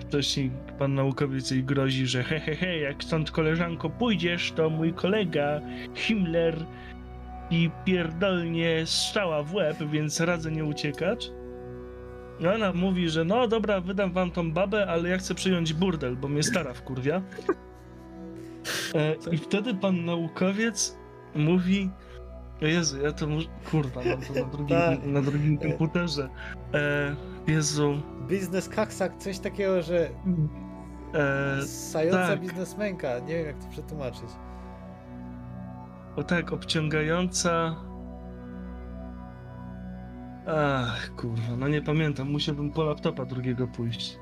Wcześniej 0.00 0.50
pan 0.78 0.94
naukowiec 0.94 1.50
jej 1.50 1.64
grozi, 1.64 2.06
że 2.06 2.22
he, 2.22 2.40
he, 2.40 2.56
he, 2.56 2.78
jak 2.78 3.04
stąd 3.04 3.30
koleżanko 3.30 3.90
pójdziesz, 3.90 4.52
to 4.52 4.70
mój 4.70 4.92
kolega 4.92 5.60
Himmler 5.94 6.66
i 7.50 7.70
pierdolnie 7.84 8.86
strzała 8.86 9.42
w 9.42 9.54
łeb, 9.54 9.76
więc 9.90 10.20
radzę 10.20 10.50
nie 10.50 10.64
uciekać. 10.64 11.30
I 12.40 12.46
ona 12.46 12.72
mówi, 12.72 13.08
że 13.08 13.24
no 13.24 13.48
dobra, 13.48 13.80
wydam 13.80 14.12
wam 14.12 14.30
tą 14.30 14.52
babę, 14.52 14.86
ale 14.86 15.08
ja 15.08 15.18
chcę 15.18 15.34
przyjąć 15.34 15.72
burdel, 15.74 16.16
bo 16.16 16.28
mnie 16.28 16.42
stara 16.42 16.74
wkurwia. 16.74 17.22
E, 18.94 19.14
I 19.32 19.38
wtedy 19.38 19.74
pan 19.74 20.04
naukowiec 20.04 20.96
mówi, 21.34 21.90
Jezu, 22.60 23.02
ja 23.02 23.12
to 23.12 23.26
muszę, 23.26 23.48
kurwa, 23.70 24.00
mam 24.04 24.20
to 24.22 24.32
na 24.34 24.44
drugim, 24.46 24.76
Tak. 24.76 25.04
na 25.06 25.22
drugim 25.22 25.58
komputerze. 25.58 26.28
E, 26.74 27.16
Jezu, 27.46 28.02
Biznes 28.28 28.68
kaksak, 28.68 29.16
coś 29.18 29.38
takiego, 29.38 29.82
że 29.82 30.10
e, 31.14 31.62
sająca 31.62 32.26
tak. 32.28 32.40
biznesmenka. 32.40 33.18
Nie 33.18 33.34
wiem, 33.34 33.46
jak 33.46 33.58
to 33.58 33.66
przetłumaczyć. 33.70 34.30
O 36.16 36.22
tak, 36.22 36.52
obciągająca... 36.52 37.76
Ach, 40.46 41.10
kurwa, 41.16 41.56
no 41.58 41.68
nie 41.68 41.82
pamiętam, 41.82 42.30
musiałbym 42.30 42.70
po 42.72 42.84
laptopa 42.84 43.24
drugiego 43.24 43.68
pójść. 43.68 44.18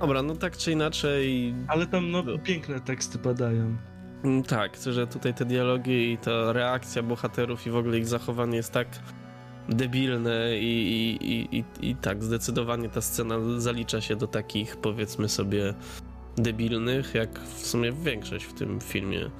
Dobra, 0.00 0.22
no 0.22 0.36
tak 0.36 0.56
czy 0.56 0.72
inaczej, 0.72 1.54
Ale 1.68 1.86
tam, 1.86 2.10
no, 2.10 2.22
No. 2.22 2.38
piękne 2.38 2.80
teksty 2.80 3.18
padają. 3.18 3.76
mm, 4.24 4.42
tak, 4.42 4.76
że 4.76 5.06
tutaj 5.06 5.34
te 5.34 5.44
dialogi 5.44 6.12
i 6.12 6.18
ta 6.18 6.52
reakcja 6.52 7.02
bohaterów 7.02 7.66
i 7.66 7.70
w 7.70 7.76
ogóle 7.76 7.98
ich 7.98 8.06
zachowanie 8.06 8.56
jest 8.56 8.72
tak 8.72 8.88
debilne 9.68 10.58
i, 10.58 10.64
i, 10.92 11.30
i, 11.34 11.58
i, 11.58 11.90
i 11.90 11.96
tak, 11.96 12.24
zdecydowanie 12.24 12.88
ta 12.88 13.00
scena 13.00 13.34
zalicza 13.56 14.00
się 14.00 14.16
do 14.16 14.26
takich, 14.26 14.76
powiedzmy 14.76 15.28
sobie, 15.28 15.74
debilnych, 16.36 17.14
jak 17.14 17.38
w 17.40 17.66
sumie 17.66 17.92
większość 17.92 18.44
w 18.44 18.52
tym 18.52 18.80
filmie. 18.80 19.30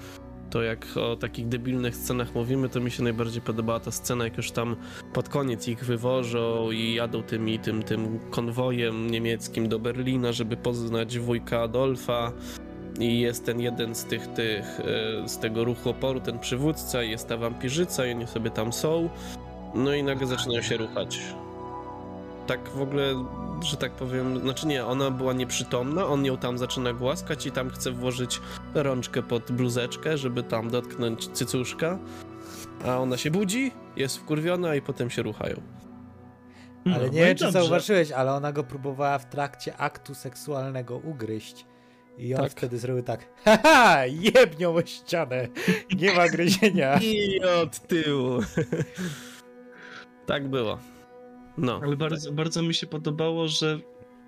To 0.56 0.62
jak 0.62 0.86
o 0.96 1.16
takich 1.16 1.48
debilnych 1.48 1.96
scenach 1.96 2.34
mówimy, 2.34 2.68
to 2.68 2.80
mi 2.80 2.90
się 2.90 3.02
najbardziej 3.02 3.42
podobała 3.42 3.80
ta 3.80 3.90
scena, 3.90 4.24
jak 4.24 4.36
już 4.36 4.50
tam 4.50 4.76
pod 5.12 5.28
koniec 5.28 5.68
ich 5.68 5.84
wywożą 5.84 6.70
i 6.70 6.94
jadą 6.94 7.22
tymi, 7.22 7.58
tym, 7.58 7.82
tym 7.82 8.18
konwojem 8.30 9.10
niemieckim 9.10 9.68
do 9.68 9.78
Berlina, 9.78 10.32
żeby 10.32 10.56
poznać 10.56 11.18
wujka 11.18 11.62
Adolfa 11.62 12.32
i 13.00 13.20
jest 13.20 13.46
ten 13.46 13.60
jeden 13.60 13.94
z 13.94 14.04
tych, 14.04 14.26
tych 14.26 14.80
e, 14.80 15.28
z 15.28 15.38
tego 15.38 15.64
ruchu 15.64 15.90
oporu, 15.90 16.20
ten 16.20 16.38
przywódca 16.38 17.02
i 17.02 17.10
jest 17.10 17.28
ta 17.28 17.36
wampirzyca 17.36 18.06
i 18.06 18.10
oni 18.10 18.26
sobie 18.26 18.50
tam 18.50 18.72
są 18.72 19.08
no 19.74 19.94
i 19.94 20.02
nagle 20.02 20.26
zaczynają 20.26 20.62
się 20.62 20.76
ruchać. 20.76 21.20
Tak 22.46 22.68
w 22.68 22.80
ogóle, 22.82 23.26
że 23.62 23.76
tak 23.76 23.92
powiem, 23.92 24.40
znaczy 24.40 24.66
nie, 24.66 24.86
ona 24.86 25.10
była 25.10 25.32
nieprzytomna, 25.32 26.06
on 26.06 26.24
ją 26.24 26.36
tam 26.36 26.58
zaczyna 26.58 26.92
głaskać 26.92 27.46
i 27.46 27.50
tam 27.52 27.70
chce 27.70 27.90
włożyć 27.90 28.40
rączkę 28.74 29.22
pod 29.22 29.52
bluzeczkę, 29.52 30.18
żeby 30.18 30.42
tam 30.42 30.70
dotknąć 30.70 31.28
cycuszka, 31.28 31.98
a 32.86 32.98
ona 32.98 33.16
się 33.16 33.30
budzi, 33.30 33.72
jest 33.96 34.16
wkurwiona 34.18 34.74
i 34.74 34.82
potem 34.82 35.10
się 35.10 35.22
ruchają. 35.22 35.62
Ale 36.86 37.06
No, 37.06 37.12
nie 37.12 37.20
no 37.20 37.26
wiem, 37.26 37.36
czy 37.36 37.44
dobrze. 37.44 37.60
zauważyłeś, 37.60 38.12
ale 38.12 38.32
ona 38.32 38.52
go 38.52 38.64
próbowała 38.64 39.18
w 39.18 39.28
trakcie 39.28 39.76
aktu 39.76 40.14
seksualnego 40.14 40.96
ugryźć. 40.96 41.66
I 42.18 42.34
on 42.34 42.40
Tak. 42.42 42.52
wtedy 42.52 42.78
zrobił 42.78 43.02
tak. 43.02 43.28
Haha, 43.44 44.06
jebnią 44.06 44.74
o 44.74 44.86
ścianę. 44.86 45.48
Nie 45.96 46.14
ma 46.14 46.28
gryzienia. 46.28 46.98
I 47.02 47.40
od 47.62 47.78
tyłu. 47.86 48.38
tak 50.26 50.48
było. 50.48 50.78
No. 51.58 51.80
Ale 51.84 51.96
bardzo, 51.96 52.32
bardzo 52.32 52.62
mi 52.62 52.74
się 52.74 52.86
podobało, 52.86 53.48
że 53.48 53.78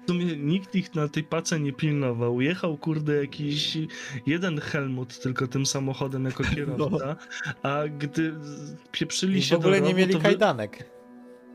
w 0.05 0.11
sumie 0.11 0.37
nikt 0.37 0.75
ich 0.75 0.95
na 0.95 1.09
tej 1.09 1.25
pace 1.25 1.61
nie 1.61 1.73
pilnował. 1.73 2.41
Jechał, 2.41 2.77
kurde, 2.79 3.15
jakiś 3.21 3.79
jeden 4.27 4.61
Helmut 4.61 5.19
tylko 5.21 5.47
tym 5.47 5.67
samochodem 5.67 6.25
jako 6.25 6.45
kierowca, 6.55 7.17
a 7.63 7.79
gdy 7.99 8.35
pieprzyli 8.93 9.39
I 9.39 9.43
w 9.43 9.45
się 9.45 9.57
ogóle 9.57 9.81
do 9.81 9.87
nie 9.87 9.95
mieli 9.95 10.13
to 10.13 10.19
wy- 10.19 10.25
kajdanek. 10.25 10.99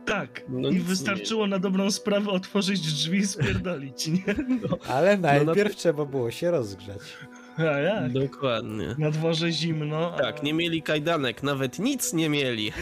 Tak, 0.06 0.42
No 0.50 0.70
i 0.70 0.80
wystarczyło 0.80 1.48
na 1.48 1.60
dobrą 1.60 1.92
sprawę 1.92 2.30
otworzyć 2.32 2.80
drzwi 2.80 3.18
i 3.18 3.28
spierdolić, 3.28 4.08
nie? 4.08 4.24
No. 4.70 4.78
Ale 4.90 5.18
na- 5.18 5.44
najpierw 5.44 5.76
trzeba 5.76 6.06
było 6.06 6.32
się 6.32 6.52
rozgrzać. 6.52 7.00
A 7.58 7.62
jak? 7.64 8.12
Dokładnie. 8.12 8.96
Na 8.98 9.12
dworze 9.12 9.52
zimno. 9.52 10.14
a- 10.14 10.18
Tak, 10.18 10.44
nie 10.44 10.54
mieli 10.54 10.82
kajdanek, 10.82 11.44
nawet 11.44 11.80
nic 11.80 12.14
nie 12.14 12.30
mieli. 12.30 12.72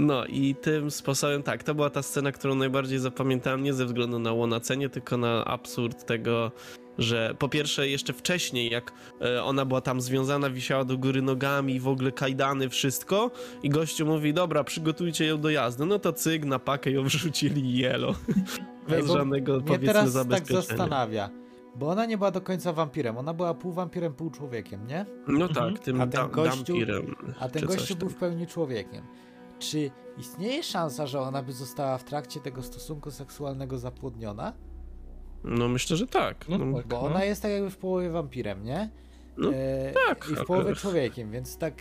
No 0.00 0.24
i 0.26 0.54
tym 0.54 0.90
sposobem, 0.90 1.42
tak, 1.42 1.62
to 1.64 1.74
była 1.74 1.90
ta 1.90 2.02
scena, 2.02 2.32
którą 2.32 2.54
najbardziej 2.54 2.98
zapamiętałem, 2.98 3.62
nie 3.62 3.74
ze 3.74 3.86
względu 3.86 4.18
na 4.18 4.32
łonacenie, 4.32 4.88
tylko 4.88 5.16
na 5.16 5.44
absurd 5.44 6.06
tego, 6.06 6.50
że 6.98 7.34
po 7.38 7.48
pierwsze 7.48 7.88
jeszcze 7.88 8.12
wcześniej, 8.12 8.70
jak 8.70 8.92
e, 9.20 9.44
ona 9.44 9.64
była 9.64 9.80
tam 9.80 10.00
związana, 10.00 10.50
wisiała 10.50 10.84
do 10.84 10.98
góry 10.98 11.22
nogami, 11.22 11.80
w 11.80 11.88
ogóle 11.88 12.12
kajdany, 12.12 12.68
wszystko 12.68 13.30
i 13.62 13.68
gościu 13.70 14.06
mówi, 14.06 14.34
dobra, 14.34 14.64
przygotujcie 14.64 15.26
ją 15.26 15.40
do 15.40 15.50
jazdy, 15.50 15.86
no 15.86 15.98
to 15.98 16.12
cyk, 16.12 16.44
na 16.44 16.58
pakę 16.58 16.90
ją 16.90 17.02
wrzucili 17.08 17.64
i 17.64 17.78
jelo. 17.78 18.14
Ej, 18.88 18.96
Bez 18.96 19.06
bo 19.06 19.12
żadnego, 19.18 19.60
powiedzmy, 19.60 19.86
teraz 19.86 20.02
tak 20.04 20.12
zabezpieczenia. 20.12 20.60
zastanawia. 20.62 21.30
Bo 21.76 21.88
ona 21.88 22.06
nie 22.06 22.18
była 22.18 22.30
do 22.30 22.40
końca 22.40 22.72
wampirem, 22.72 23.18
ona 23.18 23.34
była 23.34 23.54
pół 23.54 23.72
wampirem, 23.72 24.12
pół 24.14 24.30
człowiekiem, 24.30 24.86
nie? 24.86 25.06
No 25.28 25.46
Mhm. 25.46 25.54
tak, 25.74 25.84
tym 25.84 26.00
A 26.00 26.06
ten 26.06 26.10
da- 26.10 26.28
gościu- 26.28 26.56
dampirem. 26.56 27.14
A 27.40 27.48
ten 27.48 27.66
gościu 27.66 27.88
tam. 27.94 27.98
był 27.98 28.08
w 28.08 28.14
pełni 28.14 28.46
człowiekiem. 28.46 29.02
Czy 29.60 29.90
istnieje 30.18 30.62
szansa, 30.62 31.06
że 31.06 31.20
ona 31.20 31.42
by 31.42 31.52
została 31.52 31.98
w 31.98 32.04
trakcie 32.04 32.40
tego 32.40 32.62
stosunku 32.62 33.10
seksualnego 33.10 33.78
zapłodniona? 33.78 34.52
No 35.44 35.68
myślę, 35.68 35.96
że 35.96 36.06
tak. 36.06 36.48
No 36.48 36.58
No, 36.58 36.76
tak. 36.78 36.86
Bo 36.86 36.96
no. 36.96 37.02
ona 37.02 37.24
jest 37.24 37.42
tak 37.42 37.50
jakby 37.50 37.70
w 37.70 37.76
połowie 37.76 38.10
wampirem, 38.10 38.64
nie? 38.64 38.90
No, 39.36 39.50
e, 39.54 39.92
tak, 40.08 40.26
I 40.32 40.36
w 40.36 40.44
połowie 40.44 40.74
człowiekiem, 40.74 41.30
więc 41.30 41.56
tak. 41.58 41.74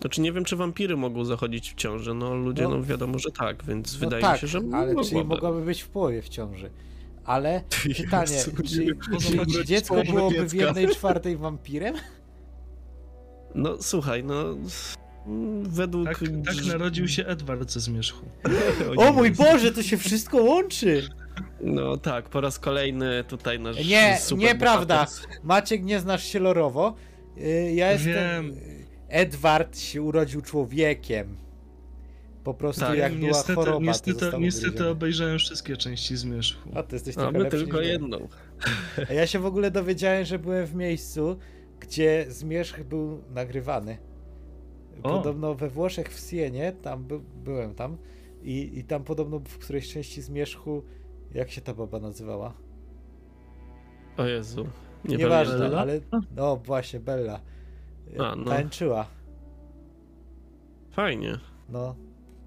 Znaczy 0.00 0.20
nie 0.20 0.32
wiem, 0.32 0.44
czy 0.44 0.56
wampiry 0.56 0.96
mogą 0.96 1.24
zachodzić 1.24 1.72
w 1.72 1.74
ciąży, 1.74 2.14
no 2.14 2.34
ludzie, 2.34 2.62
No. 2.62 2.68
no, 2.70 2.82
wiadomo, 2.82 3.18
że 3.18 3.30
tak, 3.30 3.64
więc 3.64 3.92
No 3.92 3.98
wydaje 4.00 4.22
tak, 4.22 4.32
mi 4.32 4.38
się, 4.40 4.46
że 4.46 4.58
ale 4.58 4.86
mogłaby. 4.86 5.08
czyli 5.08 5.24
mogłaby 5.24 5.60
być 5.64 5.82
w 5.82 5.88
połowie 5.88 6.22
w 6.22 6.28
ciąży. 6.28 6.70
Ale 7.24 7.62
pytanie, 8.02 8.38
czy, 8.66 8.96
czy 9.54 9.64
dziecko 9.64 10.02
byłoby 10.04 10.48
w 10.48 10.54
jednej 10.54 10.88
czwartej 10.88 11.36
wampirem? 11.36 11.94
No 13.54 13.76
słuchaj, 13.82 14.24
no 14.24 14.44
według... 15.62 16.04
Tak, 16.04 16.18
tak 16.46 16.64
narodził 16.66 17.08
się 17.08 17.26
Edward 17.26 17.70
ze 17.70 17.80
zmierzchu. 17.80 18.26
O 18.96 19.12
mój 19.12 19.30
Boże, 19.30 19.72
to 19.72 19.82
się 19.82 19.96
wszystko 19.96 20.42
łączy! 20.42 21.02
No 21.60 21.96
tak, 21.96 22.28
po 22.28 22.40
raz 22.40 22.58
kolejny 22.58 23.24
tutaj 23.28 23.60
nasz 23.60 23.88
Nie, 23.88 24.18
super 24.20 24.44
nieprawda. 24.44 24.94
bohater. 25.04 25.36
Maciek, 25.42 25.82
nie 25.84 26.00
znasz 26.00 26.24
się 26.24 26.38
lorowo. 26.40 26.94
Y, 27.38 27.72
Ja 27.74 27.92
jestem. 27.92 28.14
Wiem. 28.50 28.56
Edward 29.08 29.78
się 29.78 30.02
urodził 30.02 30.40
człowiekiem. 30.42 31.36
Po 32.44 32.54
prostu 32.54 32.80
Tak, 32.80 32.98
jak 32.98 33.12
była 33.14 33.28
niestety, 33.28 33.54
choroba, 33.54 33.78
to 33.78 33.82
niestety, 33.84 34.38
niestety 34.38 34.88
obejrzałem 34.88 35.38
wszystkie 35.38 35.76
części 35.76 36.16
zmierzchu. 36.16 36.70
A 36.74 36.82
ty 36.82 36.96
jesteś 36.96 37.16
A 37.16 37.20
trochę 37.20 37.38
my 37.38 37.44
lepszy 37.44 37.58
tylko 37.58 37.80
jedną. 37.80 38.28
A 39.10 39.12
ja 39.12 39.26
się 39.26 39.38
w 39.38 39.46
ogóle 39.46 39.70
dowiedziałem, 39.70 40.24
że 40.24 40.38
byłem 40.38 40.66
w 40.66 40.74
miejscu, 40.74 41.38
gdzie 41.80 42.26
Zmierzch 42.28 42.82
był 42.84 43.24
nagrywany. 43.30 43.98
O. 45.02 45.16
Podobno 45.16 45.54
we 45.54 45.68
Włoszech 45.68 46.08
w 46.14 46.30
Sienie, 46.30 46.72
tam 46.72 47.04
by, 47.04 47.20
byłem 47.44 47.74
tam 47.74 47.96
i, 48.42 48.78
i 48.78 48.84
tam 48.84 49.04
podobno 49.04 49.38
w 49.38 49.58
którejś 49.58 49.92
części 49.92 50.22
Zmierzchu, 50.22 50.82
jak 51.34 51.50
się 51.50 51.60
ta 51.60 51.74
baba 51.74 52.00
nazywała? 52.00 52.52
O 54.16 54.24
Jezu, 54.24 54.66
nie 55.04 55.16
Nieważne, 55.16 55.54
pamiętam. 55.54 55.78
ale 55.78 56.00
no 56.36 56.56
właśnie, 56.56 57.00
Bella. 57.00 57.40
A, 58.18 58.36
no. 58.36 58.44
Tańczyła. 58.44 59.06
Fajnie. 60.90 61.38
No. 61.68 61.94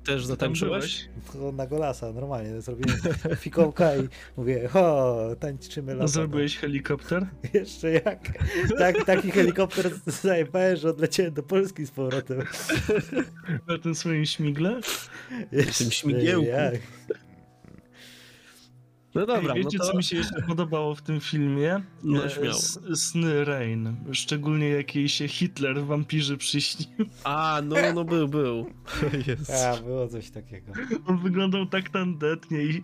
Też 0.06 0.22
Tam 0.22 0.28
zatańczyłeś? 0.28 1.08
To 1.34 1.51
na 1.51 1.68
golasa, 1.68 2.14
normalnie. 2.14 2.62
Zrobiłem 2.62 2.99
fikołka 3.38 3.95
i 3.95 4.08
mówię, 4.38 4.70
o, 4.74 5.36
tańczymy 5.39 5.91
No, 5.93 5.97
lata. 5.99 6.08
Zrobiłeś 6.08 6.58
helikopter? 6.58 7.28
Jeszcze 7.53 7.91
jak. 7.91 8.20
Tak, 8.78 9.06
taki 9.06 9.32
helikopter 9.32 9.91
zajebałem, 10.08 10.78
że 10.78 10.89
odleciałem 10.89 11.34
do 11.34 11.43
Polski 11.43 11.86
z 11.86 11.91
powrotem. 11.91 12.41
Na 13.68 13.78
tym 13.78 13.95
swoim 13.95 14.26
śmigle? 14.26 14.80
Jeszcze 15.51 15.91
śmigiełku. 15.91 16.47
jak. 16.47 16.74
No 19.16 19.26
dobra, 19.26 19.53
Ej, 19.53 19.63
wiecie, 19.63 19.78
no 19.78 19.86
to... 19.86 19.91
co 19.91 19.97
mi 19.97 20.03
się 20.03 20.18
jeszcze 20.18 20.41
podobało 20.41 20.95
w 20.95 21.01
tym 21.01 21.20
filmie? 21.20 21.82
No, 22.03 22.26
E, 22.26 22.30
śmiało. 22.30 22.49
s- 22.49 22.80
Sny 22.95 23.45
Rain. 23.45 23.95
Szczególnie 24.11 24.70
jak 24.70 24.95
jej 24.95 25.09
się 25.09 25.28
Hitler 25.28 25.82
w 25.82 25.86
wampirze 25.86 26.38
przyśnił. 26.38 26.88
A, 27.24 27.61
no, 27.66 27.76
no 27.95 28.03
był, 28.03 28.28
był. 28.28 28.66
Jest. 29.28 29.51
A, 29.51 29.78
było 29.82 30.07
coś 30.07 30.30
takiego. 30.30 30.72
On 31.07 31.18
wyglądał 31.20 31.66
tak 31.66 31.89
tandetnie 31.89 32.63
i 32.63 32.82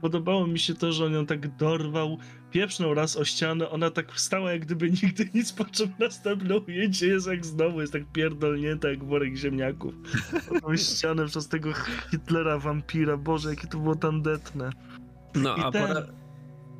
podobało 0.00 0.46
mi 0.46 0.58
się 0.58 0.74
to, 0.74 0.92
że 0.92 1.04
on 1.06 1.12
ją 1.12 1.26
tak 1.26 1.56
dorwał, 1.56 2.18
pieprznął 2.50 2.94
raz 2.94 3.16
o 3.16 3.24
ścianę, 3.24 3.70
ona 3.70 3.90
tak 3.90 4.12
wstała 4.12 4.52
jak 4.52 4.60
gdyby 4.60 4.90
nigdy 4.90 5.30
nic, 5.34 5.52
po 5.52 5.64
czym 5.64 5.88
następne 5.98 6.58
ujęcie 6.58 7.06
jest 7.06 7.26
jak 7.26 7.46
znowu, 7.46 7.80
jest 7.80 7.92
tak 7.92 8.12
pierdolnięta 8.12 8.88
jak 8.88 9.04
worek 9.04 9.36
ziemniaków. 9.36 9.94
O 10.50 10.60
tą 10.60 10.76
ścianę 10.76 11.26
przez 11.26 11.48
tego 11.48 11.72
Hitlera 12.10 12.58
wampira, 12.58 13.16
Boże, 13.16 13.50
jakie 13.50 13.66
to 13.68 13.78
było 13.78 13.94
tandetne. 13.96 14.70
No, 15.34 15.56
I 15.56 15.60
a 15.60 15.70
ten- 15.70 15.88
pora... 15.88 16.02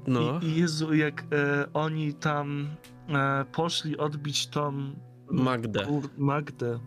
No, 0.07 0.41
I, 0.43 0.55
Jezu, 0.61 0.95
jak 0.95 1.25
e, 1.33 1.73
oni 1.73 2.15
tam 2.15 2.69
e, 3.09 3.45
poszli 3.53 3.99
odbić 3.99 4.47
tą 4.47 4.95
Magdę. 5.31 5.85
Kur- 5.87 6.11
Magdę. 6.19 6.79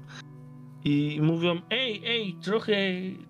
I 0.86 1.20
mówią, 1.22 1.61
ej, 1.70 2.01
ej, 2.05 2.36
trochę, 2.41 2.74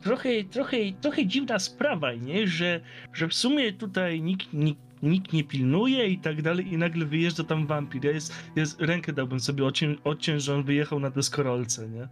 trochę, 0.02 0.44
trochę, 0.44 0.78
trochę 1.02 1.26
dziwna 1.26 1.60
sprawa, 1.60 2.14
nie? 2.14 2.48
Że, 2.48 2.82
że 3.14 3.28
w 3.28 3.34
sumie 3.34 3.74
tutaj 3.74 4.22
nikt, 4.22 4.54
nikt, 4.54 4.82
nikt 5.04 5.34
nie 5.34 5.44
pilnuje 5.44 6.08
i 6.08 6.20
tak 6.20 6.42
dalej 6.42 6.74
i 6.74 6.78
nagle 6.78 7.06
wyjeżdża 7.06 7.44
tam 7.44 7.68
wampir. 7.68 8.06
Ja 8.06 8.12
jest, 8.12 8.34
jest, 8.56 8.82
rękę 8.82 9.14
dałbym 9.14 9.40
sobie 9.40 9.66
odciąć, 9.66 10.00
odciąć, 10.04 10.44
że 10.44 10.56
on 10.56 10.64
wyjechał 10.64 11.00
na 11.00 11.10
deskorolce, 11.10 11.90
nie? 11.90 12.08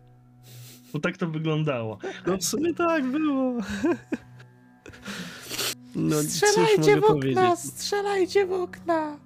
Bo 0.94 1.00
tak 1.00 1.18
to 1.18 1.28
wyglądało. 1.28 1.98
No 2.28 2.38
w 2.38 2.44
sumie 2.44 2.74
tak 2.74 3.06
było. 3.06 3.54
No, 5.96 6.16
cóż 6.24 6.78
mogę 6.78 7.02
powiedzieć? 7.02 7.60
strzelajcie 7.60 8.46
w 8.46 8.52
okna! 8.52 9.18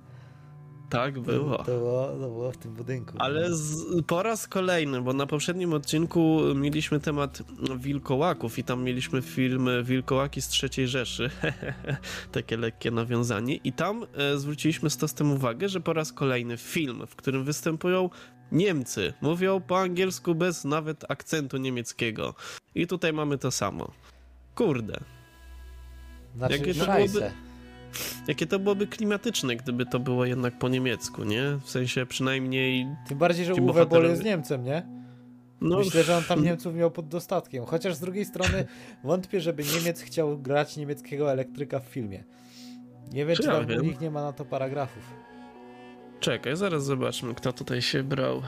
Tak 0.90 1.20
było. 1.20 1.58
To 1.58 1.64
było, 1.64 2.08
to 2.08 2.18
było 2.18 2.52
w 2.52 2.58
tym 2.58 2.74
budynku. 2.74 3.14
Ale 3.20 3.56
z, 3.56 3.86
po 4.08 4.24
raz 4.24 4.48
kolejny, 4.48 5.02
bo 5.02 5.14
na 5.14 5.26
poprzednim 5.28 5.74
odcinku 5.74 6.42
mieliśmy 6.56 7.00
temat 7.00 7.44
wilkołaków 7.78 8.60
i 8.60 8.64
tam 8.64 8.84
mieliśmy 8.84 9.22
film 9.22 9.70
Wilkołaki 9.84 10.42
z 10.42 10.64
III 10.64 10.88
Rzeszy. 10.88 11.30
Takie 12.32 12.58
lekkie 12.58 12.92
nawiązanie. 12.92 13.56
I 13.56 13.74
tam 13.74 14.06
e, 14.14 14.38
zwróciliśmy 14.38 14.90
z 14.90 14.98
tostem 14.98 15.32
uwagę, 15.32 15.70
że 15.70 15.82
po 15.82 15.94
raz 15.94 16.14
kolejny 16.14 16.58
film, 16.58 17.08
w 17.08 17.16
którym 17.16 17.44
występują 17.44 18.10
Niemcy. 18.52 19.14
Mówią 19.22 19.62
po 19.62 19.80
angielsku 19.80 20.36
bez 20.36 20.66
nawet 20.66 21.12
akcentu 21.12 21.58
niemieckiego. 21.58 22.34
I 22.76 22.88
tutaj 22.88 23.14
mamy 23.14 23.38
to 23.38 23.52
samo. 23.52 23.92
Kurde. 24.56 25.17
Znaczy, 26.38 26.58
jakie 26.58 26.74
to 26.74 26.86
byłoby- 26.86 27.32
Jakie 28.28 28.48
to 28.48 28.60
byłoby 28.60 28.88
klimatyczne, 28.88 29.56
gdyby 29.56 29.86
to 29.86 30.00
było 30.00 30.26
jednak 30.26 30.60
po 30.60 30.70
niemiecku, 30.70 31.24
nie? 31.24 31.44
W 31.64 31.70
sensie 31.70 32.06
przynajmniej... 32.06 32.88
Tym 33.08 33.18
bardziej, 33.18 33.46
że 33.46 33.54
Uwe 33.56 33.86
Boll 33.86 34.04
jest 34.04 34.24
Niemcem, 34.24 34.64
nie? 34.64 34.86
No, 35.62 35.78
Myślę, 35.78 36.04
że 36.04 36.18
on 36.18 36.24
tam 36.24 36.44
Niemców 36.46 36.76
miał 36.76 36.92
pod 36.92 37.08
dostatkiem. 37.08 37.66
Chociaż 37.66 37.96
z 37.96 38.00
drugiej 38.00 38.26
strony 38.26 38.66
wątpię, 39.04 39.42
żeby 39.42 39.64
Niemiec 39.64 40.02
chciał 40.02 40.38
grać 40.38 40.78
niemieckiego 40.78 41.32
elektryka 41.32 41.80
w 41.80 41.84
filmie. 41.86 42.24
Nie 43.12 43.26
wiem, 43.26 43.36
Czy 43.36 43.44
czy 43.44 43.50
ja 43.50 43.66
tam 43.66 43.82
nich 43.82 44.02
nie 44.02 44.12
ma 44.12 44.22
na 44.22 44.34
to 44.34 44.46
paragrafów. 44.46 45.04
Czekaj, 46.20 46.56
zaraz 46.56 46.86
zobaczmy, 46.86 47.34
kto 47.36 47.54
tutaj 47.54 47.82
się 47.82 48.04
brał. 48.04 48.42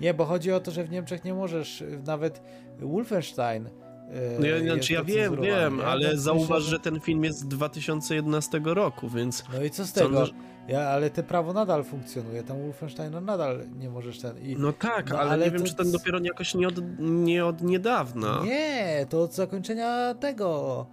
Nie, 0.00 0.14
bo 0.14 0.24
chodzi 0.24 0.52
o 0.52 0.60
to, 0.60 0.70
że 0.70 0.84
w 0.84 0.90
Niemczech 0.90 1.24
nie 1.24 1.34
możesz, 1.34 1.84
nawet 2.06 2.42
Wolfenstein. 2.78 3.68
E, 4.10 4.38
No 4.40 4.46
ja, 4.46 4.56
jest 4.56 4.64
znaczy, 4.74 4.92
ja 4.92 5.04
wiem, 5.04 5.40
wiem, 5.40 5.76
nie? 5.76 5.84
ale 5.86 6.08
Więc 6.08 6.20
zauważ, 6.20 6.48
myślę, 6.48 6.60
że 6.70 6.78
ten 6.78 7.00
film 7.00 7.24
jest 7.24 7.38
z 7.38 7.44
2011 7.48 8.60
roku, 8.64 9.08
więc 9.08 9.44
No 9.54 9.62
i 9.64 9.70
co 9.70 9.84
z 9.86 9.92
tego? 9.92 10.26
że- 10.26 10.32
Ja, 10.68 10.80
ale 10.80 11.10
te 11.10 11.22
prawo 11.22 11.52
nadal 11.52 11.84
funkcjonuje. 11.84 12.42
Tam 12.42 12.62
Wolfensteina 12.62 13.20
nadal 13.20 13.60
nie 13.78 13.90
możesz 13.90 14.18
ten. 14.18 14.38
I... 14.38 14.56
no 14.58 14.72
tak, 14.72 15.10
No, 15.10 15.18
ale, 15.18 15.30
ale 15.30 15.44
nie 15.44 15.50
wiem, 15.50 15.60
to- 15.62 15.66
czy 15.68 15.74
ten 15.74 15.92
dopiero 15.92 16.18
jakoś 16.22 16.54
nie 16.54 16.68
od, 16.68 16.74
nie 17.00 17.44
od 17.46 17.62
niedawna, 17.62 18.40
Nie, 18.44 19.06
to 19.08 19.22
od 19.22 19.34
zakończenia 19.34 20.14
tego. 20.14 20.86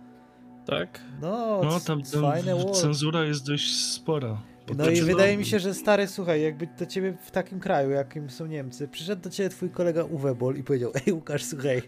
tak? 0.65 0.99
No, 1.21 1.61
No 1.63 1.79
tam, 1.79 2.03
fajne 2.21 2.63
tam 2.63 2.73
cenzura 2.73 3.23
jest 3.23 3.47
dość 3.47 3.75
spora. 3.75 4.37
No 4.69 4.75
Znaczy, 4.75 4.93
i 4.93 4.99
no- 5.01 5.05
wydaje 5.07 5.37
mi 5.37 5.45
się, 5.45 5.59
że 5.59 5.73
stary, 5.73 6.07
słuchaj, 6.07 6.41
jakby 6.41 6.67
do 6.79 6.85
ciebie 6.85 7.13
w 7.21 7.31
takim 7.31 7.59
kraju, 7.59 7.89
jakim 7.89 8.29
są 8.29 8.45
Niemcy, 8.45 8.87
przyszedł 8.87 9.21
do 9.21 9.29
ciebie 9.29 9.49
twój 9.49 9.69
kolega 9.69 10.03
Uwe 10.03 10.35
Boll 10.35 10.55
i 10.55 10.63
powiedział, 10.63 10.91
ej 11.07 11.13
Łukasz, 11.13 11.43
słuchaj, 11.43 11.81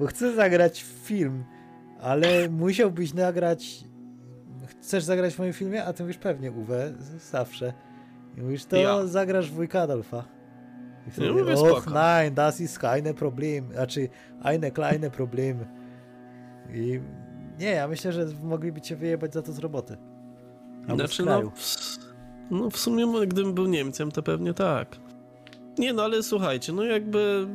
bo 0.00 0.06
chcę 0.06 0.34
zagrać 0.34 0.84
film, 1.04 1.44
ale 2.00 2.48
musiałbyś 2.48 3.14
nagrać, 3.14 3.84
chcesz 4.66 5.04
zagrać 5.04 5.34
w 5.34 5.38
moim 5.38 5.52
filmie? 5.52 5.84
A 5.84 5.92
ty 5.92 6.02
mówisz, 6.02 6.18
pewnie 6.18 6.52
Uwe, 6.52 6.92
zawsze. 7.30 7.72
I 8.36 8.42
mówisz, 8.42 8.64
to 8.64 8.76
Ja. 8.76 9.06
zagrasz 9.06 9.50
wujka 9.50 9.80
Adolfa. 9.80 10.24
I 11.08 11.10
wtedy, 11.10 11.32
mówię, 11.32 11.54
och 11.54 11.86
nein, 11.86 12.34
das 12.34 12.60
ist 12.60 12.78
keine 12.78 13.14
Problem, 13.14 13.72
znaczy 13.72 14.08
eine 14.42 14.70
kleine 14.70 15.10
Problem. 15.10 15.64
I 16.74 17.00
nie, 17.58 17.70
ja 17.70 17.88
myślę, 17.88 18.12
że 18.12 18.26
mogliby 18.42 18.80
cię 18.80 18.96
wyjebać 18.96 19.34
za 19.34 19.42
to 19.42 19.52
z 19.52 19.58
roboty. 19.58 19.96
Albo 20.88 20.96
Znaczy, 20.96 21.24
no, 21.24 21.52
no 22.50 22.70
w 22.70 22.76
sumie 22.76 23.26
gdybym 23.26 23.54
był 23.54 23.66
Niemcem, 23.66 24.12
to 24.12 24.22
pewnie 24.22 24.54
tak. 24.54 24.96
Nie 25.78 25.92
no, 25.92 26.02
ale 26.02 26.22
słuchajcie, 26.22 26.72
no 26.72 26.84
jakby... 26.84 27.46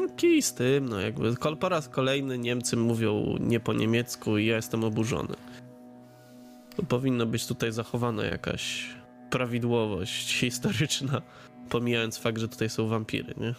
No 0.00 0.08
kij 0.16 0.42
z 0.42 0.54
tym, 0.54 0.88
no 0.88 1.00
jakby 1.00 1.34
po 1.60 1.68
raz 1.68 1.88
kolejny 1.88 2.38
Niemcy 2.38 2.76
mówią 2.76 3.36
nie 3.40 3.60
po 3.60 3.72
niemiecku 3.72 4.38
i 4.38 4.46
ja 4.46 4.56
jestem 4.56 4.84
oburzony. 4.84 5.34
To 6.76 6.82
powinna 6.82 7.26
być 7.26 7.46
tutaj 7.46 7.72
zachowana 7.72 8.24
jakaś 8.24 8.90
prawidłowość 9.30 10.38
historyczna, 10.38 11.22
pomijając 11.70 12.18
fakt, 12.18 12.38
że 12.38 12.48
tutaj 12.48 12.68
są 12.68 12.86
wampiry, 12.86 13.34
nie? 13.36 13.54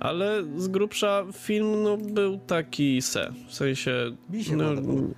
Ale 0.00 0.44
z 0.56 0.68
grubsza 0.68 1.24
film 1.32 1.82
no, 1.82 1.96
był 1.96 2.38
taki 2.38 3.02
se, 3.02 3.32
w 3.48 3.54
sensie... 3.54 4.16
Mi 4.30 4.44
się 4.44 4.56
no, 4.56 4.64
podobał. 4.64 5.14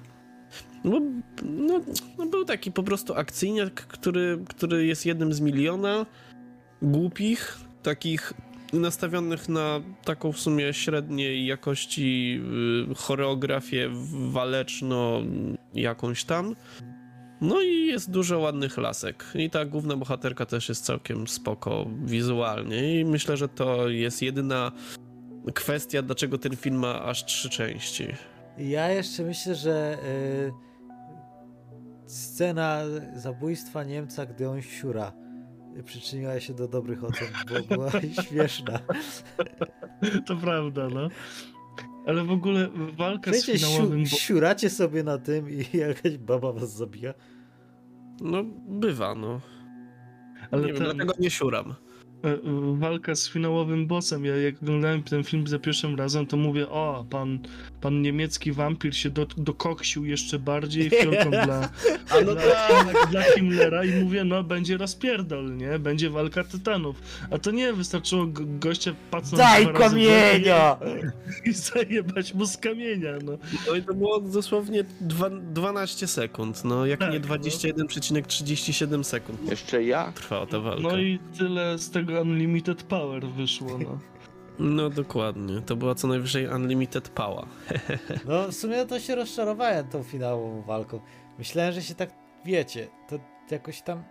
No, 0.88 1.00
no, 1.42 1.80
no 2.18 2.26
był 2.26 2.44
taki 2.44 2.72
po 2.72 2.82
prostu 2.82 3.14
akcyjniak, 3.14 3.74
który, 3.74 4.38
który 4.48 4.86
jest 4.86 5.06
jednym 5.06 5.32
z 5.32 5.40
miliona 5.40 6.06
głupich, 6.82 7.58
takich 7.82 8.32
nastawionych 8.72 9.48
na 9.48 9.80
taką 10.04 10.32
w 10.32 10.40
sumie 10.40 10.72
średniej 10.72 11.46
jakości 11.46 12.40
y, 12.90 12.94
choreografię 12.94 13.90
waleczno 14.30 15.22
jakąś 15.74 16.24
tam. 16.24 16.56
No 17.40 17.62
i 17.62 17.86
jest 17.86 18.10
dużo 18.10 18.38
ładnych 18.38 18.78
lasek. 18.78 19.24
I 19.34 19.50
ta 19.50 19.64
główna 19.64 19.96
bohaterka 19.96 20.46
też 20.46 20.68
jest 20.68 20.84
całkiem 20.84 21.28
spoko 21.28 21.86
wizualnie 22.04 23.00
i 23.00 23.04
myślę, 23.04 23.36
że 23.36 23.48
to 23.48 23.88
jest 23.88 24.22
jedyna 24.22 24.72
kwestia, 25.54 26.02
dlaczego 26.02 26.38
ten 26.38 26.56
film 26.56 26.76
ma 26.78 27.02
aż 27.02 27.24
trzy 27.24 27.50
części. 27.50 28.06
Ja 28.58 28.88
jeszcze 28.88 29.22
myślę, 29.22 29.54
że 29.54 29.98
y, 30.04 30.67
scena 32.08 32.80
zabójstwa 33.14 33.84
Niemca, 33.84 34.26
gdy 34.26 34.48
on 34.48 34.62
siura, 34.62 35.12
przyczyniła 35.84 36.40
się 36.40 36.54
do 36.54 36.68
dobrych 36.68 37.04
ocen, 37.04 37.28
bo 37.48 37.74
była 37.76 37.90
śmieszna. 38.28 38.78
To 40.26 40.36
prawda, 40.36 40.88
no. 40.88 41.08
Ale 42.06 42.24
w 42.24 42.30
ogóle 42.30 42.68
walka 42.96 43.32
z 43.32 43.44
finałowym... 43.46 44.06
siu, 44.06 44.16
siuracie 44.16 44.70
sobie 44.70 45.02
na 45.02 45.18
tym 45.18 45.50
i 45.50 45.66
jakaś 45.76 46.18
baba 46.18 46.52
was 46.52 46.72
zabija. 46.72 47.14
No, 48.20 48.44
bywa, 48.68 49.14
no. 49.14 49.40
Ale 50.50 50.62
nie 50.62 50.72
wiem, 50.72 50.76
ten- 50.76 50.84
dlatego 50.84 51.14
nie 51.18 51.30
siuram. 51.30 51.74
E, 52.24 52.28
e, 52.28 52.38
walka 52.78 53.14
z 53.14 53.28
finałowym 53.28 53.86
bossem. 53.86 54.24
Ja 54.24 54.36
jak 54.36 54.54
oglądałem 54.62 55.02
ten 55.02 55.24
film 55.24 55.46
za 55.46 55.58
pierwszym 55.58 55.96
razem, 55.96 56.26
to 56.26 56.36
mówię, 56.36 56.68
o, 56.68 57.06
pan, 57.10 57.38
pan 57.80 58.02
niemiecki 58.02 58.52
wampir 58.52 58.96
się 58.96 59.10
do, 59.10 59.26
dokoksił 59.36 60.04
jeszcze 60.04 60.38
bardziej 60.38 60.90
fiolką 60.90 61.30
dla, 61.30 61.68
A 62.10 62.20
no 62.20 62.34
dla, 62.34 62.42
tak. 62.42 62.92
dla, 62.92 63.06
dla 63.06 63.22
Himmlera 63.22 63.84
i 63.84 64.04
mówię, 64.04 64.24
no 64.24 64.42
będzie 64.42 64.76
rozpierdol, 64.76 65.56
nie? 65.56 65.78
Będzie 65.78 66.10
walka 66.10 66.44
tytanów. 66.44 66.96
A 67.30 67.38
to 67.38 67.50
nie, 67.50 67.72
wystarczyło 67.72 68.26
go, 68.26 68.42
gościa 68.46 68.94
pacnąć 69.10 69.38
Daj 69.38 69.72
kamienia! 69.72 70.76
I 71.46 71.52
zajebać 71.52 72.34
mu 72.34 72.46
z 72.46 72.56
kamienia, 72.56 73.12
no. 73.24 73.38
No 73.66 73.74
i 73.74 73.82
to 73.82 73.94
było 73.94 74.20
dosłownie 74.20 74.84
dwa, 75.00 75.30
12 75.30 76.06
sekund, 76.06 76.64
no 76.64 76.86
jak 76.86 77.00
Tak, 77.00 77.12
nie 77.12 77.18
no. 77.18 77.26
21,37 77.26 79.04
sekund 79.04 79.50
Jeszcze 79.50 79.84
ja? 79.84 80.12
trwała 80.12 80.46
ta 80.46 80.60
walka. 80.60 80.82
No 80.82 80.98
i 80.98 81.18
tyle 81.38 81.78
z 81.78 81.90
tego 81.90 82.07
Unlimited 82.08 82.82
Power 82.82 83.26
wyszło, 83.26 83.78
no. 83.78 83.98
No 84.58 84.90
dokładnie, 84.90 85.60
to 85.66 85.76
była 85.76 85.94
co 85.94 86.08
najwyżej 86.08 86.46
Unlimited 86.48 87.08
Power. 87.08 87.44
No 88.28 88.48
w 88.48 88.54
sumie 88.54 88.86
to 88.86 89.00
się 89.00 89.14
rozczarowałem 89.14 89.88
tą 89.88 90.02
finałową 90.02 90.62
walką. 90.62 91.00
Myślałem, 91.38 91.72
że 91.72 91.82
się 91.82 91.94
tak, 91.94 92.10
wiecie, 92.44 92.88
to 93.08 93.18
jakoś 93.50 93.82
tam... 93.82 94.02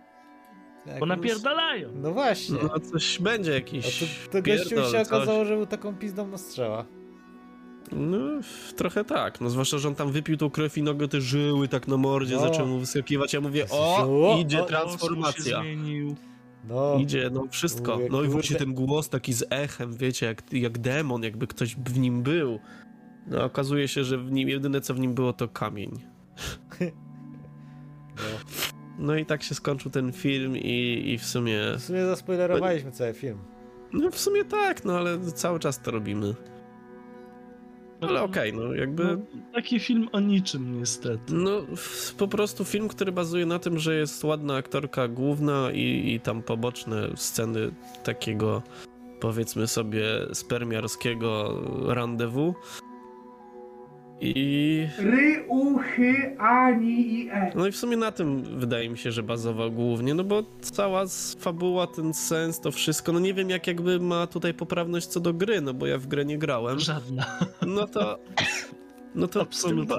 Bo 0.86 0.92
jakoś- 0.92 1.08
napierdalają. 1.08 1.88
No 1.94 2.12
właśnie. 2.12 2.58
No 2.62 2.80
coś 2.80 3.18
będzie 3.18 3.50
A 3.50 3.54
jakiś 3.54 3.98
to, 4.00 4.32
to 4.32 4.42
gościu 4.42 4.68
się 4.68 4.76
coś. 4.76 5.06
okazało, 5.06 5.44
że 5.44 5.56
był 5.56 5.66
taką 5.66 5.94
pizdą 5.96 6.26
na 6.26 6.38
strzała. 6.38 6.84
No, 7.92 8.18
trochę 8.76 9.04
tak. 9.04 9.40
No 9.40 9.50
zwłaszcza, 9.50 9.78
że 9.78 9.88
on 9.88 9.94
tam 9.94 10.12
wypił 10.12 10.36
tą 10.36 10.50
krew 10.50 10.78
i 10.78 10.82
nagle 10.82 11.08
te 11.08 11.20
żyły 11.20 11.68
tak 11.68 11.88
na 11.88 11.96
mordzie 11.96 12.34
No. 12.34 12.40
zaczęły 12.40 12.68
mu 12.68 12.78
wyskakiwać. 12.78 13.32
Ja 13.34 13.40
mówię, 13.40 13.66
o, 13.70 13.96
O, 14.32 14.38
idzie 14.38 14.62
o, 14.62 14.66
transformacja. 14.66 15.62
No, 16.64 16.98
Idzie, 16.98 17.30
no 17.32 17.46
wszystko. 17.50 17.94
Mówię, 17.94 18.08
No 18.10 18.22
i 18.22 18.28
właśnie 18.28 18.56
ten 18.56 18.74
głos 18.74 19.08
taki 19.08 19.32
z 19.32 19.44
echem, 19.50 19.96
wiecie, 19.96 20.26
jak, 20.26 20.52
jak 20.52 20.78
demon, 20.78 21.22
jakby 21.22 21.46
ktoś 21.46 21.76
w 21.76 21.98
nim 21.98 22.22
był. 22.22 22.58
No 23.26 23.44
okazuje 23.44 23.88
się, 23.88 24.04
że 24.04 24.18
w 24.18 24.32
nim, 24.32 24.48
jedyne 24.48 24.80
co 24.80 24.94
w 24.94 25.00
nim 25.00 25.14
było 25.14 25.32
to 25.32 25.48
kamień. 25.48 25.90
no. 28.16 28.38
No 28.98 29.16
i 29.16 29.26
tak 29.26 29.42
się 29.42 29.54
skończył 29.54 29.90
ten 29.90 30.12
film 30.12 30.56
i, 30.56 31.02
i 31.06 31.18
w 31.18 31.24
sumie... 31.24 31.60
W 31.76 31.82
sumie 31.82 32.06
zaspoilerowaliśmy 32.06 32.92
cały 32.92 33.14
film. 33.14 33.38
No 33.92 34.10
w 34.10 34.18
sumie 34.18 34.44
tak, 34.44 34.84
no 34.84 34.98
ale 34.98 35.20
cały 35.20 35.58
czas 35.58 35.80
to 35.80 35.90
robimy. 35.90 36.34
Ale 38.00 38.22
okej, 38.22 38.52
no 38.52 38.74
jakby... 38.74 39.04
No, 39.04 39.16
taki 39.54 39.80
film 39.80 40.08
o 40.12 40.20
niczym 40.20 40.78
niestety. 40.78 41.34
No, 41.34 41.50
po 42.18 42.28
prostu 42.28 42.64
film, 42.64 42.88
który 42.88 43.12
bazuje 43.12 43.46
na 43.46 43.58
tym, 43.58 43.78
że 43.78 43.94
jest 43.94 44.24
ładna 44.24 44.56
aktorka 44.56 45.08
główna 45.08 45.70
i, 45.72 46.14
i 46.14 46.20
tam 46.20 46.42
poboczne 46.42 47.08
sceny 47.16 47.70
takiego, 48.04 48.62
powiedzmy 49.20 49.66
sobie, 49.66 50.04
spermiarskiego 50.32 51.60
rendezvous. 51.86 52.54
I. 54.20 54.88
Ry, 54.98 55.44
u, 55.48 55.78
chy, 55.78 56.36
a, 56.38 56.70
ni 56.70 57.12
i 57.22 57.28
e. 57.30 57.52
No 57.54 57.66
i 57.66 57.72
w 57.72 57.76
sumie 57.76 57.96
na 57.96 58.12
tym 58.12 58.42
wydaje 58.42 58.88
mi 58.90 58.98
się, 58.98 59.12
że 59.12 59.22
bazował 59.22 59.72
głównie, 59.72 60.14
no 60.14 60.24
bo 60.24 60.42
cała 60.60 61.02
s- 61.02 61.36
fabuła, 61.40 61.86
ten 61.86 62.14
sens, 62.14 62.60
to 62.60 62.70
wszystko, 62.72 63.12
no 63.12 63.18
nie 63.20 63.34
wiem 63.34 63.50
jak 63.50 63.66
jakby 63.66 64.00
ma 64.00 64.26
tutaj 64.26 64.54
poprawność 64.54 65.06
co 65.06 65.20
do 65.20 65.34
gry, 65.34 65.60
no 65.60 65.74
bo 65.74 65.86
ja 65.86 65.98
w 65.98 66.06
grę 66.06 66.24
nie 66.24 66.38
grałem. 66.38 66.78
Żadna. 66.78 67.26
No 67.66 67.86
to. 67.86 68.18
No 69.18 69.28
to 69.28 69.40
Absolutnie. 69.40 69.96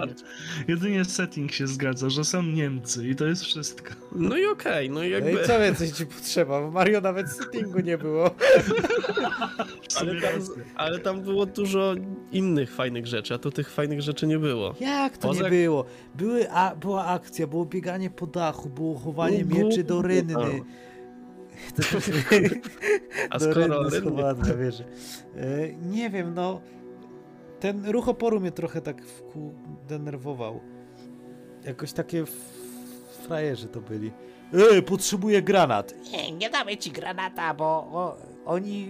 Jedynie 0.67 1.05
setting 1.05 1.51
się 1.51 1.67
zgadza, 1.67 2.09
że 2.09 2.24
są 2.24 2.43
Niemcy 2.43 3.07
i 3.07 3.15
to 3.15 3.26
jest 3.26 3.43
wszystko. 3.43 3.91
No 4.15 4.38
i 4.38 4.45
okej, 4.45 4.89
no 4.89 5.03
i 5.03 5.09
No 5.09 5.15
jakby. 5.15 5.32
i 5.32 5.47
co 5.47 5.59
więcej 5.59 5.91
ci 5.91 6.05
potrzeba? 6.05 6.61
Bo 6.61 6.72
Mario 6.72 7.01
nawet 7.01 7.30
settingu 7.32 7.80
nie 7.80 7.97
było. 7.97 8.32
Ale 9.99 10.22
tam, 10.22 10.32
ale 10.76 10.99
tam 10.99 11.22
było 11.22 11.45
dużo 11.45 11.93
innych 12.32 12.74
fajnych 12.76 13.07
rzeczy, 13.07 13.34
a 13.34 13.38
tu 13.38 13.51
tych 13.51 13.70
fajnych 13.72 14.01
rzeczy 14.01 14.28
nie 14.28 14.39
było. 14.39 14.76
Jak 14.80 15.17
to 15.17 15.28
Poza- 15.28 15.43
nie 15.43 15.49
było? 15.49 15.86
Były, 16.15 16.51
a, 16.51 16.76
była 16.76 17.05
akcja, 17.05 17.47
było 17.47 17.65
bieganie 17.65 18.09
po 18.09 18.28
dachu, 18.28 18.70
było 18.70 18.99
chowanie 18.99 19.43
mieczy 19.45 19.84
do 19.84 20.01
rynny. 20.01 20.34
No. 20.34 20.45
A 23.30 23.39
skoro 23.39 23.53
rynny 23.53 23.76
rynny- 23.76 23.97
schowane, 24.01 24.57
wiesz. 24.57 24.80
E, 25.36 25.74
nie 25.74 26.09
wiem, 26.09 26.34
no. 26.34 26.61
Ten 27.60 27.89
ruch 27.89 28.10
oporu 28.10 28.39
mnie 28.39 28.51
trochę 28.51 28.82
tak 28.82 29.05
wku 29.05 29.53
denerwował. 29.88 30.60
Jakoś 31.64 31.93
takie 31.93 32.24
frajerzy 33.28 33.68
to 33.68 33.82
byli. 33.82 34.12
Ej, 34.72 34.84
potrzebuję 34.84 35.41
granat. 35.41 35.93
Nie, 36.12 36.32
nie 36.32 36.49
damy 36.49 36.78
ci 36.78 36.91
granata, 36.91 37.53
bo 37.53 37.66
o, 37.66 38.18
oni 38.45 38.89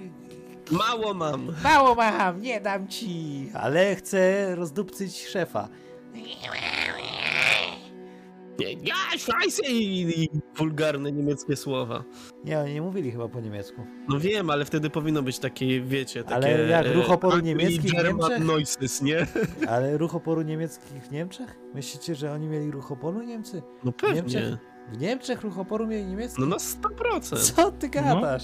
Mało 0.71 1.13
mam. 1.13 1.55
Mało 1.63 1.95
mam, 1.95 2.41
nie 2.41 2.61
dam 2.61 2.87
ci. 2.87 3.49
Ale 3.53 3.95
chcę 3.95 4.55
rozdupcyć 4.55 5.27
szefa. 5.27 5.67
Ja, 8.63 9.17
szajse 9.17 9.67
i, 9.71 10.23
i 10.23 10.29
wulgarne 10.57 11.11
niemieckie 11.11 11.55
słowa. 11.55 12.03
Nie, 12.45 12.59
oni 12.59 12.73
nie 12.73 12.81
mówili 12.81 13.11
chyba 13.11 13.27
po 13.29 13.39
niemiecku. 13.41 13.81
No 14.09 14.19
wiem, 14.19 14.49
ale 14.49 14.65
wtedy 14.65 14.89
powinno 14.89 15.21
być 15.21 15.39
takie, 15.39 15.81
wiecie, 15.81 16.23
takie... 16.23 16.35
Ale 16.35 16.67
jak 16.67 16.85
e, 16.85 16.93
ruch 16.93 17.11
oporu 17.11 17.37
Angli- 17.37 17.43
niemiecki 17.43 17.89
w 17.89 17.93
Niemczech? 17.93 18.39
Noises, 18.39 19.01
nie? 19.01 19.27
Ale 19.69 19.97
ruch 19.97 20.15
oporu 20.15 20.41
niemiecki 20.41 20.85
w 21.09 21.11
Niemczech? 21.11 21.59
Myślicie, 21.73 22.15
że 22.15 22.31
oni 22.31 22.47
mieli 22.47 22.71
ruch 22.71 22.91
oporu 22.91 23.21
Niemcy? 23.21 23.61
No 23.83 23.91
pewnie. 23.91 24.15
Niemczech? 24.15 24.57
W 24.91 24.97
Niemczech 24.97 25.41
ruch 25.41 25.59
oporu 25.59 25.87
mieli 25.87 26.05
niemiecki? 26.05 26.41
No 26.41 26.47
na 26.47 26.57
100%. 26.57 27.37
Co 27.37 27.71
ty 27.71 27.89
gadasz? 27.89 28.43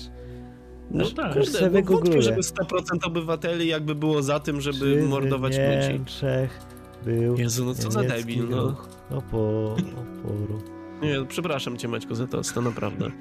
No, 0.91 1.05
tak. 1.09 1.34
kurde, 1.34 1.70
no 1.70 1.82
wątpię, 1.82 2.22
żeby 2.22 2.41
100% 2.41 3.07
obywateli 3.07 3.68
jakby 3.68 3.95
było 3.95 4.24
za 4.24 4.39
tym, 4.39 4.61
żeby 4.61 4.80
Czy 4.80 5.01
w 5.01 5.09
mordować 5.09 5.57
ludzi. 5.57 5.93
Niemczech 5.93 6.74
był 7.05 7.37
Jezu, 7.37 7.65
no 7.65 7.73
co 7.73 7.91
za 7.91 8.03
debil, 8.03 8.49
no. 8.49 8.63
ruch 8.63 8.89
oporu. 9.09 9.71
oporu. 9.73 10.61
Nie, 11.01 11.25
przepraszam 11.27 11.77
cię 11.77 11.87
Maćku 11.87 12.15
za 12.15 12.27
to, 12.27 12.41
to 12.41 12.61
naprawdę. 12.61 13.11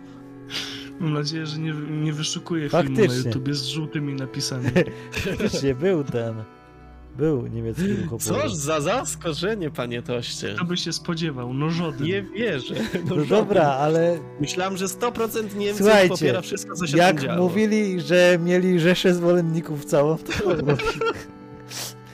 Mam 1.01 1.12
nadzieję, 1.12 1.47
że 1.47 1.59
nie, 1.59 1.72
nie 1.91 2.12
wyszukuję 2.12 2.68
filmu 2.70 2.85
na 2.85 2.89
Faktycznie. 2.97 3.30
YouTubie 3.30 3.55
z 3.55 3.64
żółtymi 3.64 4.14
napisami. 4.14 4.70
Faktycznie 5.12 5.74
był 5.74 6.05
ten. 6.05 6.35
Był 7.16 7.47
niemiecki 7.47 7.89
ruch 7.89 8.12
oporu. 8.12 8.41
Coż 8.41 8.55
za 8.55 8.80
zaskoczenie, 8.80 9.70
panie 9.70 10.03
Toście. 10.03 10.55
Kto 10.55 10.64
by 10.64 10.76
się 10.76 10.93
spodziewał? 10.93 11.55
No 11.55 11.70
żaden. 11.70 12.07
Nie 12.07 12.22
wierzę. 12.22 12.74
No, 13.09 13.16
No 13.16 13.24
dobra, 13.24 13.66
ale 13.66 14.18
Myślałem, 14.41 14.76
że 14.76 14.87
100% 14.87 15.57
Niemców 15.57 15.78
Słuchajcie, 15.87 16.09
popiera 16.09 16.41
wszystko, 16.41 16.74
co 16.74 16.87
się 16.87 16.97
tam 16.97 17.16
jak 17.16 17.39
mówili, 17.39 18.01
że 18.01 18.39
mieli 18.45 18.80
rzeszę 18.80 19.14
zwolenników 19.14 19.85
całą, 19.85 20.16
to 20.18 20.32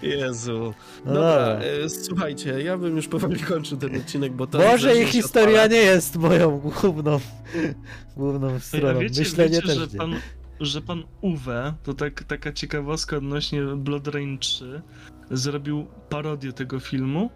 Jezu. 0.03 0.75
No 1.05 1.13
Dobra, 1.15 1.31
dobra. 1.55 1.65
e, 1.85 1.89
słuchajcie, 1.89 2.63
ja 2.63 2.79
bym 2.79 2.97
już 2.97 3.09
powoli 3.09 3.41
kończył 3.53 3.79
ten 3.79 3.97
odcinek, 3.97 4.33
bo 4.33 4.47
to... 4.47 4.59
Może 4.59 4.95
się 4.95 5.05
historia 5.05 5.49
odpalać. 5.49 5.71
nie 5.71 5.77
jest 5.79 6.17
moją 6.17 6.59
główną, 6.59 7.21
główną 8.17 8.55
A 8.55 8.61
stroną. 8.61 9.01
wiecie, 9.01 9.21
Myślenie 9.21 9.51
wiecie 9.51 9.67
też 9.69 9.79
że, 9.79 9.87
nie. 9.87 9.99
pan, 9.99 10.15
że 10.61 10.81
pan 10.81 11.03
Uwe, 11.21 11.75
to 11.83 11.95
tak, 11.95 12.25
taka 12.25 12.53
ciekawostka 12.53 13.17
odnośnie 13.17 13.63
Blood 13.63 14.09
Rain 14.09 14.39
3, 14.39 14.83
zrobił 15.31 15.87
parodię 16.09 16.53
tego 16.53 16.81
filmu? 16.81 17.31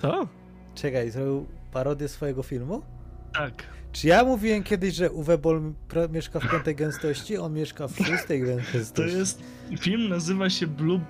To? 0.00 0.28
Czekaj, 0.74 1.10
zrobił 1.10 1.46
parodię 1.72 2.08
swojego 2.08 2.42
filmu? 2.42 2.82
Tak. 3.34 3.62
Czy 3.94 4.08
ja 4.08 4.24
mówiłem 4.24 4.62
kiedyś, 4.62 4.94
że 4.94 5.10
Uwe 5.10 5.38
Boll 5.38 5.72
mieszka 6.12 6.40
w 6.40 6.50
piątej 6.50 6.74
gęstości, 6.74 7.36
on 7.38 7.52
mieszka 7.52 7.88
w 7.88 7.96
szóstej 7.96 8.40
To 8.40 8.46
gęstości? 8.46 9.16
jest. 9.18 9.42
Film 9.80 10.08
nazywa 10.08 10.50
się 10.50 10.66
Blue. 10.66 11.00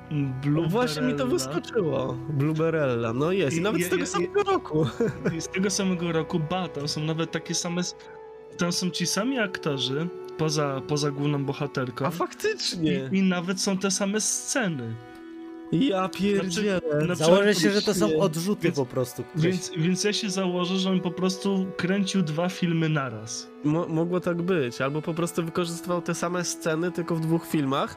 Blue 0.43 0.63
No 0.63 0.69
właśnie 0.69 1.03
mi 1.03 1.15
to 1.15 1.27
wyskoczyło. 1.27 2.19
Blueberella, 2.29 3.13
no 3.13 3.33
jest. 3.33 3.57
I 3.57 3.61
I- 3.61 3.63
nawet 3.63 3.81
i- 3.81 3.85
z 3.85 3.89
tego 3.89 4.03
i- 4.03 4.07
samego 4.07 4.43
roku. 4.43 4.87
I 5.37 5.41
z 5.47 5.49
tego 5.49 5.71
samego 5.71 6.13
roku, 6.13 6.41
ba, 6.51 6.69
tam 6.69 6.89
są 6.89 7.01
nawet 7.01 7.31
takie 7.31 7.55
same. 7.55 7.83
Tam 8.59 8.73
są 8.73 8.91
ci 8.91 9.07
sami 9.07 9.39
aktorzy, 9.39 10.09
poza, 10.39 10.81
poza 10.89 11.11
główną 11.11 11.45
bohaterką. 11.45 12.07
A 12.07 12.11
faktycznie. 12.11 13.09
I, 13.13 13.17
I 13.19 13.23
nawet 13.23 13.61
są 13.61 13.79
te 13.79 13.91
same 13.91 14.21
sceny. 14.21 14.95
Ja 15.73 16.09
pierdzielę. 16.09 16.81
Na 17.09 17.15
Założę 17.15 17.55
się, 17.55 17.71
że 17.71 17.83
to 17.83 17.95
są 17.95 18.17
odrzuty 18.19 18.63
Więc- 18.63 18.77
po 18.77 18.87
prostu. 18.87 19.25
Więc, 19.37 19.71
więc 19.77 20.05
ja 20.05 20.13
się 20.13 20.31
założę, 20.31 20.77
że 20.77 20.91
on 20.91 21.01
po 21.01 21.11
prostu 21.11 21.67
kręcił 21.77 22.23
dwa 22.23 22.49
filmy 22.49 22.89
naraz. 22.89 23.49
Mo 23.65 23.87
mogło 23.89 24.21
tak 24.21 24.43
być, 24.43 24.81
albo 24.81 25.03
po 25.03 25.15
prostu 25.15 25.45
wykorzystywał 25.45 26.03
te 26.03 26.15
same 26.15 26.45
sceny, 26.45 26.93
tylko 26.93 27.17
w 27.17 27.21
dwóch 27.21 27.47
filmach. 27.47 27.97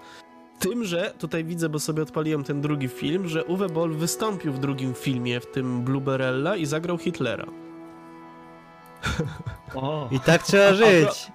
Tym, 0.60 0.84
że 0.86 1.14
tutaj 1.20 1.44
widzę, 1.44 1.70
bo 1.70 1.80
sobie 1.80 2.04
odpaliłem 2.04 2.44
ten 2.44 2.62
drugi 2.62 2.88
film, 2.88 3.28
że 3.28 3.46
Uwe 3.46 3.70
Boll 3.70 3.94
wystąpił 3.94 4.54
w 4.54 4.60
drugim 4.60 4.94
filmie, 4.94 5.40
w 5.40 5.46
tym 5.46 5.82
Blueberella 5.84 6.56
i 6.56 6.66
zagrał 6.66 6.98
Hitlera. 6.98 7.46
O, 9.76 10.10
I 10.12 10.20
tak 10.20 10.44
trzeba 10.44 10.74
żyć. 10.74 11.32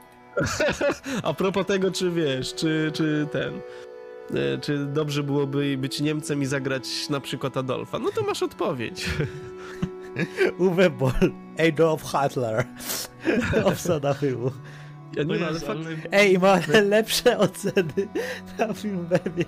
A 1.23 1.35
propos 1.35 1.67
tego, 1.67 1.91
czy 1.91 2.11
wiesz, 2.11 2.55
czy, 2.55 2.91
czy 2.95 3.27
ten. 3.33 3.61
E, 4.31 4.59
Czy 4.59 4.87
dobrze 4.87 5.23
byłoby 5.23 5.77
być 5.79 6.01
Niemcem 6.01 6.43
i 6.43 6.47
zagrać 6.47 7.09
na 7.09 7.21
przykład 7.21 7.57
Adolfa? 7.57 7.99
No 7.99 8.11
to 8.11 8.23
masz 8.23 8.43
odpowiedź. 8.43 9.11
Uwe 10.59 10.91
Boll, 10.91 11.33
Adolf 11.69 12.03
Hitler. 12.03 12.65
Obsada 13.65 14.15
filmu. 14.15 14.51
Ja 15.17 15.23
nie 15.23 15.35
o 15.35 15.39
wiem, 15.39 15.49
ale 15.49 15.61
fakt, 15.61 15.81
Ej, 16.13 16.39
ma 16.39 16.59
lepsze 16.89 17.39
oceny 17.39 18.09
na 18.59 18.75
Filmwebie 18.75 19.45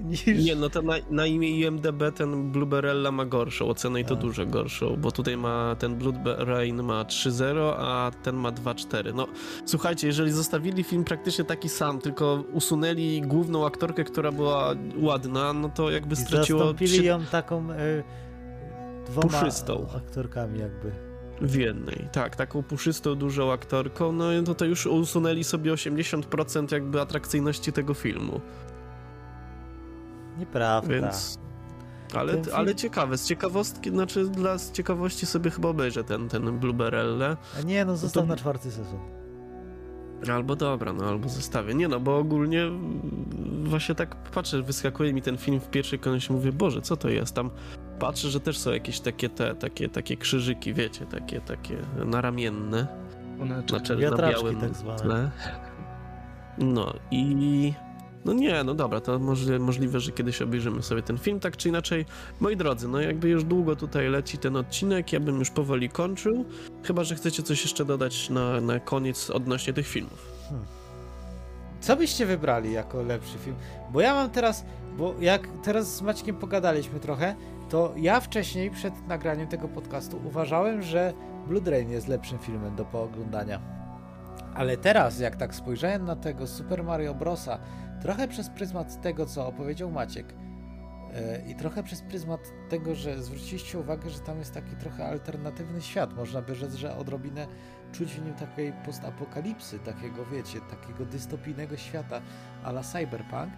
niż... 0.00 0.26
Nie, 0.26 0.54
no 0.56 0.70
to 0.70 0.82
na, 0.82 0.94
na 1.10 1.26
imię 1.26 1.50
IMDB 1.50 2.02
ten 2.14 2.52
Blueberella 2.52 3.12
ma 3.12 3.24
gorszą 3.24 3.68
ocenę 3.68 4.00
i 4.00 4.04
to 4.04 4.14
A. 4.14 4.16
dużo 4.16 4.46
gorszą, 4.46 4.96
bo 4.96 5.12
tutaj 5.12 5.36
ma 5.36 5.76
ten 5.78 5.94
Blood 5.96 6.16
Rain 6.38 6.82
ma 6.82 7.02
3.0, 7.04 7.74
a 7.78 8.10
ten 8.22 8.36
ma 8.36 8.52
2.4. 8.52 9.14
No 9.14 9.26
słuchajcie, 9.64 10.06
jeżeli 10.06 10.32
zostawili 10.32 10.84
film 10.84 11.04
praktycznie 11.04 11.44
taki 11.44 11.68
sam, 11.68 11.98
tylko 12.00 12.44
usunęli 12.52 13.22
główną 13.22 13.66
aktorkę, 13.66 14.04
która 14.04 14.32
była 14.32 14.74
ładna, 14.96 15.52
no 15.52 15.68
to 15.68 15.90
jakby 15.90 16.12
I 16.14 16.16
straciło... 16.16 16.58
zastąpili 16.58 16.90
trzy- 16.98 17.04
ją 17.04 17.24
taką 17.24 17.72
e, 17.72 18.02
dwoma 19.06 19.28
Puszystą. 19.28 19.86
aktorkami 19.96 20.58
jakby. 20.58 20.92
W 21.40 21.54
jednej, 21.54 22.08
tak, 22.12 22.36
taką 22.36 22.62
puszystą, 22.62 23.14
dużą 23.14 23.52
aktorką, 23.52 24.12
no 24.12 24.24
to 24.46 24.54
to 24.54 24.64
już 24.64 24.86
usunęli 24.86 25.44
sobie 25.44 25.72
80% 25.72 26.72
jakby 26.72 27.00
atrakcyjności 27.00 27.72
tego 27.72 27.94
filmu, 27.94 28.40
Nieprawda. 30.38 30.88
więc... 30.94 31.38
Ale, 32.14 32.32
film- 32.32 32.44
ale 32.54 32.74
ciekawe, 32.74 33.18
z 33.18 33.26
ciekawostki, 33.26 33.90
znaczy 33.90 34.24
dla 34.28 34.58
z 34.58 34.72
ciekawości 34.72 35.26
sobie 35.26 35.50
chyba 35.50 35.68
obejrzę 35.68 36.04
ten, 36.04 36.28
ten 36.28 36.58
Blueberelle. 36.58 37.36
A 37.58 37.62
nie, 37.62 37.84
no 37.84 37.96
został 37.96 38.22
to- 38.22 38.28
na 38.28 38.36
czwarty 38.36 38.70
sezon. 38.70 38.98
Albo 40.32 40.56
dobra, 40.56 40.92
no 40.92 41.04
albo 41.04 41.28
zostawię. 41.28 41.74
Nie 41.74 41.88
no, 41.88 42.00
bo 42.00 42.18
ogólnie 42.18 42.62
właśnie 43.64 43.94
tak 43.94 44.16
patrzę, 44.16 44.62
wyskakuje 44.62 45.12
mi 45.12 45.22
ten 45.22 45.38
film 45.38 45.60
w 45.60 45.70
pierwszej 45.70 45.98
kolejności, 45.98 46.32
mówię, 46.32 46.52
Boże, 46.52 46.82
co 46.82 46.96
to 46.96 47.08
jest? 47.08 47.34
Tam 47.34 47.50
patrzę, 47.98 48.28
że 48.28 48.40
też 48.40 48.58
są 48.58 48.70
jakieś 48.70 49.00
takie 49.00 49.28
te, 49.28 49.54
takie, 49.54 49.88
takie 49.88 50.16
krzyżyki, 50.16 50.74
wiecie, 50.74 51.06
takie, 51.06 51.40
takie 51.40 51.76
naramienne, 52.06 52.86
One 53.42 53.56
na, 53.56 53.62
czer- 53.62 53.90
na 53.90 53.96
Wiatraczki 53.96 54.42
białym 54.42 54.60
tak 54.60 54.74
zwane. 54.74 54.98
tle. 54.98 55.30
No 56.58 56.92
i... 57.10 57.72
No 58.28 58.34
nie, 58.34 58.64
no 58.64 58.74
dobra, 58.74 59.00
to 59.00 59.18
możliwe, 59.58 60.00
że 60.00 60.12
kiedyś 60.12 60.42
obejrzymy 60.42 60.82
sobie 60.82 61.02
ten 61.02 61.18
film, 61.18 61.40
tak 61.40 61.56
czy 61.56 61.68
inaczej. 61.68 62.06
Moi 62.40 62.56
drodzy, 62.56 62.88
no 62.88 63.00
jakby 63.00 63.28
już 63.28 63.44
długo 63.44 63.76
tutaj 63.76 64.08
leci 64.08 64.38
ten 64.38 64.56
odcinek, 64.56 65.12
ja 65.12 65.20
bym 65.20 65.38
już 65.38 65.50
powoli 65.50 65.88
kończył, 65.88 66.44
chyba, 66.82 67.04
że 67.04 67.14
chcecie 67.14 67.42
coś 67.42 67.62
jeszcze 67.62 67.84
dodać 67.84 68.30
na, 68.30 68.60
na 68.60 68.80
koniec 68.80 69.30
odnośnie 69.30 69.72
tych 69.72 69.86
filmów. 69.86 70.32
Co 71.80 71.96
byście 71.96 72.26
wybrali 72.26 72.72
jako 72.72 73.02
lepszy 73.02 73.38
film? 73.38 73.56
Bo 73.92 74.00
ja 74.00 74.14
mam 74.14 74.30
teraz, 74.30 74.64
bo 74.98 75.14
jak 75.20 75.48
teraz 75.62 75.96
z 75.96 76.02
Maćkiem 76.02 76.36
pogadaliśmy 76.36 77.00
trochę, 77.00 77.34
to 77.68 77.94
ja 77.96 78.20
wcześniej, 78.20 78.70
przed 78.70 79.06
nagraniem 79.06 79.46
tego 79.46 79.68
podcastu, 79.68 80.20
uważałem, 80.26 80.82
że 80.82 81.12
Blood 81.46 81.68
Rain 81.68 81.90
jest 81.90 82.08
lepszym 82.08 82.38
filmem 82.38 82.76
do 82.76 82.84
pooglądania. 82.84 83.60
Ale 84.58 84.76
teraz, 84.76 85.20
jak 85.20 85.36
tak 85.36 85.54
spojrzałem 85.54 86.04
na 86.04 86.16
tego 86.16 86.46
Super 86.46 86.84
Mario 86.84 87.14
Brosa, 87.14 87.58
trochę 88.02 88.28
przez 88.28 88.48
pryzmat 88.48 89.00
tego, 89.02 89.26
co 89.26 89.46
opowiedział 89.46 89.90
Maciek, 89.90 90.34
e, 91.14 91.48
i 91.50 91.54
trochę 91.54 91.82
przez 91.82 92.02
pryzmat 92.02 92.40
tego, 92.68 92.94
że 92.94 93.22
zwróciliście 93.22 93.78
uwagę, 93.78 94.10
że 94.10 94.18
tam 94.18 94.38
jest 94.38 94.54
taki 94.54 94.76
trochę 94.76 95.06
alternatywny 95.06 95.82
świat. 95.82 96.16
Można 96.16 96.42
by 96.42 96.54
rzec, 96.54 96.74
że 96.74 96.96
odrobinę 96.96 97.46
czuć 97.92 98.14
w 98.14 98.24
nim 98.24 98.34
takiej 98.34 98.72
postapokalipsy, 98.84 99.78
takiego 99.78 100.24
wiecie, 100.26 100.60
takiego 100.60 101.04
dystopijnego 101.04 101.76
świata 101.76 102.20
a 102.64 102.70
la 102.70 102.82
cyberpunk, 102.82 103.52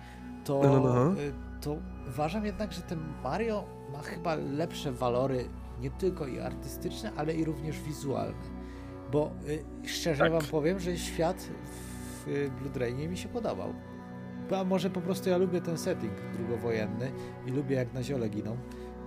to, 0.44 0.60
No, 0.62 0.80
no, 0.80 0.94
no. 0.94 1.20
y, 1.20 1.32
to 1.60 1.76
uważam 2.08 2.44
jednak, 2.46 2.72
że 2.72 2.82
ten 2.82 2.98
Mario 3.22 3.64
ma 3.92 3.98
chyba 3.98 4.34
lepsze 4.34 4.92
walory 4.92 5.48
nie 5.80 5.90
tylko 5.90 6.26
i 6.26 6.40
artystyczne, 6.40 7.12
ale 7.16 7.34
i 7.34 7.44
również 7.44 7.80
wizualne. 7.80 8.34
Bo 9.12 9.30
y, 9.48 9.88
szczerze 9.88 10.24
Tak. 10.24 10.32
wam 10.32 10.42
powiem, 10.50 10.80
że 10.80 10.96
świat 10.98 11.48
w 12.24 12.28
y, 12.28 12.50
Blood 12.60 12.76
Rainie 12.76 13.08
mi 13.08 13.16
się 13.16 13.28
podobał. 13.28 13.72
A 14.60 14.64
może 14.64 14.90
po 14.90 15.00
prostu 15.00 15.30
ja 15.30 15.36
lubię 15.36 15.60
ten 15.60 15.78
setting 15.78 16.12
drugowojenny 16.36 17.12
i 17.46 17.50
lubię 17.50 17.76
jak 17.76 17.92
na 17.92 18.02
ziole 18.02 18.28
giną. 18.28 18.56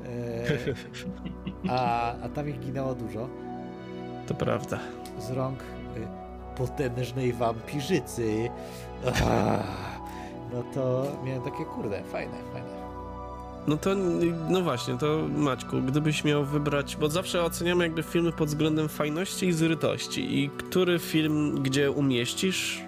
E, 0.06 1.70
a, 1.70 2.14
a 2.22 2.30
tam 2.30 2.50
ich 2.50 2.60
ginęło 2.60 2.96
dużo 2.96 3.30
To 4.28 4.34
prawda. 4.36 4.80
z 5.20 5.32
rąk 5.32 5.60
y, 5.60 5.66
potężnej 6.58 7.34
wampirzycy. 7.34 8.50
No 10.54 10.64
to 10.74 11.06
miałem 11.26 11.42
takie 11.42 11.66
kurde, 11.66 12.04
fajne, 12.04 12.38
fajne. 12.54 12.83
No 13.68 13.78
to, 13.78 13.96
no 14.50 14.62
właśnie, 14.62 14.98
to 14.98 15.28
Maćku, 15.38 15.82
gdybyś 15.82 16.24
miał 16.24 16.46
wybrać, 16.46 16.96
bo 16.96 17.10
zawsze 17.10 17.44
oceniamy 17.44 17.84
jakby 17.84 18.04
filmy 18.04 18.32
pod 18.32 18.48
względem 18.48 18.90
fajności 18.90 19.48
i 19.48 19.54
zrytości. 19.54 20.40
I 20.44 20.50
który 20.50 21.00
film, 21.00 21.64
gdzie 21.64 21.92
umieścisz? 21.92 22.82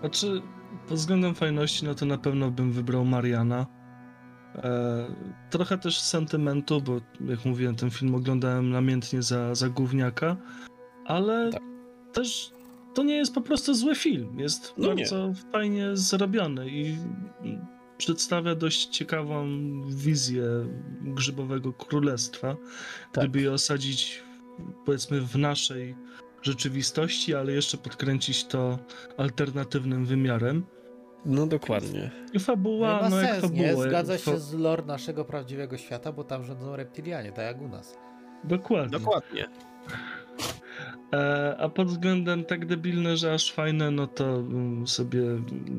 Znaczy, 0.00 0.42
pod 0.88 0.96
względem 0.98 1.34
fajności, 1.34 1.84
no 1.84 1.94
to 1.94 2.06
na 2.06 2.18
pewno 2.18 2.50
bym 2.50 2.72
wybrał 2.72 3.04
Mariana. 3.04 3.66
E, 4.54 5.06
trochę 5.50 5.78
też 5.78 6.00
sentymentu, 6.00 6.80
bo 6.80 7.00
jak 7.30 7.44
mówiłem, 7.44 7.76
ten 7.76 7.90
film 7.90 8.14
oglądałem 8.14 8.70
namiętnie 8.70 9.22
za, 9.22 9.54
za 9.54 9.68
gówniaka, 9.68 10.36
ale 11.06 11.50
Tak. 11.52 11.62
też 12.12 12.50
to 12.94 13.02
nie 13.02 13.16
jest 13.16 13.34
po 13.34 13.40
prostu 13.40 13.74
zły 13.74 13.94
film. 13.94 14.38
Jest 14.40 14.74
No 14.78 14.88
nie. 14.88 14.94
bardzo 14.94 15.32
fajnie 15.52 15.96
zrobiony 15.96 16.70
i 16.70 16.96
przedstawia 17.98 18.54
dość 18.54 18.86
ciekawą 18.86 19.46
wizję 19.86 20.42
grzybowego 21.00 21.72
królestwa. 21.72 22.56
Tak. 23.12 23.24
Gdyby 23.24 23.40
je 23.40 23.52
osadzić, 23.52 24.22
powiedzmy, 24.84 25.20
w 25.20 25.36
naszej 25.36 25.96
rzeczywistości, 26.42 27.34
ale 27.34 27.52
jeszcze 27.52 27.78
podkręcić 27.78 28.44
to 28.44 28.78
alternatywnym 29.16 30.06
wymiarem. 30.06 30.66
No 31.26 31.46
dokładnie. 31.46 32.10
I 32.32 32.38
fabuła, 32.40 32.98
No, 33.02 33.08
no, 33.10 33.16
ma 33.16 33.22
jak 33.22 33.40
sens, 33.40 33.52
nie? 33.52 33.68
fabuła. 33.68 33.88
Zgadza 33.88 34.18
fa- 34.18 34.30
się 34.30 34.38
z 34.38 34.52
lore 34.54 34.84
naszego 34.84 35.24
prawdziwego 35.24 35.78
świata, 35.78 36.12
bo 36.12 36.24
tam 36.24 36.44
rządzą 36.44 36.76
reptilianie, 36.76 37.32
tak 37.32 37.44
jak 37.44 37.60
u 37.62 37.68
nas. 37.68 37.96
Dokładnie. 38.44 38.98
Dokładnie. 38.98 39.46
E, 41.12 41.56
a 41.58 41.68
pod 41.68 41.88
względem 41.88 42.44
tak 42.44 42.66
debilne, 42.66 43.16
że 43.16 43.34
aż 43.34 43.52
fajne, 43.52 43.90
no 43.90 44.06
to 44.06 44.44
sobie 44.86 45.22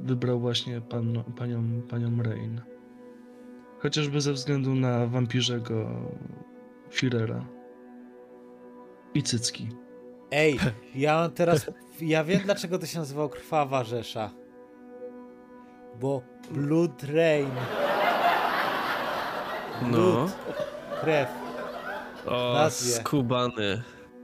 wybrał 0.03 0.39
właśnie 0.39 0.81
pan, 0.81 1.23
panią, 1.37 1.81
panią 1.81 2.23
Rain. 2.23 2.61
Chociażby 3.79 4.21
ze 4.21 4.33
względu 4.33 4.75
na 4.75 5.07
wampirzego 5.07 5.89
Führera. 6.91 7.41
I 9.13 9.23
cycki. 9.23 9.69
Ej, 10.31 10.59
ja 10.95 11.29
teraz, 11.35 11.71
ja 12.01 12.23
wiem 12.23 12.39
dlaczego 12.45 12.79
to 12.79 12.85
się 12.85 12.99
nazywało 12.99 13.29
Krwawa 13.29 13.83
Rzesza. 13.83 14.31
Bo 15.99 16.21
Blood 16.51 17.03
Rain. 17.03 17.51
No. 19.81 19.97
Blood, 19.97 20.31
krew. 21.01 21.29
O, 22.25 22.53
Nazwie. 22.53 22.91
skubany. 22.91 23.83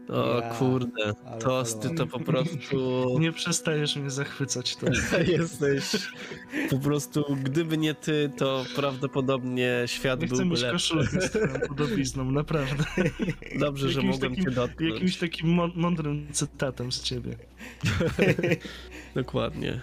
O 0.10 0.40
Ja, 0.40 0.50
kurde. 0.50 1.14
Tosty 1.40 1.90
to 1.90 2.08
po 2.08 2.20
prostu... 2.20 3.06
Nie 3.20 3.32
przestajesz 3.32 3.96
mnie 3.96 4.10
zachwycać 4.10 4.76
to. 4.76 4.86
Jesteś 5.38 5.84
po 6.70 6.78
prostu, 6.78 7.38
gdyby 7.44 7.78
nie 7.78 7.94
ty, 7.94 8.32
to 8.38 8.66
prawdopodobnie 8.76 9.84
świat 9.86 10.22
Nie 10.22 10.28
chcę 10.28 10.36
byłby 10.36 10.52
mieć 10.52 10.62
lepszy. 10.62 10.94
koszulki 10.94 11.28
z 11.28 11.30
twoją 11.30 11.60
podobizną, 11.70 12.32
naprawdę. 12.32 12.84
Dobrze, 13.60 13.90
że 13.90 14.00
Jakimś 14.00 14.14
mogłem 14.16 14.32
takim- 14.32 14.46
cię 14.46 14.52
dotknąć. 14.52 14.94
Jakimś 14.94 15.18
takim 15.18 15.48
mą- 15.48 15.76
mądrym 15.76 16.28
cytatem 16.34 16.92
z 16.92 17.02
ciebie. 17.04 17.36
Dokładnie. 19.16 19.82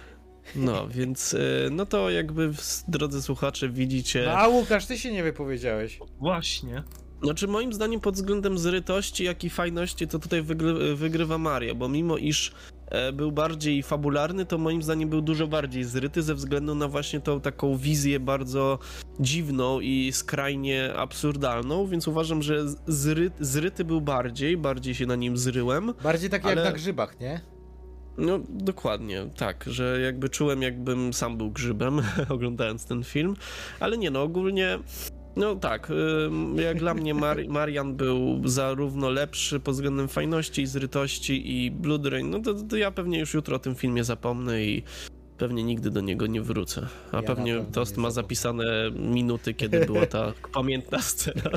No, 0.57 0.89
więc 0.89 1.35
y, 1.35 1.69
no 1.73 1.87
to 1.87 2.11
jakby 2.11 2.51
drodzy 2.89 3.23
słuchacze 3.23 3.69
widzicie, 3.69 4.23
No 4.27 4.33
a 4.33 4.49
Łukasz, 4.49 4.87
ty 4.87 4.99
się 4.99 5.13
nie 5.13 5.23
wypowiedziałeś. 5.23 5.99
Właśnie. 6.19 6.83
Znaczy 7.23 7.49
moim 7.49 7.73
zdaniem 7.73 8.01
pod 8.01 8.15
względem 8.15 8.59
zrytości 8.59 9.25
jak 9.25 9.45
i 9.45 9.51
fajności 9.51 10.09
to 10.09 10.19
tutaj 10.19 10.43
wygry, 10.43 10.95
wygrywa 10.95 11.39
Mario, 11.39 11.75
bo 11.75 11.89
mimo 11.89 12.17
iż 12.17 12.53
e, 12.87 13.13
był 13.13 13.33
bardziej 13.33 13.83
fabularny, 13.83 14.47
to 14.47 14.59
moim 14.59 14.83
zdaniem 14.83 15.09
był 15.09 15.21
dużo 15.21 15.47
bardziej 15.47 15.85
zryty 15.85 16.23
ze 16.23 16.35
względu 16.35 16.75
na 16.75 16.89
właśnie 16.89 17.21
tą 17.21 17.41
taką 17.41 17.77
wizję 17.77 18.21
bardzo 18.21 18.79
dziwną 19.21 19.81
i 19.81 20.13
skrajnie 20.13 20.95
absurdalną, 20.97 21.87
więc 21.87 22.09
uważam, 22.09 22.43
że 22.43 22.65
zry, 22.87 23.31
zryty 23.41 23.85
był 23.85 24.01
bardziej, 24.01 24.57
bardziej 24.57 24.95
się 24.95 25.07
na 25.07 25.17
nim 25.17 25.37
zryłem. 25.37 25.95
Bardziej 26.03 26.31
tak 26.31 26.45
Ale- 26.45 26.55
jak 26.55 26.65
na 26.65 26.73
grzybach, 26.73 27.21
nie? 27.21 27.41
No, 28.19 28.41
dokładnie, 28.49 29.27
tak, 29.37 29.65
że 29.67 30.01
jakby 30.01 30.29
czułem, 30.29 30.63
jakbym 30.63 31.13
sam 31.13 31.37
był 31.37 31.51
grzybem, 31.51 32.01
oglądając 32.29 32.85
ten 32.85 33.05
film, 33.05 33.37
ale 33.81 33.99
nie, 33.99 34.11
no 34.11 34.23
ogólnie, 34.23 34.79
no 35.37 35.57
tak, 35.57 35.93
jak 36.57 36.79
dla 36.79 36.95
mnie 36.95 37.15
Mar- 37.15 37.49
Marian 37.59 37.95
był 37.95 38.49
zarówno 38.49 39.11
lepszy 39.11 39.61
pod 39.61 39.75
względem 39.75 40.09
fajności 40.09 40.63
i 40.63 40.67
zrytości 40.67 41.65
i 41.65 41.71
Blood 41.71 42.07
Rain, 42.07 42.31
no 42.31 42.41
to, 42.41 42.55
to 42.55 42.77
ja 42.77 42.91
pewnie 42.91 43.19
już 43.19 43.35
jutro 43.35 43.57
o 43.57 43.59
tym 43.59 43.75
filmie 43.75 44.05
zapomnę 44.05 44.63
i 44.65 44.83
pewnie 45.39 45.65
nigdy 45.65 45.91
do 45.91 46.01
niego 46.01 46.27
nie 46.27 46.43
wrócę. 46.43 46.87
A 47.13 47.17
Ja 47.17 47.23
pewnie 47.23 47.65
Tost 47.73 47.97
ma 47.97 48.11
zapisane 48.11 48.91
minuty, 48.91 49.55
kiedy 49.55 49.87
była 49.87 50.07
ta 50.07 50.33
pamiętna 50.55 51.03
scena. 51.03 51.51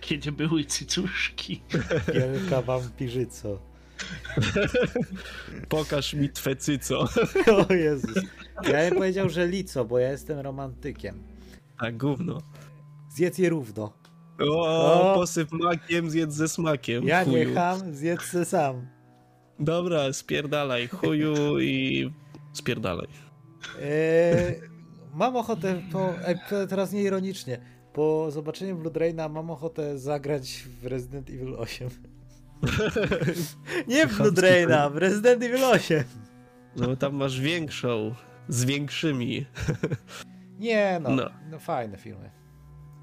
Kiedy 0.00 0.32
były 0.32 0.64
cycuszki. 0.64 1.62
Wielka 2.14 2.62
wampirzyco. 2.62 3.58
Pokaż 5.68 6.14
mi 6.14 6.28
twe 6.30 6.56
cyco. 6.56 7.08
O 7.68 7.72
Jezus. 7.72 8.14
Ja 8.64 8.88
bym 8.90 8.94
powiedział, 8.98 9.28
że 9.28 9.46
lico, 9.48 9.84
bo 9.84 9.98
ja 9.98 10.10
jestem 10.10 10.38
romantykiem. 10.38 11.22
Tak, 11.80 11.96
gówno. 11.96 12.38
Zjedz 13.14 13.38
je 13.38 13.48
równo. 13.50 13.92
O, 14.40 15.12
O. 15.12 15.14
posyp 15.14 15.52
makiem, 15.52 16.10
zjedz 16.10 16.34
ze 16.36 16.48
smakiem. 16.48 17.04
Ja 17.04 17.24
nie 17.24 17.44
chuju. 17.44 17.54
ham, 17.54 17.94
zjedz 17.94 18.22
se 18.22 18.44
sam. 18.44 18.86
Dobra, 19.58 20.12
spierdalaj, 20.12 20.88
chuju 20.88 21.60
i 21.60 22.10
spierdalaj. 22.52 23.06
Eee, 23.82 24.60
mam 25.14 25.36
ochotę, 25.36 25.82
po, 25.92 26.14
e, 26.24 26.66
teraz 26.66 26.92
nie 26.92 27.02
ironicznie, 27.02 27.58
po 27.92 28.30
zobaczeniu 28.30 28.76
Blood 28.76 28.96
Raina 28.96 29.28
mam 29.28 29.50
ochotę 29.50 29.98
zagrać 29.98 30.64
w 30.82 30.86
Resident 30.86 31.30
Evil 31.30 31.54
8. 31.58 31.88
Nie 33.88 34.06
w 34.06 34.16
Blood 34.16 34.38
Raina, 34.38 34.90
w 34.90 34.96
Resident 34.96 35.42
Evil 35.42 35.64
8. 35.64 36.04
No 36.76 36.86
bo 36.86 36.96
tam 36.96 37.14
masz 37.14 37.40
większą, 37.40 38.14
z 38.48 38.64
większymi. 38.64 39.46
Nie 40.58 41.00
no, 41.02 41.10
no, 41.10 41.30
No. 41.50 41.58
fajne 41.58 41.98
filmy. 41.98 42.30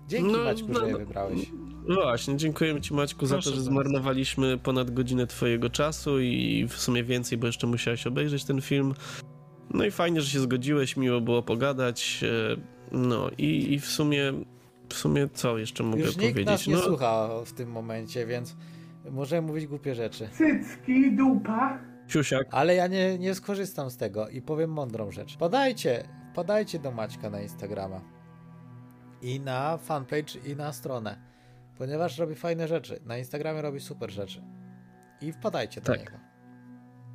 Dzięki 0.09 0.31
No, 0.31 0.43
Maćku, 0.43 0.67
no, 0.69 0.79
że 0.79 0.85
je 0.85 0.91
no. 0.91 0.97
wybrałeś. 0.99 1.51
No 1.87 1.95
Właśnie, 1.95 2.37
dziękujemy 2.37 2.81
Ci 2.81 2.93
Maćku 2.93 3.25
za 3.25 3.35
Proszę 3.35 3.49
to, 3.49 3.55
że 3.55 3.61
bardzo. 3.61 3.71
zmarnowaliśmy 3.71 4.57
ponad 4.57 4.91
godzinę 4.91 5.27
Twojego 5.27 5.69
czasu 5.69 6.19
i 6.19 6.65
w 6.69 6.73
sumie 6.73 7.03
więcej, 7.03 7.37
bo 7.37 7.47
jeszcze 7.47 7.67
musiałeś 7.67 8.07
obejrzeć 8.07 8.43
ten 8.45 8.61
film. 8.61 8.93
No 9.73 9.85
i 9.85 9.91
fajnie, 9.91 10.21
że 10.21 10.29
się 10.29 10.39
zgodziłeś, 10.39 10.97
miło 10.97 11.21
było 11.21 11.43
pogadać. 11.43 12.21
e, 12.23 12.55
No 12.91 13.29
i, 13.37 13.73
i 13.73 13.79
w 13.79 13.85
sumie, 13.85 14.33
w 14.89 14.93
sumie 14.93 15.27
co 15.33 15.57
jeszcze 15.57 15.83
mogę 15.83 16.01
Już 16.03 16.17
nikt 16.17 16.35
nas 16.35 16.45
powiedzieć? 16.45 16.67
nie 16.67 16.75
No, 16.75 16.81
słucha 16.81 17.29
w 17.45 17.53
tym 17.53 17.71
momencie, 17.71 18.25
więc 18.25 18.55
możemy 19.11 19.47
mówić 19.47 19.67
głupie 19.67 19.95
rzeczy. 19.95 20.29
Cycki, 20.31 21.11
dupa. 21.11 21.79
Siusiak, 22.07 22.47
Ale 22.51 22.75
ja 22.75 22.87
nie, 22.87 23.17
nie 23.19 23.35
skorzystam 23.35 23.89
z 23.89 23.97
tego 23.97 24.29
i 24.29 24.41
powiem 24.41 24.71
mądrą 24.71 25.11
rzecz. 25.11 25.37
Podajcie, 25.37 26.07
podajcie 26.35 26.79
do 26.79 26.91
Maćka 26.91 27.29
na 27.29 27.41
Instagrama. 27.41 28.01
I 29.21 29.39
na 29.39 29.77
fanpage, 29.77 30.39
i 30.45 30.55
na 30.55 30.73
stronę. 30.73 31.17
Ponieważ 31.77 32.17
robi 32.17 32.35
fajne 32.35 32.67
rzeczy. 32.67 32.99
Na 33.05 33.17
Instagramie 33.17 33.61
robi 33.61 33.79
super 33.79 34.11
rzeczy. 34.11 34.41
I 35.21 35.31
wpadajcie 35.31 35.81
do 35.81 35.87
Tak. 35.87 35.99
niego. 35.99 36.11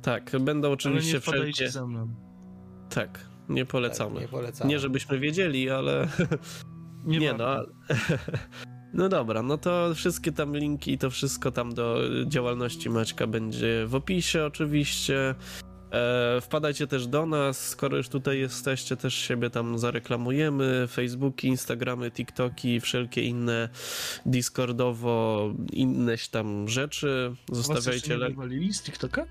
tak, 0.01 0.31
będą 0.39 0.67
Ale 0.67 0.73
oczywiście 0.73 1.13
nie 1.13 1.19
wpadajcie 1.19 1.53
wszelkie... 1.53 1.71
za 1.71 1.87
mną. 1.87 2.07
Tak, 2.89 3.19
nie 3.49 3.65
polecamy. 3.65 4.13
Tak, 4.13 4.21
nie 4.21 4.27
polecamy. 4.27 4.69
Nie 4.69 4.79
żebyśmy 4.79 5.19
wiedzieli, 5.19 5.69
ale... 5.69 6.07
Nie, 7.05 7.19
Nie 7.19 7.33
no, 7.33 7.47
ale... 7.47 7.65
No 8.93 9.09
dobra, 9.09 9.41
no 9.43 9.57
to 9.57 9.95
wszystkie 9.95 10.31
tam 10.31 10.55
linki 10.57 10.91
i 10.93 10.97
to 10.97 11.09
wszystko 11.09 11.51
tam 11.51 11.73
do 11.73 11.99
działalności 12.27 12.89
Maćka 12.89 13.27
będzie 13.27 13.85
w 13.87 13.95
opisie 13.95 14.45
oczywiście. 14.45 15.35
E, 15.91 16.41
wpadajcie 16.41 16.87
też 16.87 17.07
do 17.07 17.25
nas, 17.25 17.67
skoro 17.67 17.97
już 17.97 18.09
tutaj 18.09 18.39
jesteście, 18.39 18.97
też 18.97 19.13
siebie 19.13 19.49
tam 19.49 19.77
zareklamujemy. 19.77 20.87
Facebooki, 20.87 21.47
Instagramy, 21.47 22.11
TikToki, 22.11 22.79
wszelkie 22.79 23.23
inne 23.23 23.69
Discordowo, 24.25 25.53
inneś 25.71 26.27
tam 26.27 26.67
rzeczy. 26.67 27.35
Was 27.49 27.57
Zostawiajcie... 27.57 28.09
nie 28.09 28.17
Le... 28.17 28.73
z 28.73 28.83
TikToka? 28.83 29.25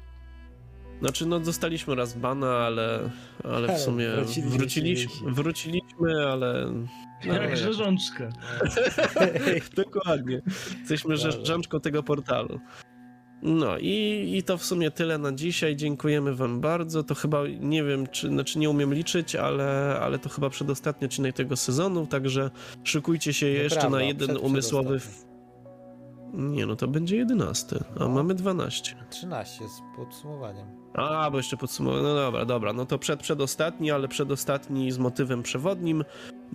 Znaczy, 1.00 1.26
no 1.26 1.40
dostaliśmy 1.40 1.94
raz 1.94 2.14
bana, 2.14 2.56
ale, 2.56 3.10
ale 3.44 3.76
w 3.76 3.78
sumie 3.78 4.10
wróciliśmy 4.10 4.50
wróciliśmy, 4.50 5.32
wróciliśmy 5.32 6.28
ale... 6.28 6.72
No, 7.26 7.34
Jak 7.34 7.56
rzeżączka. 7.56 8.28
Dokładnie. 9.76 10.42
Jesteśmy 10.78 11.16
Dobra. 11.16 11.44
rzeczką 11.44 11.80
tego 11.80 12.02
portalu. 12.02 12.60
No 13.44 13.78
i, 13.78 14.32
i 14.36 14.42
to 14.42 14.58
w 14.58 14.64
sumie 14.64 14.90
tyle 14.90 15.18
na 15.18 15.32
dzisiaj. 15.32 15.76
Dziękujemy 15.76 16.34
wam 16.34 16.60
bardzo. 16.60 17.02
To 17.02 17.14
chyba, 17.14 17.42
nie 17.60 17.84
wiem, 17.84 18.06
czy, 18.06 18.28
znaczy 18.28 18.58
nie 18.58 18.70
umiem 18.70 18.94
liczyć, 18.94 19.36
ale, 19.36 19.98
ale 20.02 20.18
to 20.18 20.28
chyba 20.28 20.50
przedostatni 20.50 21.04
odcinek 21.04 21.36
tego 21.36 21.56
sezonu, 21.56 22.06
także 22.06 22.50
szykujcie 22.84 23.32
się 23.32 23.46
jeszcze 23.46 23.90
na 23.90 24.02
jeden 24.02 24.36
umysłowy... 24.36 25.00
Nie, 26.34 26.66
no 26.66 26.76
to 26.76 26.88
będzie 26.88 27.16
11, 27.16 27.76
a 27.96 27.98
No. 27.98 28.08
mamy 28.08 28.34
12. 28.34 28.96
13 29.10 29.68
z 29.68 29.96
podsumowaniem. 29.96 30.66
A, 30.94 31.30
bo 31.30 31.36
jeszcze 31.36 31.56
podsumowuję. 31.56 32.02
No 32.02 32.14
dobra, 32.14 32.44
dobra. 32.44 32.72
No 32.72 32.86
to 32.86 32.98
przed, 32.98 33.20
przedostatni, 33.20 33.90
ale 33.90 34.08
przedostatni 34.08 34.92
z 34.92 34.98
motywem 34.98 35.42
przewodnim. 35.42 36.04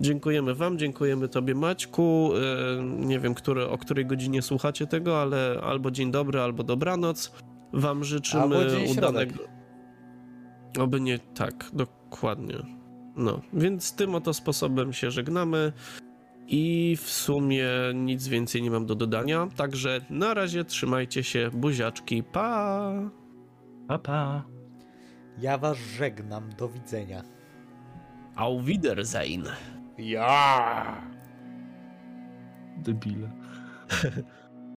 Dziękujemy 0.00 0.54
Wam, 0.54 0.78
dziękujemy 0.78 1.28
Tobie, 1.28 1.54
Maćku. 1.54 2.30
E, 2.78 2.82
nie 2.82 3.20
wiem, 3.20 3.34
który, 3.34 3.68
o 3.68 3.78
której 3.78 4.06
godzinie 4.06 4.42
słuchacie 4.42 4.86
tego, 4.86 5.22
ale 5.22 5.60
albo 5.62 5.90
dzień 5.90 6.10
dobry, 6.10 6.40
albo 6.40 6.62
dobranoc. 6.62 7.32
Wam 7.72 8.04
życzymy 8.04 8.42
Albo 8.42 8.64
dzień 8.64 8.88
środek. 8.88 8.98
udanego. 8.98 9.44
Oby 10.78 11.00
nie 11.00 11.18
tak, 11.18 11.70
dokładnie. 11.72 12.54
No, 13.16 13.40
więc 13.52 13.92
tym 13.96 14.14
oto 14.14 14.34
sposobem 14.34 14.92
się 14.92 15.10
żegnamy. 15.10 15.72
I 16.46 16.96
w 17.02 17.10
sumie 17.10 17.68
nic 17.94 18.28
więcej 18.28 18.62
nie 18.62 18.70
mam 18.70 18.86
do 18.86 18.94
dodania. 18.94 19.48
Także 19.56 20.00
na 20.10 20.34
razie 20.34 20.64
trzymajcie 20.64 21.24
się, 21.24 21.50
buziaczki, 21.54 22.22
pa! 22.22 22.92
Pa, 23.88 23.98
pa. 23.98 24.44
Ja 25.38 25.58
was 25.58 25.78
żegnam. 25.78 26.50
Do 26.58 26.68
widzenia. 26.68 27.22
Auf 28.36 28.64
Wiedersehen. 28.64 29.44
Ja! 30.00 31.02
Debile. 32.86 33.30